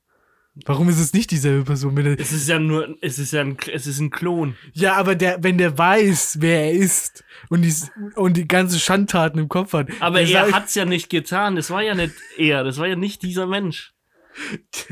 Warum 0.65 0.87
ist 0.87 0.99
es 0.99 1.13
nicht 1.13 1.31
dieselbe 1.31 1.63
Person? 1.63 1.97
Er, 1.97 2.19
Es 2.19 2.31
ist 2.31 2.47
ja 2.47 2.59
nur, 2.59 2.95
es 3.01 3.17
ist 3.17 3.33
ja 3.33 3.41
ein, 3.41 3.57
es 3.71 3.87
ist 3.87 3.99
ein 3.99 4.11
Klon. 4.11 4.55
ja, 4.73 4.95
aber 4.95 5.15
der, 5.15 5.43
wenn 5.43 5.57
der 5.57 5.77
weiß, 5.77 6.37
wer 6.41 6.65
er 6.65 6.71
ist 6.73 7.23
und 7.49 7.63
die, 7.63 7.73
und 8.15 8.37
die 8.37 8.47
ganze 8.47 8.79
Schandtaten 8.79 9.39
im 9.39 9.49
Kopf 9.49 9.73
hat. 9.73 9.89
Aber 9.99 10.21
er 10.21 10.27
sagt- 10.27 10.53
hat's 10.53 10.75
ja 10.75 10.85
nicht 10.85 11.09
getan. 11.09 11.55
Das 11.55 11.71
war 11.71 11.81
ja 11.81 11.95
nicht 11.95 12.13
er. 12.37 12.63
Das 12.63 12.77
war 12.77 12.87
ja 12.87 12.95
nicht 12.95 13.23
dieser 13.23 13.47
Mensch. 13.47 13.93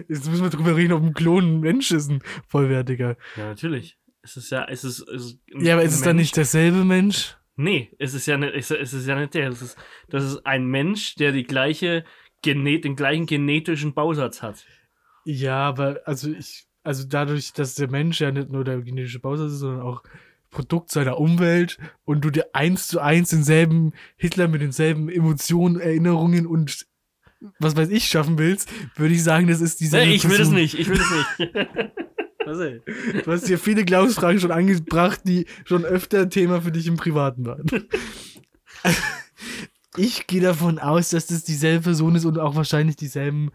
Jetzt 0.08 0.30
müssen 0.30 0.41
wir 0.43 0.50
drüber 0.50 0.76
reden, 0.76 0.93
ob 0.93 1.04
ein 1.04 1.13
Klon 1.13 1.43
ein 1.58 1.60
Mensch 1.62 1.91
ist, 1.91 2.10
ein 2.10 2.21
vollwertiger. 2.47 3.17
Ja, 3.38 3.45
natürlich. 3.50 3.97
Es 4.24 4.38
ist 4.38 4.52
ja, 4.52 4.65
es 4.65 4.84
ist, 4.84 5.00
es 5.10 5.26
ist 5.26 5.39
Ja, 5.60 5.74
aber 5.74 5.84
ist 5.84 5.93
es 5.95 6.02
dann 6.02 6.15
nicht 6.15 6.38
derselbe 6.38 6.86
Mensch? 6.86 7.38
Nee, 7.56 7.91
es 8.00 8.13
ist 8.13 8.26
ja 8.28 8.38
nicht, 8.38 8.54
es 8.56 8.71
es 8.71 8.93
ist 8.93 9.08
ja 9.08 9.15
nicht 9.19 9.34
der. 9.36 9.50
Das 9.50 9.62
ist, 9.62 9.78
das 10.10 10.24
ist 10.24 10.45
ein 10.45 10.65
Mensch, 10.65 11.15
der 11.15 11.32
die 11.32 11.43
gleiche, 11.43 12.04
den 12.45 12.95
gleichen 12.95 13.26
genetischen 13.28 13.93
Bausatz 13.93 14.41
hat. 14.41 14.65
Ja, 15.26 15.58
aber 15.58 16.02
also 16.06 16.32
ich, 16.32 16.66
also 16.84 17.04
dadurch, 17.08 17.54
dass 17.54 17.76
der 17.76 17.90
Mensch 17.90 18.22
ja 18.22 18.32
nicht 18.32 18.52
nur 18.52 18.64
der 18.64 18.82
genetische 18.82 19.20
Bausatz 19.20 19.54
ist, 19.54 19.60
sondern 19.60 19.82
auch 19.82 20.04
Produkt 20.50 20.92
seiner 20.92 21.18
Umwelt 21.18 21.78
und 22.04 22.26
du 22.26 22.30
dir 22.30 22.48
eins 22.54 22.88
zu 22.88 23.00
eins 23.00 23.30
denselben 23.30 23.94
Hitler 24.18 24.48
mit 24.48 24.62
denselben 24.62 25.08
Emotionen, 25.10 25.80
Erinnerungen 25.80 26.46
und 26.46 26.86
was 27.60 27.76
weiß 27.76 27.90
ich 27.90 28.06
schaffen 28.06 28.38
willst, 28.38 28.70
würde 28.96 29.14
ich 29.14 29.24
sagen, 29.24 29.48
das 29.48 29.62
ist 29.62 29.80
dieselbe 29.80 30.10
Nee, 30.10 30.16
ich 30.16 30.30
will 30.30 30.38
das 30.38 30.50
nicht, 30.50 30.78
ich 30.78 30.90
will 30.90 30.98
das 30.98 31.10
nicht. 31.10 31.92
Du 32.44 33.32
hast 33.32 33.48
hier 33.48 33.60
viele 33.60 33.86
Glaubensfragen 33.86 34.40
schon 34.42 34.52
angebracht, 34.52 35.22
die 35.26 35.46
schon 35.64 35.86
öfter 35.86 36.28
Thema 36.28 36.62
für 36.62 36.72
dich 36.72 36.88
im 36.88 36.98
Privaten 36.98 37.46
waren. 37.46 37.66
Ich 39.98 40.26
gehe 40.26 40.42
davon 40.42 40.80
aus, 40.80 41.10
dass 41.10 41.28
das 41.28 41.44
dieselbe 41.44 41.84
Person 41.84 42.16
ist 42.16 42.24
und 42.24 42.40
auch 42.40 42.56
wahrscheinlich 42.56 42.96
dieselben. 42.96 43.52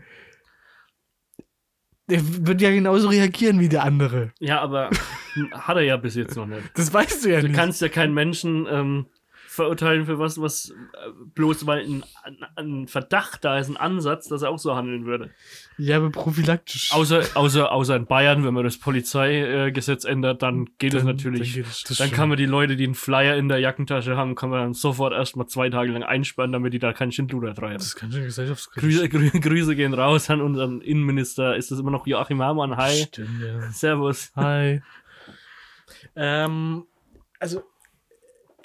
Der 2.09 2.21
wird 2.47 2.61
ja 2.63 2.71
genauso 2.71 3.09
reagieren 3.09 3.59
wie 3.61 3.69
der 3.69 3.83
andere. 3.83 4.33
ja, 4.39 4.61
aber 4.61 4.91
hat 5.53 5.77
er 5.77 5.83
ja 5.83 5.97
bis 5.97 6.15
jetzt 6.15 6.37
noch 6.37 6.47
nicht. 6.47 6.63
Das 6.75 6.93
weißt 6.93 7.25
du 7.25 7.31
ja 7.33 7.41
Du 7.41 7.49
nicht. 7.49 7.57
kannst 7.57 7.81
ja 7.81 7.89
keinen 7.89 8.15
Menschen 8.15 8.67
ähm, 8.71 9.07
verurteilen 9.57 10.07
für 10.07 10.19
was, 10.21 10.41
was 10.41 10.71
äh, 10.71 10.75
bloß 11.35 11.67
weil 11.67 11.85
ein, 11.85 12.05
ein 12.55 12.87
Verdacht 12.87 13.45
da 13.45 13.59
ist, 13.59 13.69
ein 13.69 13.77
Ansatz, 13.77 14.29
dass 14.29 14.43
er 14.43 14.51
auch 14.51 14.59
so 14.59 14.77
handeln 14.77 15.05
würde. 15.07 15.31
ja, 15.79 15.97
aber 15.97 16.11
prophylaktisch. 16.11 16.93
Außer, 16.93 17.23
außer, 17.35 17.73
außer 17.73 17.97
in 17.97 18.07
Bayern, 18.07 18.45
wenn 18.45 18.55
man 18.55 18.63
das 18.65 18.79
Polizeigesetz 18.79 19.75
Gesetz 19.75 20.05
ändert, 20.05 20.43
dann 20.43 20.67
geht 20.79 20.95
es 20.95 21.05
Dann- 21.05 21.17
natürlich. 21.17 21.53
dann 21.55 21.63
geht 21.63 21.67
es- 21.73 21.83
das 21.83 21.97
Dann 21.99 22.11
kann 22.13 22.29
man 22.29 22.39
die 22.39 22.47
Leute, 22.47 22.77
die 22.77 22.85
einen 22.85 22.95
Flyer 22.95 23.37
in 23.37 23.49
der 23.49 23.59
Jackentasche 23.59 24.17
haben, 24.17 24.35
kann 24.35 24.51
man 24.51 24.61
dann 24.61 24.75
sofort 24.75 25.13
erstmal 25.13 25.47
zwei 25.47 25.71
Tage 25.71 25.91
lang 25.93 26.03
einsperren, 26.03 26.53
damit 26.53 26.73
die 26.73 26.79
da 26.79 26.93
keinen 26.93 27.13
Schindluder 27.13 27.55
treiben. 27.55 27.79
Das 27.79 27.97
kann 27.97 28.13
schon 28.13 28.23
gesellschaftskritisch. 28.23 29.01
Grüße, 29.01 29.09
Grü 29.33 29.41
Grüße 29.41 29.75
gehen 29.77 29.95
raus 29.95 30.29
an 30.31 30.41
unseren 30.41 30.81
Innenminister. 30.81 31.57
Ist 31.57 31.71
das 31.71 31.79
immer 31.79 31.91
noch 31.91 32.07
Joachim 32.07 32.43
Hamann? 32.43 32.77
Hi. 32.77 33.05
Stimmt, 33.09 33.41
ja. 33.43 33.71
Servus. 33.71 34.33
Hi. 34.37 34.83
ähm, 36.17 36.85
also, 37.39 37.63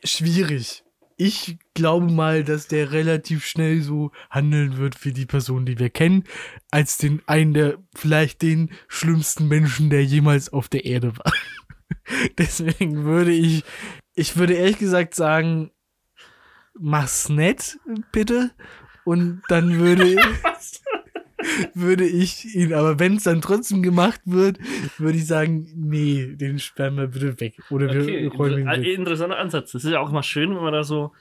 schwierig. 0.03 0.83
Ich 1.17 1.59
glaube 1.75 2.11
mal, 2.11 2.43
dass 2.43 2.67
der 2.67 2.91
relativ 2.91 3.45
schnell 3.45 3.81
so 3.81 4.11
handeln 4.29 4.77
wird 4.77 5.05
wie 5.05 5.13
die 5.13 5.27
Person, 5.27 5.65
die 5.65 5.77
wir 5.77 5.91
kennen, 5.91 6.23
als 6.71 6.97
den 6.97 7.21
einen 7.27 7.53
der 7.53 7.77
vielleicht 7.95 8.41
den 8.41 8.71
schlimmsten 8.87 9.47
Menschen, 9.47 9.89
der 9.91 10.03
jemals 10.03 10.51
auf 10.51 10.67
der 10.67 10.85
Erde 10.85 11.15
war. 11.17 11.31
Deswegen 12.37 13.03
würde 13.03 13.31
ich, 13.31 13.63
ich 14.15 14.35
würde 14.37 14.53
ehrlich 14.53 14.79
gesagt 14.79 15.13
sagen, 15.13 15.71
mach's 16.73 17.29
nett, 17.29 17.77
bitte. 18.11 18.51
Und 19.03 19.43
dann 19.47 19.77
würde 19.77 20.15
würde 21.73 22.05
ich 22.05 22.55
ihn, 22.55 22.73
aber 22.73 22.99
wenn 22.99 23.15
es 23.17 23.23
dann 23.23 23.41
trotzdem 23.41 23.81
gemacht 23.83 24.21
wird, 24.25 24.59
würde 24.97 25.17
ich 25.17 25.25
sagen, 25.27 25.67
nee, 25.75 26.35
den 26.35 26.59
sperren 26.59 26.97
wir 26.97 27.07
bitte 27.07 27.39
weg. 27.39 27.55
Oder 27.69 27.93
wir 27.93 28.01
Okay, 28.03 28.25
räumen 28.27 28.59
ihn 28.59 28.67
weg. 28.67 28.85
interessanter 28.87 29.37
Ansatz. 29.37 29.71
Das 29.71 29.83
ist 29.83 29.91
ja 29.91 29.99
auch 29.99 30.11
mal 30.11 30.23
schön, 30.23 30.55
wenn 30.55 30.63
man 30.63 30.73
da 30.73 30.83
so, 30.83 31.11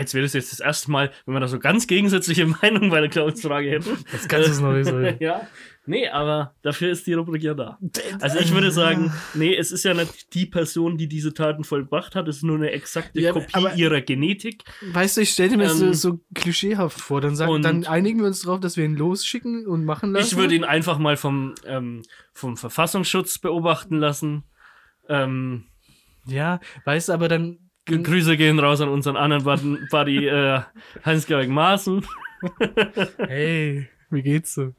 als 0.00 0.14
wäre 0.14 0.22
das 0.24 0.32
jetzt 0.32 0.50
das 0.52 0.60
erste 0.60 0.90
Mal, 0.90 1.10
wenn 1.26 1.34
wir 1.34 1.40
da 1.40 1.48
so 1.48 1.58
ganz 1.58 1.86
gegensätzliche 1.86 2.46
Meinungen 2.62 2.90
bei 2.90 3.00
der 3.00 3.08
Glaubensfrage 3.10 3.70
hätten. 3.70 3.98
Das 4.10 4.26
kannst 4.28 4.48
du 4.48 4.52
es 4.52 4.60
noch 4.60 4.72
nicht 4.72 4.86
so. 4.88 4.98
ja, 5.24 5.46
nee, 5.84 6.08
aber 6.08 6.54
dafür 6.62 6.90
ist 6.90 7.06
die 7.06 7.12
Rubrik 7.12 7.42
ja 7.42 7.52
da. 7.54 7.78
Also 8.20 8.38
ich 8.38 8.52
würde 8.54 8.70
sagen, 8.70 9.12
nee, 9.34 9.54
es 9.54 9.72
ist 9.72 9.84
ja 9.84 9.92
nicht 9.92 10.32
die 10.34 10.46
Person, 10.46 10.96
die 10.96 11.06
diese 11.06 11.34
Taten 11.34 11.64
vollbracht 11.64 12.14
hat, 12.14 12.28
es 12.28 12.36
ist 12.38 12.42
nur 12.44 12.56
eine 12.56 12.70
exakte 12.70 13.20
Ja, 13.20 13.32
Kopie 13.32 13.68
ihrer 13.76 14.00
Genetik. 14.00 14.64
Weißt 14.92 15.16
du, 15.18 15.20
ich 15.20 15.30
stelle 15.30 15.56
mir 15.58 15.64
das 15.64 15.78
so, 15.78 15.86
Ähm, 15.86 15.94
so 15.94 16.20
klischeehaft 16.34 17.00
vor. 17.00 17.20
Dann, 17.20 17.36
sag, 17.36 17.48
und- 17.50 17.62
dann 17.62 17.84
einigen 17.84 18.20
wir 18.20 18.26
uns 18.26 18.40
drauf, 18.42 18.58
dass 18.60 18.76
wir 18.76 18.84
ihn 18.86 18.96
losschicken 18.96 19.66
und 19.66 19.84
machen 19.84 20.12
lassen. 20.12 20.26
Ich 20.26 20.36
würde 20.36 20.54
ihn 20.54 20.64
einfach 20.64 20.98
mal 20.98 21.16
vom, 21.18 21.54
ähm, 21.66 22.02
vom 22.32 22.56
Verfassungsschutz 22.56 23.38
beobachten 23.38 23.98
lassen. 23.98 24.44
Ähm, 25.08 25.64
Ja, 26.26 26.60
weißt 26.84 27.08
du, 27.08 27.12
aber 27.12 27.28
dann. 27.28 27.69
Grüße 27.98 28.36
gehen 28.36 28.58
raus 28.58 28.80
an 28.80 28.88
unseren 28.88 29.16
anderen 29.16 29.44
Buddy, 29.44 29.78
Buddy 29.90 30.26
äh, 30.28 30.60
Hans-Georg 31.02 31.48
Maaßen. 31.48 32.04
Hey, 33.18 33.88
wie 34.08 34.22
geht's 34.22 34.54
so? 34.54 34.74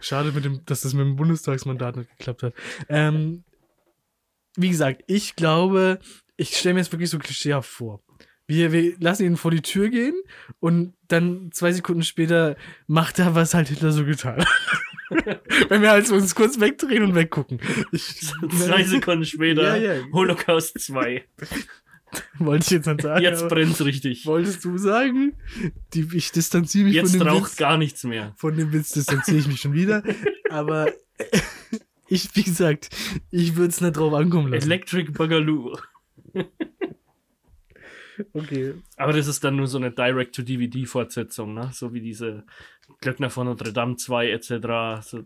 Schade, 0.00 0.32
mit 0.32 0.46
dem, 0.46 0.64
dass 0.64 0.80
das 0.80 0.94
mit 0.94 1.04
dem 1.04 1.16
Bundestagsmandat 1.16 1.96
nicht 1.96 2.10
geklappt 2.16 2.42
hat. 2.42 2.54
Ähm, 2.88 3.44
wie 4.56 4.70
gesagt, 4.70 5.02
ich 5.06 5.36
glaube, 5.36 5.98
ich 6.36 6.56
stelle 6.56 6.74
mir 6.74 6.80
jetzt 6.80 6.92
wirklich 6.92 7.10
so 7.10 7.18
klischeehaft 7.18 7.68
vor. 7.68 8.02
Wir, 8.46 8.72
wir 8.72 8.94
lassen 8.98 9.24
ihn 9.24 9.36
vor 9.36 9.50
die 9.50 9.60
Tür 9.62 9.88
gehen 9.88 10.14
und 10.60 10.94
dann 11.08 11.50
zwei 11.52 11.72
Sekunden 11.72 12.02
später 12.02 12.56
macht 12.86 13.18
er, 13.18 13.34
was 13.34 13.54
halt 13.54 13.68
Hitler 13.68 13.92
so 13.92 14.04
getan 14.04 14.38
hat. 14.38 14.48
Wenn 15.68 15.82
wir 15.82 15.90
halt 15.90 16.10
uns 16.10 16.34
kurz 16.34 16.58
wegdrehen 16.60 17.02
und 17.02 17.14
weggucken. 17.14 17.60
Ich, 17.92 18.20
Zwei 18.22 18.84
Sekunden 18.84 19.24
später, 19.24 19.76
Ja, 19.76 19.94
ja. 19.94 20.02
Holocaust 20.12 20.78
2. 20.78 21.24
Wollte 22.38 22.64
ich 22.64 22.70
jetzt 22.70 22.86
nicht 22.86 23.02
sagen. 23.02 23.22
Jetzt 23.22 23.48
brennt's 23.48 23.84
richtig. 23.84 24.26
wolltest 24.26 24.64
du 24.64 24.78
sagen? 24.78 25.34
Die, 25.94 26.08
ich 26.14 26.32
distanziere 26.32 26.84
mich 26.86 26.94
Jetzt 26.94 27.10
von 27.10 27.20
dem 27.20 27.28
raucht 27.28 27.52
Witz. 27.52 27.56
gar 27.56 27.76
nichts 27.78 28.04
mehr. 28.04 28.34
Von 28.36 28.56
dem 28.56 28.72
Witz 28.72 28.92
distanziere 28.92 29.38
ich 29.38 29.46
mich 29.46 29.60
schon 29.60 29.72
wieder. 29.72 30.02
Aber 30.50 30.92
ich, 32.08 32.34
wie 32.34 32.42
gesagt, 32.44 32.90
ich 33.30 33.56
würde 33.56 33.70
es 33.70 33.80
nicht 33.80 33.96
drauf 33.96 34.14
ankommen 34.14 34.52
lassen. 34.52 34.70
Electric 34.70 35.12
Boogaloo. 35.12 35.76
okay. 38.32 38.74
Aber 38.96 39.12
das 39.12 39.26
ist 39.26 39.42
dann 39.44 39.56
nur 39.56 39.66
so 39.66 39.78
eine 39.78 39.90
Direct-to-DVD-Fortsetzung, 39.90 41.54
ne? 41.54 41.70
So 41.72 41.92
wie 41.92 42.00
diese 42.00 42.44
Glöckner 43.00 43.30
von 43.30 43.46
Notre 43.46 43.72
Dame 43.72 43.96
2 43.96 44.30
etc., 44.30 45.02
so 45.02 45.22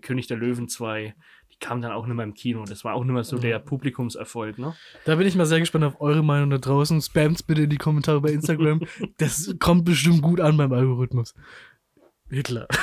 König 0.00 0.26
der 0.26 0.38
Löwen 0.38 0.68
2. 0.68 1.14
Kamen 1.62 1.80
dann 1.80 1.92
auch 1.92 2.06
nicht 2.06 2.16
mehr 2.16 2.24
im 2.24 2.34
Kino. 2.34 2.64
Das 2.64 2.84
war 2.84 2.94
auch 2.94 3.04
nicht 3.04 3.14
mehr 3.14 3.24
so 3.24 3.38
der 3.38 3.58
Publikumserfolg, 3.58 4.58
ne? 4.58 4.74
Da 5.04 5.14
bin 5.14 5.26
ich 5.26 5.36
mal 5.36 5.46
sehr 5.46 5.60
gespannt 5.60 5.84
auf 5.84 6.00
eure 6.00 6.22
Meinung 6.22 6.50
da 6.50 6.58
draußen. 6.58 7.00
Spammt 7.00 7.46
bitte 7.46 7.62
in 7.62 7.70
die 7.70 7.78
Kommentare 7.78 8.20
bei 8.20 8.32
Instagram. 8.32 8.80
Das 9.18 9.54
kommt 9.58 9.84
bestimmt 9.84 10.22
gut 10.22 10.40
an 10.40 10.56
beim 10.56 10.72
Algorithmus. 10.72 11.34
Hitler. 12.28 12.66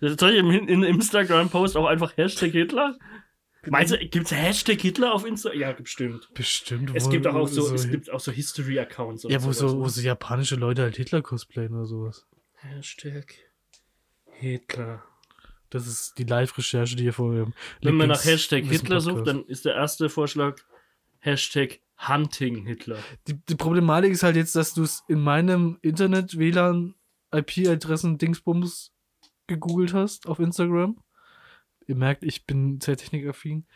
Soll 0.00 0.30
ich 0.30 0.38
im, 0.38 0.50
in 0.50 0.82
Instagram-Post 0.82 1.76
auch 1.76 1.86
einfach 1.86 2.16
Hashtag 2.16 2.52
Hitler? 2.52 2.98
Meinst 3.68 3.92
du, 3.92 3.98
gibt 3.98 4.26
es 4.26 4.32
Hashtag 4.32 4.80
Hitler 4.80 5.14
auf 5.14 5.24
Instagram? 5.24 5.60
Ja, 5.60 5.72
bestimmt. 5.72 6.28
Bestimmt. 6.34 6.90
Es 6.94 7.08
gibt 7.08 7.26
auch, 7.26 7.34
auch 7.34 7.48
so, 7.48 7.72
es 7.72 7.88
gibt 7.88 8.10
auch 8.10 8.20
so 8.20 8.32
History-Accounts. 8.32 9.26
ja, 9.28 9.42
wo 9.44 9.52
so, 9.52 9.68
ne? 9.68 9.84
wo 9.84 9.88
so 9.88 10.00
japanische 10.00 10.56
Leute 10.56 10.82
halt 10.82 10.96
Hitler 10.96 11.22
cosplayen 11.22 11.74
oder 11.74 11.86
sowas. 11.86 12.26
Hashtag 12.54 13.34
Hitler. 14.32 15.04
Das 15.72 15.86
ist 15.86 16.18
die 16.18 16.24
Live-Recherche, 16.24 16.96
die 16.96 17.04
ihr 17.04 17.14
vor 17.14 17.30
eurem 17.30 17.54
Wenn 17.80 17.94
man 17.94 18.08
nach 18.08 18.24
Hashtag 18.24 18.64
Hitler 18.64 19.00
sucht, 19.00 19.26
dann 19.26 19.44
ist 19.46 19.64
der 19.64 19.74
erste 19.74 20.10
Vorschlag 20.10 20.60
Hashtag 21.18 21.80
Hunting 22.08 22.66
Hitler. 22.66 22.98
Die, 23.26 23.34
die 23.48 23.54
Problematik 23.54 24.12
ist 24.12 24.22
halt 24.22 24.36
jetzt, 24.36 24.54
dass 24.54 24.74
du 24.74 24.82
es 24.82 25.02
in 25.08 25.20
meinem 25.20 25.78
Internet 25.80 26.36
WLAN 26.36 26.94
IP-Adressen 27.34 28.18
Dingsbums 28.18 28.92
gegoogelt 29.46 29.94
hast 29.94 30.26
auf 30.26 30.40
Instagram. 30.40 30.98
Ihr 31.86 31.96
merkt, 31.96 32.22
ich 32.22 32.44
bin 32.44 32.78
sehr 32.80 32.98
technikaffin. 32.98 33.66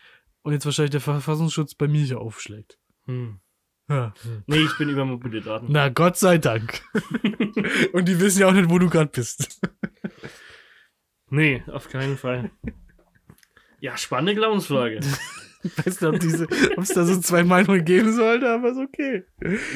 Und 0.42 0.52
jetzt 0.52 0.66
wahrscheinlich 0.66 0.90
der 0.90 1.00
Verfassungsschutz 1.00 1.74
bei 1.74 1.88
mir 1.88 2.04
hier 2.04 2.20
aufschlägt. 2.20 2.78
Hm. 3.06 3.40
Ja. 3.88 4.12
Nee, 4.46 4.58
ich 4.58 4.76
bin 4.76 4.90
über 4.90 5.04
mobile 5.04 5.40
Daten. 5.40 5.66
Na, 5.70 5.88
Gott 5.88 6.18
sei 6.18 6.38
Dank. 6.38 6.82
Und 7.92 8.06
die 8.06 8.20
wissen 8.20 8.40
ja 8.40 8.48
auch 8.48 8.52
nicht, 8.52 8.68
wo 8.68 8.78
du 8.78 8.90
gerade 8.90 9.10
bist. 9.10 9.60
Nee, 11.30 11.62
auf 11.72 11.88
keinen 11.88 12.16
Fall. 12.16 12.50
Ja, 13.80 13.96
spannende 13.96 14.34
Glaubensfrage. 14.34 15.00
Ich 15.62 15.78
weiß 15.78 16.00
nicht, 16.00 16.02
ob 16.04 16.20
diese- 16.20 16.48
ob 16.76 16.84
es 16.84 16.90
da 16.90 17.04
so 17.04 17.18
zwei 17.20 17.42
Meinungen 17.42 17.84
geben 17.84 18.12
sollte, 18.12 18.48
aber 18.50 18.70
ist 18.70 18.78
okay. 18.78 19.24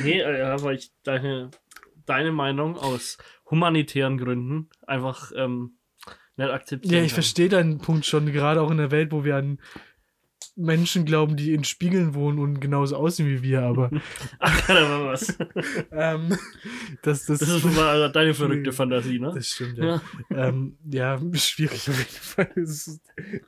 Nee, 0.05 0.21
äh, 0.21 0.63
weil 0.63 0.77
ich 0.77 0.93
deine, 1.03 1.51
deine 2.07 2.31
Meinung 2.33 2.77
aus 2.77 3.19
humanitären 3.51 4.17
Gründen 4.17 4.69
einfach 4.87 5.33
ähm, 5.35 5.79
nicht 6.37 6.51
akzeptieren 6.51 6.95
Ja, 6.95 7.01
ich 7.03 7.09
kann. 7.11 7.15
verstehe 7.15 7.49
deinen 7.49 7.79
Punkt 7.79 8.07
schon, 8.07 8.27
gerade 8.33 8.61
auch 8.63 8.71
in 8.71 8.77
der 8.79 8.91
Welt, 8.93 9.11
wo 9.11 9.25
wir 9.25 9.37
an 9.37 9.61
Menschen 10.57 11.05
glauben, 11.05 11.36
die 11.36 11.55
in 11.55 11.64
Spiegeln 11.64 12.14
wohnen 12.14 12.38
und 12.38 12.61
genauso 12.61 12.97
aussehen 12.97 13.28
wie 13.28 13.43
wir, 13.43 13.62
aber 13.62 13.91
Ach, 14.38 14.66
da 14.66 14.74
war 14.74 15.07
was. 15.07 15.38
ähm, 15.93 16.36
das, 17.03 17.26
das, 17.26 17.38
Das 17.38 17.49
ist 17.49 17.64
mal 17.64 18.11
deine 18.12 18.34
verrückte 18.34 18.72
Fantasie, 18.72 19.18
ne? 19.18 19.32
das 19.34 19.49
stimmt, 19.49 19.78
ja. 19.78 20.03
Ja. 20.30 20.49
Ähm, 20.49 20.78
ja, 20.91 21.18
schwierig 21.34 21.88
auf 21.88 21.99
jeden 21.99 22.11
Fall. 22.11 22.51
Ist, 22.57 23.01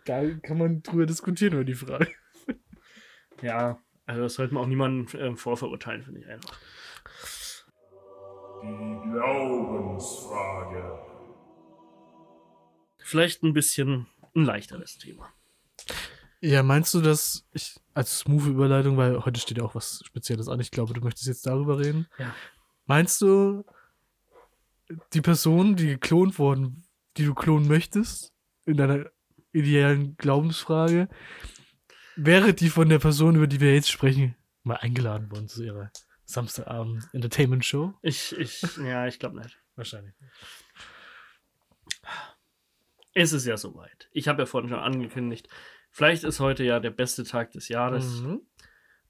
da 0.05 0.29
kann 0.41 0.59
man 0.59 0.83
drüber 0.83 1.07
diskutieren 1.07 1.55
über 1.55 1.65
die 1.65 1.75
Frage. 1.75 2.09
Ja, 3.43 3.79
also 4.07 4.23
das 4.23 4.35
sollte 4.35 4.55
man 4.55 4.65
auch 4.65 4.69
niemanden 4.69 5.07
ähm, 5.19 5.37
vorverurteilen, 5.37 6.03
finde 6.03 6.21
ich 6.21 6.29
einfach. 6.29 6.59
Die 8.63 9.11
Glaubensfrage. 9.11 10.99
Vielleicht 13.01 13.43
ein 13.43 13.53
bisschen 13.53 14.07
ein 14.35 14.45
leichteres 14.45 14.97
Thema. 14.99 15.29
Ja, 16.45 16.65
meinst 16.65 16.93
du, 16.93 17.01
dass 17.01 17.47
ich 17.53 17.77
als 17.95 18.19
smooth 18.19 18.47
Überleitung, 18.47 18.97
weil 18.97 19.25
heute 19.25 19.39
steht 19.39 19.59
ja 19.59 19.65
auch 19.65 19.77
was 19.77 20.03
Spezielles 20.05 20.49
an, 20.49 20.59
ich 20.59 20.73
glaube, 20.73 20.93
du 20.93 21.01
möchtest 21.01 21.29
jetzt 21.29 21.47
darüber 21.47 21.79
reden. 21.79 22.09
Ja. 22.19 22.35
Meinst 22.87 23.23
du, 23.23 23.65
die 25.13 25.21
Person, 25.21 25.77
die 25.77 25.87
geklont 25.87 26.41
worden, 26.41 26.85
die 27.17 27.25
du 27.25 27.35
klonen 27.35 27.69
möchtest, 27.69 28.33
in 28.65 28.77
deiner 28.77 29.07
ideellen 29.53 30.17
Glaubensfrage, 30.17 31.09
wäre 32.17 32.55
die 32.55 32.71
von 32.71 32.89
der 32.89 32.99
Person, 32.99 33.37
über 33.37 33.47
die 33.47 33.61
wir 33.61 33.73
jetzt 33.75 33.93
sprechen, 33.93 34.35
mal 34.65 34.79
eingeladen 34.79 35.31
worden 35.31 35.47
zu 35.47 35.63
ihrer 35.63 35.93
Samstagabend 36.25 37.09
Entertainment 37.13 37.65
Show? 37.65 37.95
Ich, 38.03 38.37
ich, 38.37 38.63
ja, 38.79 39.07
ich 39.07 39.21
glaube 39.21 39.39
nicht. 39.39 39.59
Wahrscheinlich. 39.77 40.15
Es 43.15 43.33
ist 43.33 43.47
ja 43.47 43.57
soweit. 43.57 44.09
Ich 44.11 44.27
habe 44.27 44.43
ja 44.43 44.47
vorhin 44.47 44.71
schon 44.71 44.81
angekündigt, 44.81 45.49
vielleicht 45.93 46.25
ist 46.25 46.41
heute 46.41 46.65
ja 46.65 46.81
der 46.81 46.91
beste 46.91 47.23
Tag 47.23 47.53
des 47.53 47.69
Jahres. 47.69 48.23
Mhm. 48.23 48.41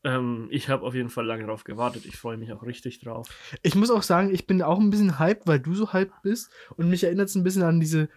Ähm, 0.05 0.49
ich 0.51 0.69
habe 0.69 0.85
auf 0.85 0.95
jeden 0.95 1.09
Fall 1.09 1.25
lange 1.25 1.47
drauf 1.47 1.65
gewartet. 1.65 2.05
Ich 2.05 2.17
freue 2.17 2.37
mich 2.37 2.53
auch 2.53 2.65
richtig 2.65 3.01
drauf. 3.01 3.29
Ich 3.63 3.75
muss 3.75 3.91
auch 3.91 4.03
sagen, 4.03 4.35
ich 4.35 4.47
bin 4.47 4.61
auch 4.61 4.81
ein 4.81 4.91
bisschen 4.91 5.19
hyped, 5.19 5.47
weil 5.47 5.61
du 5.61 5.75
so 5.75 5.93
hyped 5.93 6.23
bist. 6.23 6.51
Und 6.77 6.91
mich 6.91 7.05
erinnert 7.05 7.29
es 7.29 7.35
ein 7.37 7.45
bisschen 7.45 7.63
an 7.63 7.81
diese. 7.81 8.09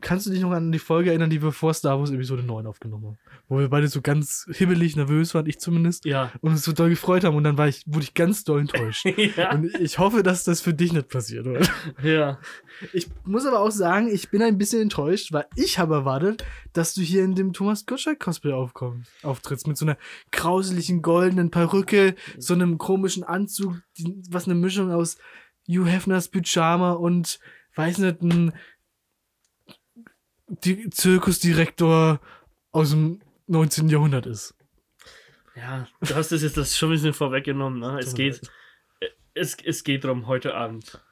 Kannst 0.00 0.26
du 0.26 0.30
dich 0.30 0.40
noch 0.40 0.52
an 0.52 0.70
die 0.72 0.78
Folge 0.78 1.10
erinnern, 1.10 1.30
die 1.30 1.42
wir 1.42 1.52
vor 1.52 1.74
Star 1.74 1.98
Wars 1.98 2.10
Episode 2.10 2.42
9 2.42 2.66
aufgenommen 2.66 3.04
haben? 3.06 3.18
Wo 3.48 3.58
wir 3.58 3.68
beide 3.68 3.88
so 3.88 4.00
ganz 4.00 4.46
hibbelig 4.50 4.94
nervös 4.96 5.34
waren, 5.34 5.46
ich 5.46 5.58
zumindest, 5.58 6.04
Ja. 6.04 6.32
und 6.40 6.50
uns 6.52 6.64
so 6.64 6.72
doll 6.72 6.90
gefreut 6.90 7.24
haben. 7.24 7.36
Und 7.36 7.44
dann 7.44 7.58
war 7.58 7.68
ich, 7.68 7.82
wurde 7.86 8.04
ich 8.04 8.14
ganz 8.14 8.44
doll 8.44 8.60
enttäuscht. 8.60 9.06
ja. 9.36 9.52
und 9.54 9.74
ich 9.80 9.98
hoffe, 9.98 10.22
dass 10.22 10.44
das 10.44 10.60
für 10.60 10.72
dich 10.74 10.92
nicht 10.92 11.08
passiert, 11.08 11.46
oder? 11.46 11.60
ja. 12.02 12.38
Ich 12.92 13.08
muss 13.24 13.44
aber 13.46 13.60
auch 13.60 13.70
sagen, 13.70 14.08
ich 14.08 14.30
bin 14.30 14.42
ein 14.42 14.56
bisschen 14.58 14.82
enttäuscht, 14.82 15.32
weil 15.32 15.46
ich 15.56 15.78
habe 15.78 15.94
erwartet, 15.94 16.44
dass 16.72 16.94
du 16.94 17.00
hier 17.00 17.24
in 17.24 17.34
dem 17.34 17.52
Thomas 17.52 17.86
Gottschalk-Cosplay 17.86 18.52
aufkommst, 18.52 19.10
auftrittst. 19.24 19.66
Mit 19.66 19.76
so 19.76 19.84
einer 19.84 19.98
grauseligen 20.30 21.02
goldenen 21.02 21.50
Perücke, 21.50 22.14
so 22.38 22.54
einem 22.54 22.78
komischen 22.78 23.24
Anzug, 23.24 23.80
was 24.30 24.44
eine 24.44 24.54
Mischung 24.54 24.92
aus 24.92 25.18
Hugh 25.68 25.86
Hefners 25.86 26.28
Pyjama 26.28 26.92
und, 26.92 27.40
weiß 27.74 27.98
nicht, 27.98 28.22
ein 28.22 28.52
die 30.48 30.90
Zirkusdirektor 30.90 32.20
aus 32.72 32.90
dem 32.90 33.20
19. 33.46 33.88
Jahrhundert 33.88 34.26
ist. 34.26 34.54
Ja, 35.54 35.88
du 36.00 36.14
hast 36.14 36.30
das 36.32 36.42
jetzt 36.42 36.56
das 36.56 36.76
schon 36.76 36.90
ein 36.90 36.92
bisschen 36.92 37.14
vorweggenommen. 37.14 37.80
Ne? 37.80 37.98
Es, 37.98 38.14
geht, 38.14 38.40
es, 39.34 39.56
es 39.64 39.84
geht 39.84 40.04
darum, 40.04 40.26
heute 40.26 40.54
Abend 40.54 41.02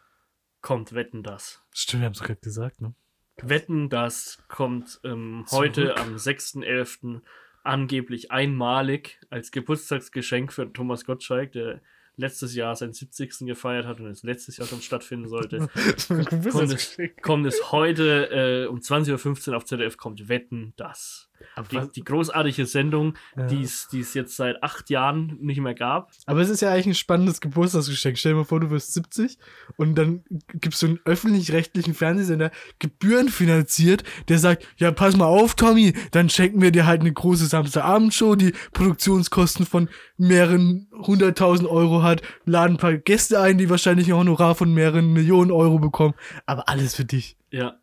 kommt 0.60 0.94
Wetten 0.94 1.22
das. 1.22 1.62
Stimmt, 1.72 2.02
wir 2.02 2.06
haben 2.06 2.12
es 2.12 2.20
gerade 2.20 2.40
gesagt, 2.40 2.80
ne? 2.80 2.94
Wetten 3.42 3.90
das 3.90 4.42
kommt 4.48 4.98
ähm, 5.04 5.44
heute 5.50 5.96
am 5.98 6.16
6.11. 6.16 7.20
angeblich 7.64 8.30
einmalig 8.30 9.20
als 9.28 9.50
Geburtstagsgeschenk 9.50 10.52
für 10.52 10.72
Thomas 10.72 11.04
Gottschalk, 11.04 11.52
der 11.52 11.82
letztes 12.16 12.54
Jahr 12.54 12.74
seinen 12.74 12.92
70. 12.92 13.40
gefeiert 13.40 13.86
hat 13.86 14.00
und 14.00 14.06
es 14.06 14.22
letztes 14.22 14.56
Jahr 14.56 14.66
schon 14.66 14.80
stattfinden 14.80 15.28
sollte, 15.28 15.68
kommt, 16.50 16.72
es, 16.72 16.96
kommt 17.22 17.46
es 17.46 17.72
heute 17.72 18.64
äh, 18.64 18.66
um 18.66 18.78
20.15 18.78 19.50
Uhr 19.50 19.56
auf 19.56 19.64
ZDF 19.64 19.96
kommt 19.96 20.28
Wetten, 20.28 20.72
das. 20.76 21.30
Aber, 21.54 21.68
Die, 21.86 21.92
die 21.92 22.04
großartige 22.04 22.66
Sendung, 22.66 23.14
Ja. 23.36 23.46
die 23.46 23.62
es 23.62 23.88
die 23.88 24.00
es 24.00 24.14
jetzt 24.14 24.36
seit 24.36 24.62
acht 24.62 24.90
Jahren 24.90 25.36
nicht 25.40 25.60
mehr 25.60 25.74
gab. 25.74 26.10
aber 26.26 26.40
es 26.40 26.48
ist 26.50 26.60
ja 26.62 26.70
eigentlich 26.72 26.86
ein 26.88 26.94
spannendes 26.94 27.40
Geburtstagsgeschenk. 27.40 28.18
Stell 28.18 28.32
dir 28.32 28.38
mal 28.38 28.44
vor, 28.44 28.60
du 28.60 28.70
wirst 28.70 28.92
70 28.94 29.38
und 29.76 29.94
dann 29.96 30.22
gibst 30.54 30.82
du 30.82 30.86
einen 30.86 31.00
öffentlich-rechtlichen 31.04 31.94
Fernsehsender 31.94 32.50
gebührenfinanziert, 32.78 34.04
der 34.28 34.38
sagt, 34.38 34.66
ja, 34.76 34.90
pass 34.90 35.16
mal 35.16 35.26
auf, 35.26 35.54
Tommy, 35.54 35.94
dann 36.10 36.28
schenken 36.28 36.60
wir 36.60 36.70
dir 36.72 36.86
halt 36.86 37.00
eine 37.00 37.12
große 37.12 37.46
Samstagabendshow, 37.46 38.34
die 38.34 38.52
Produktionskosten 38.72 39.66
von 39.66 39.88
mehreren 40.16 40.88
hunderttausend 40.92 41.68
Euro 41.68 42.02
hat, 42.02 42.22
laden 42.44 42.74
ein 42.74 42.78
paar 42.78 42.94
Gäste 42.96 43.40
ein, 43.40 43.58
die 43.58 43.70
wahrscheinlich 43.70 44.08
ein 44.08 44.14
Honorar 44.16 44.54
von 44.54 44.72
mehreren 44.72 45.12
Millionen 45.12 45.50
Euro 45.50 45.78
bekommen, 45.78 46.14
aber 46.46 46.68
alles 46.68 46.94
für 46.94 47.04
dich. 47.04 47.36
Ja. 47.50 47.76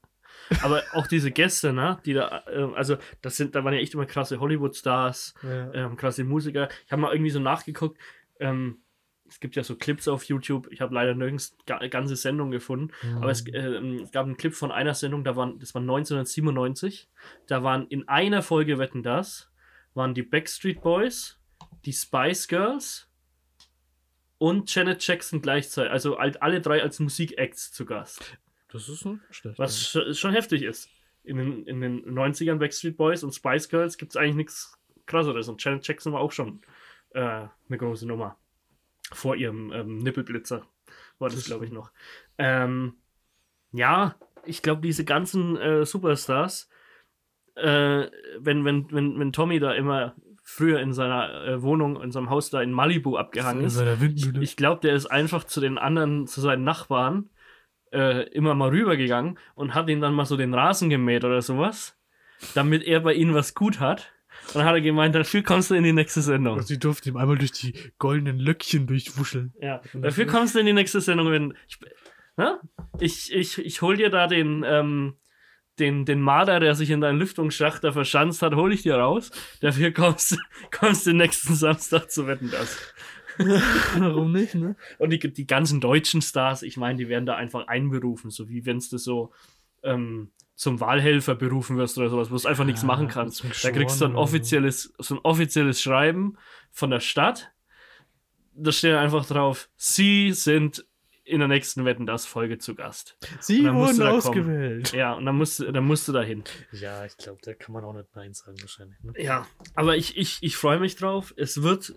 Aber 0.61 0.83
auch 0.93 1.07
diese 1.07 1.31
Gäste, 1.31 1.73
ne, 1.73 1.99
die 2.05 2.13
da, 2.13 2.43
äh, 2.47 2.67
also 2.75 2.97
das 3.21 3.37
sind, 3.37 3.55
da 3.55 3.63
waren 3.63 3.73
ja 3.73 3.79
echt 3.79 3.93
immer 3.93 4.05
krasse 4.05 4.39
Hollywood-Stars, 4.39 5.35
ähm, 5.73 5.95
krasse 5.95 6.23
Musiker. 6.23 6.69
Ich 6.85 6.91
habe 6.91 7.01
mal 7.01 7.13
irgendwie 7.13 7.31
so 7.31 7.39
nachgeguckt. 7.39 7.99
Ähm, 8.39 8.79
es 9.33 9.39
gibt 9.39 9.55
ja 9.55 9.63
so 9.63 9.75
Clips 9.75 10.07
auf 10.07 10.25
YouTube. 10.25 10.67
Ich 10.71 10.81
habe 10.81 10.93
leider 10.93 11.15
nirgends 11.15 11.57
ga, 11.65 11.79
ganze 11.87 12.15
Sendungen 12.15 12.51
gefunden. 12.51 12.93
Aber 13.17 13.31
es, 13.31 13.43
ähm, 13.51 14.01
es 14.03 14.11
gab 14.11 14.25
einen 14.25 14.37
Clip 14.37 14.53
von 14.53 14.71
einer 14.71 14.93
Sendung, 14.93 15.23
da 15.23 15.35
waren, 15.35 15.59
das 15.59 15.73
war 15.73 15.81
1997. 15.81 17.09
Da 17.47 17.63
waren 17.63 17.87
in 17.87 18.07
einer 18.07 18.43
Folge 18.43 18.77
Wetten 18.77 19.01
das, 19.01 19.51
waren 19.95 20.13
die 20.13 20.21
Backstreet 20.21 20.81
Boys, 20.81 21.39
die 21.85 21.93
Spice 21.93 22.47
Girls 22.47 23.09
und 24.37 24.73
Janet 24.73 25.05
Jackson 25.05 25.41
gleichzeitig. 25.41 25.91
Also 25.91 26.17
alle 26.17 26.61
drei 26.61 26.83
als 26.83 26.99
Musikacts 26.99 27.71
zu 27.71 27.85
Gast. 27.85 28.37
Das 28.73 28.89
ist 28.89 29.05
nicht 29.05 29.19
schlecht. 29.31 29.59
Was 29.59 29.77
sch- 29.79 30.13
schon 30.19 30.33
heftig 30.33 30.63
ist. 30.63 30.89
In 31.23 31.37
den, 31.37 31.65
in 31.67 31.79
den 31.79 32.03
90ern 32.05 32.57
Backstreet 32.57 32.97
Boys 32.97 33.23
und 33.23 33.33
Spice 33.33 33.69
Girls 33.69 33.97
gibt 33.97 34.11
es 34.11 34.17
eigentlich 34.17 34.35
nichts 34.35 34.77
krasseres. 35.05 35.47
Und 35.47 35.63
Janet 35.63 35.87
Jackson 35.87 36.11
war 36.11 36.19
auch 36.19 36.31
schon 36.33 36.61
äh, 37.11 37.19
eine 37.21 37.77
große 37.77 38.05
Nummer. 38.05 38.37
Vor 39.13 39.35
ihrem 39.35 39.71
ähm, 39.71 39.97
Nippelblitzer 39.99 40.65
war 41.19 41.29
das, 41.29 41.45
glaube 41.45 41.65
ich, 41.65 41.71
noch. 41.71 41.91
Ähm, 42.37 42.95
ja, 43.71 44.15
ich 44.45 44.61
glaube, 44.61 44.81
diese 44.81 45.05
ganzen 45.05 45.55
äh, 45.57 45.85
Superstars, 45.85 46.69
äh, 47.55 48.07
wenn, 48.39 48.65
wenn, 48.65 48.91
wenn, 48.91 49.19
wenn 49.19 49.31
Tommy 49.31 49.59
da 49.59 49.73
immer 49.73 50.15
früher 50.43 50.79
in 50.81 50.91
seiner 50.93 51.45
äh, 51.45 51.61
Wohnung, 51.61 52.01
in 52.01 52.11
seinem 52.11 52.29
Haus 52.29 52.49
da 52.49 52.61
in 52.61 52.71
Malibu 52.71 53.15
abgehangen 53.15 53.63
ist, 53.63 53.79
Windmühle. 54.01 54.41
ich 54.43 54.57
glaube, 54.57 54.81
der 54.81 54.93
ist 54.93 55.05
einfach 55.05 55.45
zu 55.45 55.61
den 55.61 55.77
anderen, 55.77 56.27
zu 56.27 56.41
seinen 56.41 56.63
Nachbarn 56.65 57.29
äh, 57.93 58.23
immer 58.29 58.55
mal 58.55 58.69
rübergegangen 58.69 59.37
und 59.55 59.73
hat 59.73 59.89
ihnen 59.89 60.01
dann 60.01 60.13
mal 60.13 60.25
so 60.25 60.35
den 60.35 60.53
Rasen 60.53 60.89
gemäht 60.89 61.23
oder 61.23 61.41
sowas, 61.41 61.97
damit 62.55 62.83
er 62.83 62.99
bei 62.99 63.13
ihnen 63.13 63.33
was 63.33 63.53
gut 63.53 63.79
hat. 63.79 64.11
Und 64.47 64.55
dann 64.55 64.65
hat 64.65 64.73
er 64.73 64.81
gemeint, 64.81 65.15
dafür 65.15 65.43
kommst 65.43 65.69
du 65.69 65.75
in 65.75 65.83
die 65.83 65.93
nächste 65.93 66.21
Sendung. 66.21 66.57
Und 66.57 66.67
sie 66.67 66.79
durfte 66.79 67.09
ihm 67.09 67.17
einmal 67.17 67.37
durch 67.37 67.51
die 67.51 67.73
goldenen 67.97 68.39
Löckchen 68.39 68.87
durchwuscheln. 68.87 69.53
Ja, 69.61 69.81
dafür 69.93 70.25
kommst 70.25 70.55
du 70.55 70.59
in 70.59 70.65
die 70.65 70.73
nächste 70.73 71.01
Sendung. 71.01 71.31
Wenn 71.31 71.53
ich, 71.67 71.79
ne? 72.35 72.59
ich, 72.99 73.31
ich, 73.33 73.57
ich 73.59 73.81
hol 73.81 73.95
dir 73.95 74.09
da 74.09 74.27
den, 74.27 74.65
ähm, 74.67 75.15
den, 75.79 76.05
den 76.05 76.21
Marder, 76.21 76.59
der 76.59 76.75
sich 76.75 76.89
in 76.89 77.01
deinen 77.01 77.19
Lüftungsschacht 77.19 77.83
da 77.83 77.91
verschanzt 77.91 78.41
hat, 78.41 78.55
hol 78.55 78.73
ich 78.73 78.83
dir 78.83 78.95
raus. 78.95 79.31
Dafür 79.61 79.91
kommst, 79.91 80.37
kommst 80.71 81.07
du 81.07 81.13
nächsten 81.13 81.55
Samstag 81.55 82.11
zu 82.11 82.27
wetten 82.27 82.51
das. 82.51 82.93
Warum 83.97 84.31
nicht, 84.31 84.55
ne? 84.55 84.75
Und 84.99 85.09
die, 85.11 85.19
die 85.19 85.47
ganzen 85.47 85.81
deutschen 85.81 86.21
Stars, 86.21 86.61
ich 86.63 86.77
meine, 86.77 86.97
die 86.97 87.09
werden 87.09 87.25
da 87.25 87.35
einfach 87.35 87.67
einberufen, 87.67 88.29
so 88.31 88.49
wie 88.49 88.65
wenn 88.65 88.79
du 88.79 88.97
so 88.97 89.31
ähm, 89.83 90.31
zum 90.55 90.79
Wahlhelfer 90.79 91.35
berufen 91.35 91.77
wirst 91.77 91.97
oder 91.97 92.09
sowas, 92.09 92.31
wo 92.31 92.37
du 92.37 92.47
einfach 92.47 92.65
nichts 92.65 92.81
Ja, 92.83 92.87
machen 92.87 93.07
kannst. 93.07 93.43
Da 93.63 93.71
kriegst 93.71 93.99
du 93.99 94.05
ein 94.05 94.11
so. 94.13 94.17
offizielles, 94.17 94.93
so 94.99 95.15
ein 95.15 95.19
offizielles 95.23 95.81
Schreiben 95.81 96.37
von 96.71 96.89
der 96.91 96.99
Stadt. 96.99 97.51
Da 98.55 98.71
steht 98.71 98.93
einfach 98.95 99.25
drauf, 99.25 99.69
sie 99.75 100.31
sind 100.31 100.85
in 101.25 101.39
der 101.39 101.47
nächsten 101.47 101.85
Wetten 101.85 102.05
das 102.05 102.25
Folge 102.25 102.57
zu 102.59 102.75
Gast. 102.75 103.17
Sie 103.39 103.63
wurden 103.63 103.97
kommen. 103.97 104.01
ausgewählt. 104.11 104.91
Ja, 104.93 105.13
und 105.13 105.25
dann 105.25 105.37
musst, 105.37 105.59
du- 105.59 105.71
dann 105.71 105.85
musst 105.85 106.07
du 106.07 106.11
da 106.11 106.21
hin. 106.21 106.43
Ja, 106.73 107.05
ich 107.05 107.15
glaube, 107.17 107.39
da 107.43 107.53
kann 107.53 107.73
man 107.73 107.83
auch 107.85 107.93
nicht 107.93 108.13
Nein 108.13 108.33
sagen, 108.33 108.57
wahrscheinlich. 108.61 109.01
Ne? 109.01 109.13
Ja, 109.17 109.47
aber 109.73 109.95
ich, 109.97 110.17
ich, 110.17 110.37
ich 110.41 110.55
freue 110.57 110.79
mich 110.79 110.97
drauf. 110.97 111.33
Es 111.37 111.63
wird, 111.63 111.95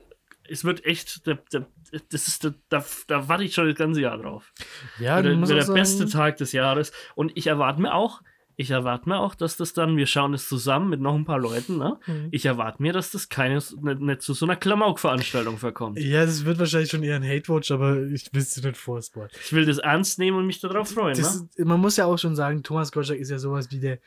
es 0.48 0.64
wird 0.64 0.84
echt, 0.84 1.26
der, 1.26 1.38
der, 1.52 1.66
das 2.10 2.28
ist, 2.28 2.44
der, 2.44 2.54
da, 2.68 2.84
da 3.06 3.28
warte 3.28 3.44
ich 3.44 3.54
schon 3.54 3.66
das 3.66 3.76
ganze 3.76 4.00
Jahr 4.00 4.18
drauf. 4.18 4.52
Ja, 4.98 5.22
der, 5.22 5.36
der 5.36 5.62
sagen, 5.62 5.74
beste 5.74 6.06
Tag 6.06 6.36
des 6.36 6.52
Jahres. 6.52 6.92
Und 7.14 7.32
ich 7.34 7.46
erwarte 7.46 7.80
mir 7.80 7.94
auch, 7.94 8.22
ich 8.58 8.70
erwarte 8.70 9.08
mir 9.08 9.18
auch, 9.18 9.34
dass 9.34 9.58
das 9.58 9.74
dann, 9.74 9.98
wir 9.98 10.06
schauen 10.06 10.32
es 10.32 10.48
zusammen 10.48 10.88
mit 10.88 11.00
noch 11.00 11.14
ein 11.14 11.26
paar 11.26 11.38
Leuten, 11.38 11.76
ne? 11.76 11.98
Mhm. 12.06 12.28
Ich 12.30 12.46
erwarte 12.46 12.82
mir, 12.82 12.94
dass 12.94 13.10
das 13.10 13.28
keine, 13.28 13.56
nicht, 13.56 14.00
nicht 14.00 14.22
zu 14.22 14.32
so 14.32 14.46
einer 14.46 14.56
Klamauk-Veranstaltung 14.56 15.58
verkommt. 15.58 15.98
Ja, 15.98 16.24
das 16.24 16.46
wird 16.46 16.58
wahrscheinlich 16.58 16.90
schon 16.90 17.02
eher 17.02 17.16
ein 17.16 17.28
Hate-Watch, 17.28 17.70
aber 17.70 18.02
ich 18.04 18.32
will 18.32 18.40
es 18.40 18.56
nicht 18.56 18.76
vorspoilern. 18.78 19.30
Ich 19.44 19.52
will 19.52 19.66
das 19.66 19.78
ernst 19.78 20.18
nehmen 20.18 20.38
und 20.38 20.46
mich 20.46 20.60
darauf 20.60 20.88
freuen, 20.88 21.16
Das 21.16 21.42
ne? 21.42 21.64
man 21.66 21.80
muss 21.80 21.98
ja 21.98 22.06
auch 22.06 22.18
schon 22.18 22.34
sagen, 22.34 22.62
Thomas 22.62 22.92
Gottschalk 22.92 23.20
ist 23.20 23.30
ja 23.30 23.38
sowas 23.38 23.70
wie 23.70 23.78
der 23.78 23.98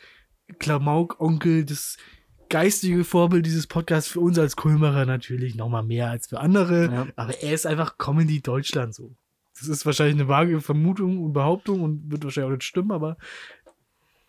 Klamauk-Onkel, 0.57 1.65
das 1.65 1.97
geistige 2.49 3.03
Vorbild 3.03 3.45
dieses 3.45 3.67
Podcasts 3.67 4.09
für 4.09 4.19
uns 4.19 4.37
als 4.37 4.55
Kulmerer 4.55 5.05
natürlich 5.05 5.55
nochmal 5.55 5.83
mehr 5.83 6.09
als 6.09 6.27
für 6.27 6.39
andere. 6.39 6.91
Ja. 6.91 7.07
Aber 7.15 7.41
er 7.41 7.53
ist 7.53 7.65
einfach 7.65 7.97
Comedy 7.97 8.41
Deutschland 8.41 8.93
so. 8.93 9.15
Das 9.57 9.67
ist 9.67 9.85
wahrscheinlich 9.85 10.15
eine 10.15 10.27
vage 10.27 10.61
Vermutung 10.61 11.23
und 11.23 11.33
Behauptung 11.33 11.81
und 11.81 12.11
wird 12.11 12.23
wahrscheinlich 12.23 12.47
auch 12.47 12.55
nicht 12.55 12.63
stimmen, 12.63 12.91
aber 12.91 13.17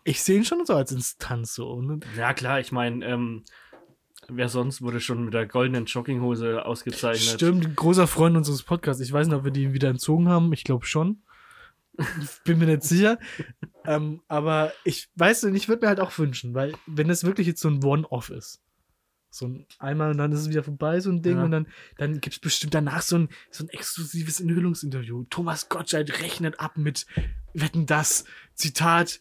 ich 0.05 0.23
sehe 0.23 0.39
ihn 0.39 0.45
schon 0.45 0.65
so 0.67 0.75
als 0.75 0.93
Instanz 0.93 1.55
so. 1.55 1.81
Ne? 1.81 2.01
Ja, 2.17 2.35
klar, 2.35 2.59
ich 2.59 2.73
meine, 2.73 3.05
ähm, 3.07 3.45
wer 4.29 4.49
sonst 4.49 4.83
wurde 4.83 5.01
schon 5.01 5.25
mit 5.25 5.35
der 5.35 5.47
goldenen 5.47 5.85
Jogginghose 5.85 6.65
ausgezeichnet? 6.65 7.35
Stimmt, 7.35 7.77
großer 7.77 8.07
Freund 8.07 8.37
unseres 8.37 8.63
Podcasts. 8.63 9.03
Ich 9.03 9.13
weiß 9.13 9.29
nicht, 9.29 9.37
ob 9.37 9.45
wir 9.45 9.53
die 9.53 9.73
wieder 9.73 9.89
entzogen 9.89 10.29
haben. 10.29 10.53
Ich 10.53 10.65
glaube 10.65 10.87
schon. 10.87 11.23
Bin 12.45 12.59
mir 12.59 12.67
nicht 12.67 12.83
sicher. 12.83 13.19
ähm, 13.85 14.23
aber 14.29 14.73
ich 14.85 15.09
weiß 15.17 15.45
nicht, 15.45 15.57
ich 15.63 15.69
würde 15.69 15.83
mir 15.85 15.89
halt 15.89 16.01
auch 16.01 16.17
wünschen, 16.19 16.55
weil 16.55 16.73
wenn 16.87 17.09
das 17.09 17.25
wirklich 17.25 17.47
jetzt 17.47 17.61
so 17.61 17.69
ein 17.69 17.83
One-Off 17.85 18.31
ist, 18.31 18.61
so 19.33 19.47
ein 19.47 19.67
einmal 19.79 20.11
und 20.11 20.19
dann 20.19 20.33
ist 20.33 20.41
es 20.41 20.49
wieder 20.49 20.65
vorbei, 20.65 20.99
so 21.01 21.11
ein 21.11 21.23
Ding, 21.23 21.37
Ja. 21.39 21.45
und 21.45 21.51
dann, 21.53 21.69
dann 21.99 22.21
gibt 22.21 22.35
es 22.35 22.41
bestimmt 22.41 22.75
danach 22.75 23.03
so 23.03 23.17
ein, 23.17 23.29
so 23.51 23.65
ein 23.65 23.69
exklusives 23.69 24.41
Enthüllungsinterview. 24.41 25.25
Thomas 25.31 25.69
Gottschalk 25.69 26.21
rechnet 26.21 26.59
ab 26.59 26.77
mit 26.77 27.07
Wetten 27.55 27.87
das, 27.87 28.25
Zitat, 28.55 29.21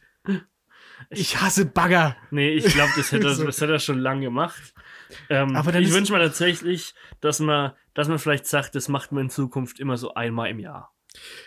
ich 1.10 1.40
hasse 1.42 1.66
Bagger. 1.66 2.18
Nee, 2.32 2.50
ich 2.50 2.66
glaube, 2.66 2.92
das 2.98 3.12
hätte, 3.12 3.28
er- 3.28 3.36
So. 3.36 3.46
das 3.46 3.62
hätte 3.62 3.74
er 3.74 3.80
schon 3.80 4.00
lange 4.00 4.22
gemacht. 4.22 4.74
Ähm, 5.30 5.56
Aber 5.56 5.72
dann 5.72 5.82
ich 5.84 5.92
wünsche 5.94 6.12
mir 6.14 6.20
tatsächlich, 6.20 6.94
dass 7.22 7.40
man, 7.40 7.74
dass 7.94 8.08
man 8.08 8.20
vielleicht 8.20 8.48
sagt, 8.48 8.76
das 8.76 8.90
macht 8.90 9.12
man 9.12 9.26
in 9.26 9.30
Zukunft 9.30 9.80
immer 9.80 9.98
so 9.98 10.14
einmal 10.14 10.50
im 10.50 10.60
Jahr. 10.60 10.94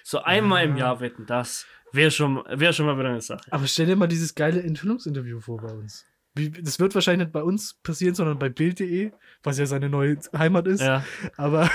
So 0.05 0.23
einmal 0.23 0.65
im 0.65 0.77
Ja. 0.77 0.87
Jahr 0.87 1.01
wetten, 1.01 1.27
das 1.27 1.67
wäre 1.93 2.11
schon, 2.11 2.43
wär 2.49 2.73
schon 2.73 2.87
mal 2.87 2.99
wieder 2.99 3.11
eine 3.11 3.21
Sache. 3.21 3.43
Aber 3.51 3.67
stell 3.67 3.87
dir 3.87 3.97
mal 3.97 4.07
dieses 4.07 4.35
geile 4.35 4.63
Enthüllungsinterview 4.63 5.41
vor 5.41 5.59
bei 5.59 5.73
uns. 5.73 6.07
Wie, 6.35 6.51
das 6.51 6.81
wird 6.81 6.95
wahrscheinlich 6.95 7.27
nicht 7.27 7.33
bei 7.33 7.43
uns 7.43 7.75
passieren, 7.83 8.15
sondern 8.15 8.39
bei 8.39 8.49
Bild.de, 8.49 9.13
was 9.43 9.59
ja 9.59 9.67
seine 9.67 9.91
neue 9.91 10.19
Heimat 10.37 10.67
ist. 10.67 10.81
Ja, 10.81 11.05
Aber 11.37 11.71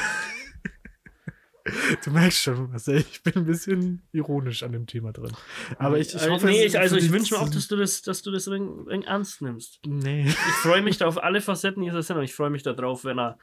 du 2.04 2.12
merkst 2.12 2.44
schon, 2.44 2.70
Marcel, 2.70 2.98
ich 2.98 3.24
bin 3.24 3.34
ein 3.36 3.46
bisschen 3.46 4.02
ironisch 4.12 4.64
an 4.64 4.72
dem 4.72 4.88
Thema 4.88 5.12
drin. 5.12 5.32
Aber 5.78 5.98
ich, 6.00 6.14
ich 6.14 6.22
Äh, 6.22 6.30
hoffe, 6.30 6.48
nee, 6.48 6.66
ich, 6.66 6.78
also 6.78 6.96
ich 6.96 7.12
wünsche 7.12 7.36
mir 7.36 7.42
auch, 7.42 7.50
dass 7.50 7.68
du 7.68 7.76
das, 7.76 8.02
dass 8.02 8.22
du 8.22 8.32
das 8.32 8.48
ein 8.48 8.88
wenig 8.88 9.08
ernst 9.08 9.42
nimmst. 9.42 9.80
Nee. 9.86 10.26
Ich 10.28 10.56
freue 10.62 10.82
mich 10.82 10.98
da 10.98 11.08
auf 11.08 11.22
alle 11.22 11.42
Facetten 11.42 11.84
dieser 11.84 12.02
Sendung. 12.02 12.24
Ich 12.24 12.34
freue 12.34 12.50
mich 12.50 12.64
darauf, 12.64 13.06
wenn 13.06 13.20
er, 13.20 13.38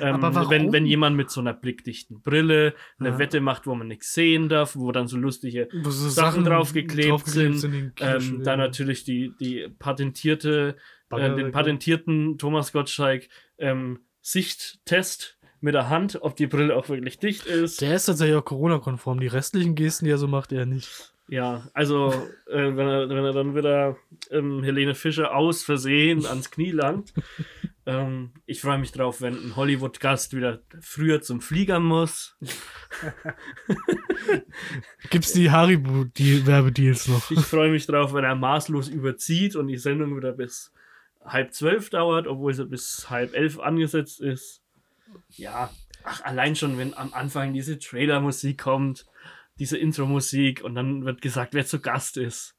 ähm, 0.00 0.20
wenn, 0.22 0.72
wenn 0.72 0.86
jemand 0.86 1.16
mit 1.16 1.30
so 1.30 1.40
einer 1.40 1.54
blickdichten 1.54 2.22
Brille 2.22 2.74
eine 2.98 3.10
Ja. 3.10 3.18
Wette 3.18 3.40
macht, 3.40 3.66
wo 3.66 3.74
man 3.74 3.88
nichts 3.88 4.12
sehen 4.12 4.48
darf, 4.48 4.76
wo 4.76 4.92
dann 4.92 5.08
so 5.08 5.16
lustige 5.16 5.68
so 5.82 5.90
Sachen 6.08 6.44
draufgeklebt 6.44 7.26
sind, 7.26 7.64
in 7.64 7.72
den 7.72 7.92
ähm, 8.00 8.42
dann 8.44 8.58
ja. 8.58 8.66
natürlich 8.66 9.04
die, 9.04 9.32
die 9.40 9.68
patentierte, 9.78 10.76
äh, 11.10 11.34
den 11.34 11.52
patentierten 11.52 12.38
Thomas 12.38 12.72
Gottschalk 12.72 13.28
ähm, 13.58 14.00
Sichttest 14.22 15.38
mit 15.60 15.74
der 15.74 15.88
Hand, 15.88 16.18
ob 16.22 16.36
die 16.36 16.46
Brille 16.46 16.76
auch 16.76 16.88
wirklich 16.88 17.18
dicht 17.18 17.46
ist. 17.46 17.80
Der 17.80 17.94
ist 17.94 18.06
tatsächlich 18.06 18.36
auch 18.36 18.44
Corona-konform. 18.44 19.20
Die 19.20 19.26
restlichen 19.26 19.74
Gesten, 19.74 20.06
die 20.06 20.10
er 20.10 20.18
so 20.18 20.28
macht, 20.28 20.52
er 20.52 20.66
nicht. 20.66 21.12
Ja, 21.30 21.68
also 21.74 22.12
äh, 22.48 22.76
wenn, 22.76 22.88
er, 22.88 23.08
wenn 23.08 23.24
er 23.24 23.32
dann 23.32 23.54
wieder 23.54 23.96
ähm, 24.32 24.64
Helene 24.64 24.96
Fischer 24.96 25.32
aus 25.32 25.62
Versehen 25.62 26.26
ans 26.26 26.50
Knie 26.50 26.72
langt. 26.72 27.14
ähm, 27.86 28.32
ich 28.46 28.60
freue 28.60 28.78
mich 28.78 28.90
drauf, 28.90 29.20
wenn 29.20 29.34
ein 29.34 29.54
Hollywood-Gast 29.54 30.34
wieder 30.34 30.60
früher 30.80 31.22
zum 31.22 31.40
Flieger 31.40 31.78
muss. 31.78 32.36
Gibt's 35.10 35.32
die 35.32 35.52
Haribo, 35.52 36.04
die 36.04 36.44
Werbedeals 36.48 37.06
noch? 37.06 37.30
Ich 37.30 37.40
freue 37.42 37.70
mich 37.70 37.86
drauf, 37.86 38.12
wenn 38.12 38.24
er 38.24 38.34
maßlos 38.34 38.88
überzieht 38.88 39.54
und 39.54 39.68
die 39.68 39.78
Sendung 39.78 40.16
wieder 40.16 40.32
bis 40.32 40.72
halb 41.24 41.52
zwölf 41.52 41.90
dauert, 41.90 42.26
obwohl 42.26 42.54
sie 42.54 42.66
bis 42.66 43.08
halb 43.08 43.36
elf 43.36 43.60
angesetzt 43.60 44.20
ist. 44.20 44.59
Ja, 45.30 45.70
Ach, 46.02 46.22
allein 46.24 46.56
schon, 46.56 46.78
wenn 46.78 46.94
am 46.94 47.12
Anfang 47.12 47.52
diese 47.52 47.78
Trailer-Musik 47.78 48.58
kommt, 48.58 49.04
diese 49.58 49.76
Intro-Musik 49.76 50.62
und 50.64 50.74
dann 50.74 51.04
wird 51.04 51.20
gesagt, 51.20 51.52
wer 51.52 51.66
zu 51.66 51.78
Gast 51.80 52.16
ist. 52.16 52.54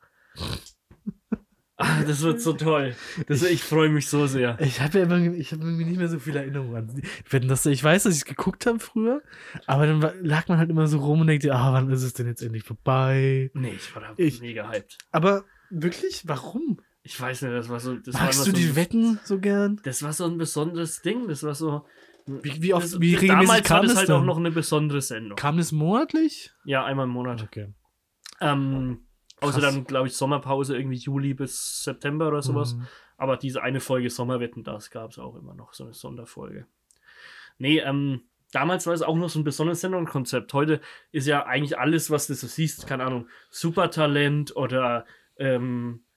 Ah, 1.77 2.03
das 2.03 2.21
wird 2.21 2.39
so 2.39 2.53
toll. 2.53 2.95
Das, 3.27 3.41
ich 3.41 3.63
freue 3.63 3.89
mich 3.89 4.07
so 4.07 4.27
sehr. 4.27 4.55
Ich 4.61 4.79
habe 4.81 4.99
ja 4.99 5.05
immer, 5.05 5.17
ich 5.33 5.51
habe 5.51 5.63
irgendwie 5.63 5.85
nicht 5.85 5.97
mehr 5.97 6.09
so 6.09 6.19
viele 6.19 6.39
Erinnerungen 6.39 6.75
an. 6.75 7.47
Das, 7.47 7.65
ich 7.65 7.83
weiß, 7.83 8.03
dass 8.03 8.13
ich 8.13 8.19
es 8.19 8.25
geguckt 8.25 8.67
habe 8.67 8.77
früher, 8.79 9.23
aber 9.65 9.87
dann 9.87 9.99
lag 10.23 10.47
man 10.47 10.59
halt 10.59 10.69
immer 10.69 10.85
so 10.85 10.99
rum 10.99 11.21
und 11.21 11.27
denkt, 11.27 11.49
ah, 11.49 11.73
wann 11.73 11.89
ist 11.89 12.03
es 12.03 12.13
denn 12.13 12.27
jetzt 12.27 12.43
endlich 12.43 12.63
vorbei? 12.63 13.49
Nee, 13.55 13.73
ich 13.75 13.95
war 13.95 14.03
da 14.03 14.13
Ich- 14.17 14.41
mega 14.41 14.69
hyped. 14.69 14.99
Aber 15.11 15.45
wirklich, 15.71 16.27
warum? 16.27 16.79
Ich 17.01 17.19
weiß 17.19 17.41
nicht, 17.41 17.51
das 17.51 17.67
war 17.69 17.79
so. 17.79 17.95
Das 17.95 18.13
Magst 18.13 18.37
war 18.37 18.45
du 18.45 18.51
so 18.51 18.57
die 18.57 18.75
Wetten 18.75 19.19
so 19.23 19.39
gern? 19.39 19.81
Das 19.83 20.03
war 20.03 20.13
so 20.13 20.25
ein 20.25 20.37
besonderes 20.37 21.01
Ding. 21.01 21.27
Das 21.27 21.41
war 21.41 21.55
so. 21.55 21.83
Wie, 22.41 22.61
wie 22.61 22.73
oft, 22.73 22.85
das, 22.85 22.99
wie 22.99 23.15
regelmäßig 23.15 23.47
damals 23.47 23.67
kam 23.67 23.75
war 23.75 23.81
das 23.83 23.91
das 23.91 23.97
halt 23.99 24.09
dann? 24.09 24.21
auch 24.21 24.25
noch 24.25 24.37
eine 24.37 24.51
besondere 24.51 25.01
Sendung. 25.01 25.35
Kam 25.35 25.57
das 25.57 25.71
monatlich? 25.71 26.51
Ja, 26.65 26.85
einmal 26.85 27.05
im 27.05 27.11
Monat. 27.11 27.43
Okay. 27.43 27.73
Ähm, 28.39 29.05
außer 29.39 29.61
dann, 29.61 29.85
glaube 29.85 30.07
ich, 30.07 30.15
Sommerpause 30.15 30.77
irgendwie 30.77 30.97
Juli 30.97 31.33
bis 31.33 31.83
September 31.83 32.27
oder 32.27 32.41
sowas. 32.41 32.75
Mhm. 32.75 32.87
Aber 33.17 33.37
diese 33.37 33.61
eine 33.61 33.79
Folge 33.79 34.09
Sommerwetten, 34.09 34.63
das 34.63 34.89
gab 34.89 35.11
es 35.11 35.19
auch 35.19 35.35
immer 35.35 35.53
noch, 35.53 35.73
so 35.73 35.83
eine 35.83 35.93
Sonderfolge. 35.93 36.65
Nee, 37.57 37.79
ähm, 37.79 38.23
damals 38.51 38.87
war 38.87 38.93
es 38.93 39.03
auch 39.03 39.15
noch 39.15 39.29
so 39.29 39.39
ein 39.39 39.43
besonderes 39.43 39.81
Sendungskonzept. 39.81 40.53
Heute 40.53 40.81
ist 41.11 41.27
ja 41.27 41.45
eigentlich 41.45 41.77
alles, 41.77 42.09
was 42.09 42.27
du 42.27 42.33
so 42.33 42.47
siehst, 42.47 42.87
keine 42.87 43.03
Ahnung, 43.03 43.27
Supertalent 43.49 44.55
oder 44.55 45.05
ähm, 45.37 46.03
äh, 46.03 46.10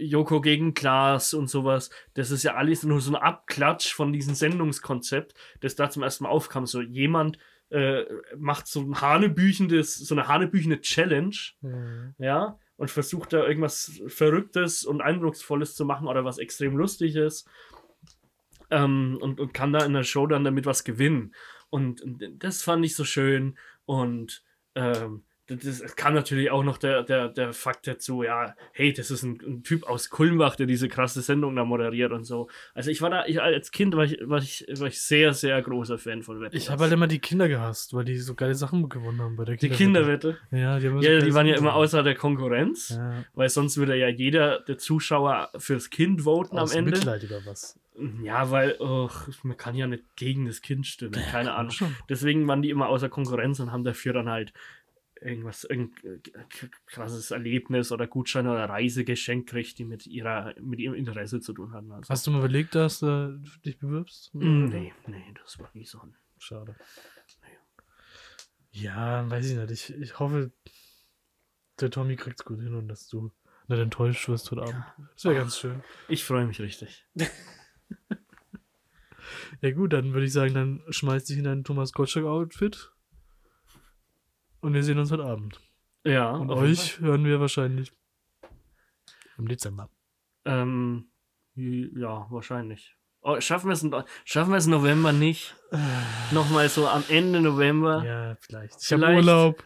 Joko 0.00 0.40
gegen 0.40 0.74
Klaas 0.74 1.34
und 1.34 1.48
sowas. 1.48 1.90
Das 2.14 2.30
ist 2.30 2.42
ja 2.42 2.54
alles 2.54 2.82
nur 2.82 3.00
so 3.00 3.12
ein 3.14 3.22
Abklatsch 3.22 3.92
von 3.92 4.12
diesem 4.12 4.34
Sendungskonzept, 4.34 5.34
das 5.60 5.74
da 5.74 5.90
zum 5.90 6.02
ersten 6.02 6.24
Mal 6.24 6.30
aufkam. 6.30 6.66
So 6.66 6.80
jemand 6.80 7.38
äh, 7.70 8.04
macht 8.36 8.66
so 8.66 8.80
ein 8.80 9.00
hanebüchendes, 9.00 9.96
so 9.96 10.14
eine 10.14 10.28
hanebüchene 10.28 10.80
Challenge 10.80 11.36
Mhm. 11.60 12.14
ja, 12.18 12.58
und 12.76 12.90
versucht 12.90 13.32
da 13.32 13.46
irgendwas 13.46 14.00
Verrücktes 14.06 14.84
und 14.84 15.02
Eindrucksvolles 15.02 15.74
zu 15.74 15.84
machen 15.84 16.06
oder 16.06 16.24
was 16.24 16.38
extrem 16.38 16.76
Lustiges 16.76 17.44
ähm, 18.70 19.18
und, 19.20 19.40
und 19.40 19.52
kann 19.52 19.72
da 19.72 19.84
in 19.84 19.92
der 19.92 20.04
Show 20.04 20.26
dann 20.26 20.44
damit 20.44 20.64
was 20.66 20.84
gewinnen. 20.84 21.34
Und, 21.70 22.00
und 22.00 22.24
das 22.38 22.62
fand 22.62 22.84
ich 22.84 22.94
so 22.94 23.04
schön 23.04 23.58
und 23.84 24.42
ähm, 24.74 25.24
das, 25.48 25.96
kam 25.96 26.12
natürlich 26.14 26.50
auch 26.50 26.62
noch 26.62 26.76
der, 26.76 27.02
der, 27.02 27.28
der 27.28 27.52
Fakt 27.54 27.86
dazu, 27.86 28.22
ja, 28.22 28.54
hey, 28.72 28.92
das 28.92 29.10
ist 29.10 29.22
ein, 29.22 29.40
ein 29.46 29.62
Typ 29.62 29.84
aus 29.84 30.10
Kulmbach, 30.10 30.56
der 30.56 30.66
diese 30.66 30.88
krasse 30.88 31.22
Sendung 31.22 31.56
da 31.56 31.64
moderiert 31.64 32.12
und 32.12 32.24
so. 32.24 32.48
Also 32.74 32.90
ich 32.90 33.00
war 33.00 33.08
da, 33.08 33.24
ich, 33.26 33.40
als 33.40 33.70
Kind 33.70 33.96
war 33.96 34.04
ich, 34.04 34.18
war 34.22 34.38
ich, 34.38 34.66
war 34.78 34.88
ich 34.88 35.00
sehr, 35.00 35.32
sehr 35.32 35.60
großer 35.62 35.96
Fan 35.98 36.22
von 36.22 36.40
Wetten. 36.40 36.56
Ich 36.56 36.68
habe 36.68 36.82
halt 36.82 36.92
immer 36.92 37.06
die 37.06 37.18
Kinder 37.18 37.48
gehasst, 37.48 37.94
weil 37.94 38.04
die 38.04 38.18
so 38.18 38.34
geile 38.34 38.54
Sachen 38.54 38.88
gewonnen 38.88 39.20
haben 39.22 39.36
bei 39.36 39.44
der 39.46 39.56
die 39.56 39.70
Kinderwette. 39.70 40.38
Kinderwette. 40.50 40.56
Ja, 40.56 40.78
die, 40.78 40.86
haben 40.88 41.00
so 41.00 41.06
Ja, 41.06 41.12
geile 41.14 41.24
die 41.24 41.34
waren 41.34 41.46
ja 41.46 41.56
immer 41.56 41.74
außer 41.74 42.02
der 42.02 42.14
Konkurrenz. 42.14 42.90
Ja, 42.90 43.24
Weil 43.34 43.48
sonst 43.48 43.78
würde 43.78 43.96
ja 43.96 44.08
jeder 44.08 44.60
der 44.60 44.76
Zuschauer 44.76 45.50
fürs 45.56 45.88
Kind 45.88 46.22
voten 46.22 46.58
aus 46.58 46.72
am 46.72 46.78
Ende. 46.78 46.90
Mitleid 46.90 47.24
oder 47.24 47.40
was? 47.46 47.78
Ja, 48.22 48.50
weil 48.50 48.76
oh, 48.78 49.08
man 49.42 49.56
kann 49.56 49.74
ja 49.74 49.86
nicht 49.86 50.04
gegen 50.14 50.46
das 50.46 50.62
Kind 50.62 50.86
stimmen. 50.86 51.20
Keine 51.30 51.54
Ahnung. 51.54 51.74
Deswegen 52.08 52.46
waren 52.46 52.62
die 52.62 52.70
immer 52.70 52.88
außer 52.88 53.08
Konkurrenz 53.08 53.58
und 53.58 53.72
haben 53.72 53.82
dafür 53.82 54.12
dann 54.12 54.28
halt 54.28 54.52
irgendwas, 55.20 55.64
irgendein 55.64 56.22
krasses 56.86 57.30
Erlebnis 57.30 57.92
oder 57.92 58.06
Gutschein 58.06 58.46
oder 58.46 58.68
Reise 58.68 59.04
geschenkt 59.04 59.48
gekriegt, 59.50 59.78
die 59.78 59.84
mit 59.84 60.06
ihrer, 60.06 60.54
mit 60.60 60.80
ihrem 60.80 60.94
Interesse 60.94 61.40
zu 61.40 61.52
tun 61.52 61.72
hatten. 61.72 61.92
Also. 61.92 62.08
Hast 62.08 62.26
du 62.26 62.30
mal 62.30 62.38
überlegt, 62.38 62.74
dass 62.74 63.00
du 63.00 63.40
dich 63.64 63.78
bewirbst? 63.78 64.34
Mm, 64.34 64.66
nee, 64.66 64.92
nee, 65.06 65.34
das 65.42 65.58
war 65.58 65.70
nie 65.74 65.84
so. 65.84 66.00
Schade. 66.38 66.76
Ja, 68.70 69.28
weiß 69.28 69.50
ich 69.50 69.56
nicht. 69.56 69.70
Ich, 69.70 69.94
ich 69.94 70.18
hoffe, 70.18 70.52
der 71.80 71.90
Tommy 71.90 72.16
kriegt's 72.16 72.44
gut 72.44 72.60
hin 72.60 72.74
und 72.74 72.88
dass 72.88 73.08
du 73.08 73.32
nicht 73.66 73.80
enttäuscht 73.80 74.28
wirst 74.28 74.50
heute 74.50 74.62
Abend. 74.62 74.84
Das 75.14 75.24
wäre 75.24 75.34
ganz 75.34 75.58
schön. 75.58 75.82
Ich 76.08 76.24
freue 76.24 76.46
mich 76.46 76.60
richtig. 76.60 77.06
Ja 79.60 79.70
gut, 79.72 79.92
dann 79.92 80.12
würde 80.12 80.26
ich 80.26 80.32
sagen, 80.32 80.54
dann 80.54 80.82
schmeiß 80.88 81.24
dich 81.24 81.38
in 81.38 81.44
dein 81.44 81.64
Thomas 81.64 81.92
Gottschalk-Outfit 81.92 82.92
und 84.60 84.74
wir 84.74 84.82
sehen 84.82 84.98
uns 84.98 85.10
heute 85.10 85.24
Abend. 85.24 85.60
Ja, 86.04 86.30
Und 86.30 86.50
euch 86.50 87.00
hören 87.00 87.24
wir 87.24 87.40
wahrscheinlich 87.40 87.92
im 89.36 89.48
Dezember. 89.48 89.88
Ähm, 90.44 91.08
ja, 91.54 92.26
wahrscheinlich. 92.30 92.96
Oh, 93.20 93.40
schaffen 93.40 93.68
wir 93.68 93.72
es 93.74 93.82
im- 93.82 93.94
schaffen 94.24 94.50
wir 94.52 94.56
es 94.58 94.66
November 94.66 95.12
nicht? 95.12 95.56
Nochmal 96.32 96.68
so 96.68 96.88
am 96.88 97.04
Ende 97.08 97.40
November. 97.40 98.04
Ja, 98.04 98.36
vielleicht. 98.40 98.76
Ich 98.80 98.92
habe. 98.92 99.06
Urlaub. 99.14 99.64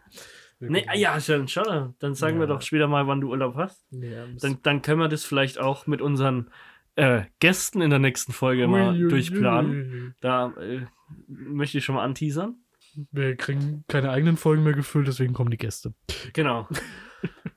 Wir 0.59 0.71
Nee, 0.71 0.87
ja, 0.95 1.21
schon, 1.21 1.49
schon. 1.49 1.95
Dann 1.99 2.15
sagen 2.15 2.39
wir 2.39 2.47
Ja. 2.49 2.55
doch 2.55 2.63
später 2.63 2.87
mal, 2.89 3.07
wann 3.07 3.21
du 3.21 3.31
Urlaub 3.31 3.57
hast. 3.57 3.85
Ja, 3.91 4.27
Dann, 4.41 4.59
dann 4.63 4.81
können 4.83 5.01
wir 5.01 5.09
das 5.09 5.25
vielleicht 5.25 5.59
auch 5.59 5.87
mit 5.87 6.01
unseren 6.01 6.51
äh, 6.97 7.25
Gästen 7.41 7.83
in 7.83 7.91
der 7.91 7.99
nächsten 7.99 8.33
Folge 8.33 8.67
mal 8.69 8.97
durchplanen. 9.09 10.15
Da 10.21 10.53
äh, 10.61 10.87
möchte 11.27 11.79
ich 11.79 11.85
schon 11.85 11.95
mal 11.97 12.05
anteasern. 12.05 12.62
Wir 13.11 13.37
kriegen 13.37 13.85
keine 13.89 14.11
eigenen 14.11 14.37
Folgen 14.37 14.63
mehr 14.65 14.75
gefüllt, 14.75 15.07
deswegen 15.09 15.33
kommen 15.35 15.51
die 15.51 15.57
Gäste. 15.59 15.95
Genau. 16.33 16.69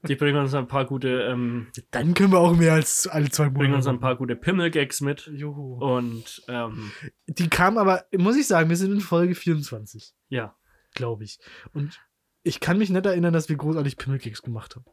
Die 0.07 0.15
bringen 0.15 0.37
uns 0.37 0.53
ein 0.53 0.67
paar 0.67 0.85
gute, 0.85 1.23
ähm, 1.23 1.67
Dann 1.91 2.13
können 2.13 2.31
wir 2.31 2.39
auch 2.39 2.55
mehr 2.55 2.73
als 2.73 3.07
alle 3.07 3.29
zwei 3.29 3.45
Monate. 3.45 3.59
bringen 3.59 3.73
uns 3.73 3.87
ein 3.87 3.99
paar 3.99 4.15
gute 4.15 4.35
Pimmel-Gags 4.35 5.01
mit. 5.01 5.25
Juhu. 5.33 5.77
Und 5.83 6.43
ähm, 6.47 6.91
Die 7.27 7.49
kam 7.49 7.77
aber, 7.79 8.05
muss 8.15 8.37
ich 8.37 8.45
sagen, 8.47 8.69
wir 8.69 8.77
sind 8.77 8.91
in 8.91 8.99
Folge 9.01 9.33
24, 9.33 10.13
ja. 10.29 10.55
glaube 10.93 11.23
ich. 11.23 11.39
Und 11.73 11.99
ich 12.43 12.59
kann 12.59 12.77
mich 12.77 12.91
nicht 12.91 13.05
erinnern, 13.07 13.33
dass 13.33 13.49
wir 13.49 13.55
großartig 13.55 13.97
Pimmelkeks 13.97 14.43
gemacht 14.43 14.75
haben. 14.75 14.85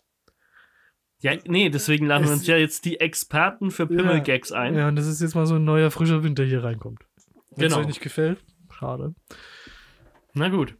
Ja, 1.21 1.35
nee, 1.47 1.69
deswegen 1.69 2.07
laden 2.07 2.25
wir 2.25 2.33
uns 2.33 2.47
ja 2.47 2.57
jetzt 2.57 2.85
die 2.87 2.99
Experten 2.99 3.71
für 3.71 3.87
Pimmel-Gags 3.87 4.51
ein. 4.53 4.75
Ja, 4.75 4.89
und 4.89 4.97
das 4.97 5.07
ist 5.07 5.21
jetzt 5.21 5.35
mal 5.35 5.47
so 5.47 5.57
ein 5.57 5.65
neuer, 5.65 5.91
frischer 5.91 6.23
Wind, 6.25 6.39
der 6.39 6.47
hier 6.47 6.65
reinkommt. 6.65 7.01
Wenn 7.51 7.67
es 7.67 7.73
Genau. 7.73 7.81
euch 7.83 7.87
nicht 7.87 8.01
gefällt, 8.01 8.43
schade. 8.73 9.15
Na 10.35 10.49
gut. 10.49 10.77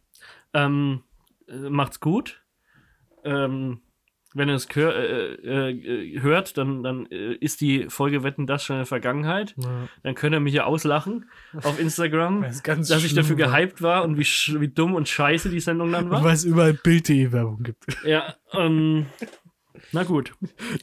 Ähm, 0.53 1.03
äh, 1.47 1.69
macht's 1.69 1.99
gut. 1.99 2.43
Ähm, 3.23 3.81
wenn 4.35 4.49
ihr 4.49 4.55
es 4.55 4.67
hör, 4.73 4.95
äh, 4.95 5.33
äh, 5.35 5.69
äh, 5.69 6.21
hört, 6.21 6.57
dann, 6.57 6.81
dann 6.81 7.05
äh, 7.11 7.33
ist 7.35 7.61
die 7.61 7.85
Folge 7.89 8.23
Wetten 8.23 8.47
das 8.47 8.63
schon 8.63 8.77
in 8.77 8.79
der 8.79 8.85
Vergangenheit. 8.87 9.53
Ja, 9.57 9.87
Dann 10.01 10.15
könnt 10.15 10.33
ihr 10.35 10.39
mich 10.39 10.55
ja 10.55 10.63
auslachen 10.63 11.29
auf 11.61 11.79
Instagram, 11.79 12.41
ganz 12.63 12.87
dass 12.87 13.03
ich 13.03 13.11
schlimm 13.11 13.23
dafür 13.27 13.37
war. 13.51 13.59
gehypt 13.59 13.81
war 13.83 14.03
und 14.03 14.17
wie, 14.17 14.25
wie 14.59 14.67
dumm 14.69 14.95
und 14.95 15.07
scheiße 15.07 15.49
die 15.49 15.59
Sendung 15.59 15.91
dann 15.91 16.09
war. 16.09 16.23
weil 16.23 16.33
es 16.33 16.45
überall 16.45 16.73
Bild.de-Werbung 16.73 17.61
gibt. 17.61 17.85
Ja, 18.05 18.33
ähm, 18.53 19.05
na 19.91 20.01
gut. 20.03 20.33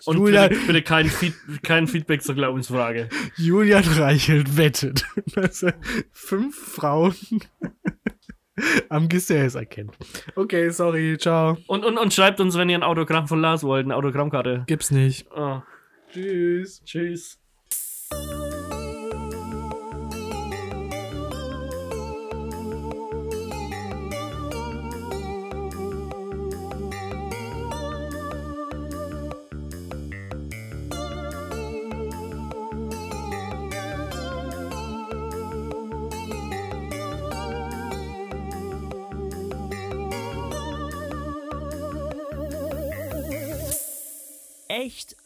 Und 0.04 0.18
Julia- 0.18 0.46
bitte, 0.48 0.66
bitte 0.68 0.82
kein, 0.82 1.06
Feed, 1.06 1.34
kein 1.64 1.88
Feedback 1.88 2.22
zur 2.22 2.36
Glaubensfrage. 2.36 3.08
Julian 3.36 3.82
Reichelt 3.82 4.56
wettet, 4.56 5.04
dass 5.34 5.64
er 5.64 5.74
fünf 6.12 6.56
Frauen 6.56 7.16
am 8.88 9.08
Gesäß 9.08 9.54
erkennt. 9.54 9.96
Okay, 10.36 10.70
sorry, 10.70 11.16
ciao. 11.18 11.56
Und, 11.66 11.84
und, 11.84 11.98
und 11.98 12.12
schreibt 12.12 12.40
uns, 12.40 12.56
wenn 12.56 12.68
ihr 12.68 12.78
ein 12.78 12.82
Autogramm 12.82 13.26
von 13.26 13.40
Lars 13.40 13.62
wollt, 13.62 13.84
eine 13.84 13.96
Autogrammkarte. 13.96 14.64
Gibt's 14.66 14.90
nicht. 14.90 15.26
Oh, 15.34 15.60
Tschüss. 16.12 16.82
tschüss. 16.84 17.38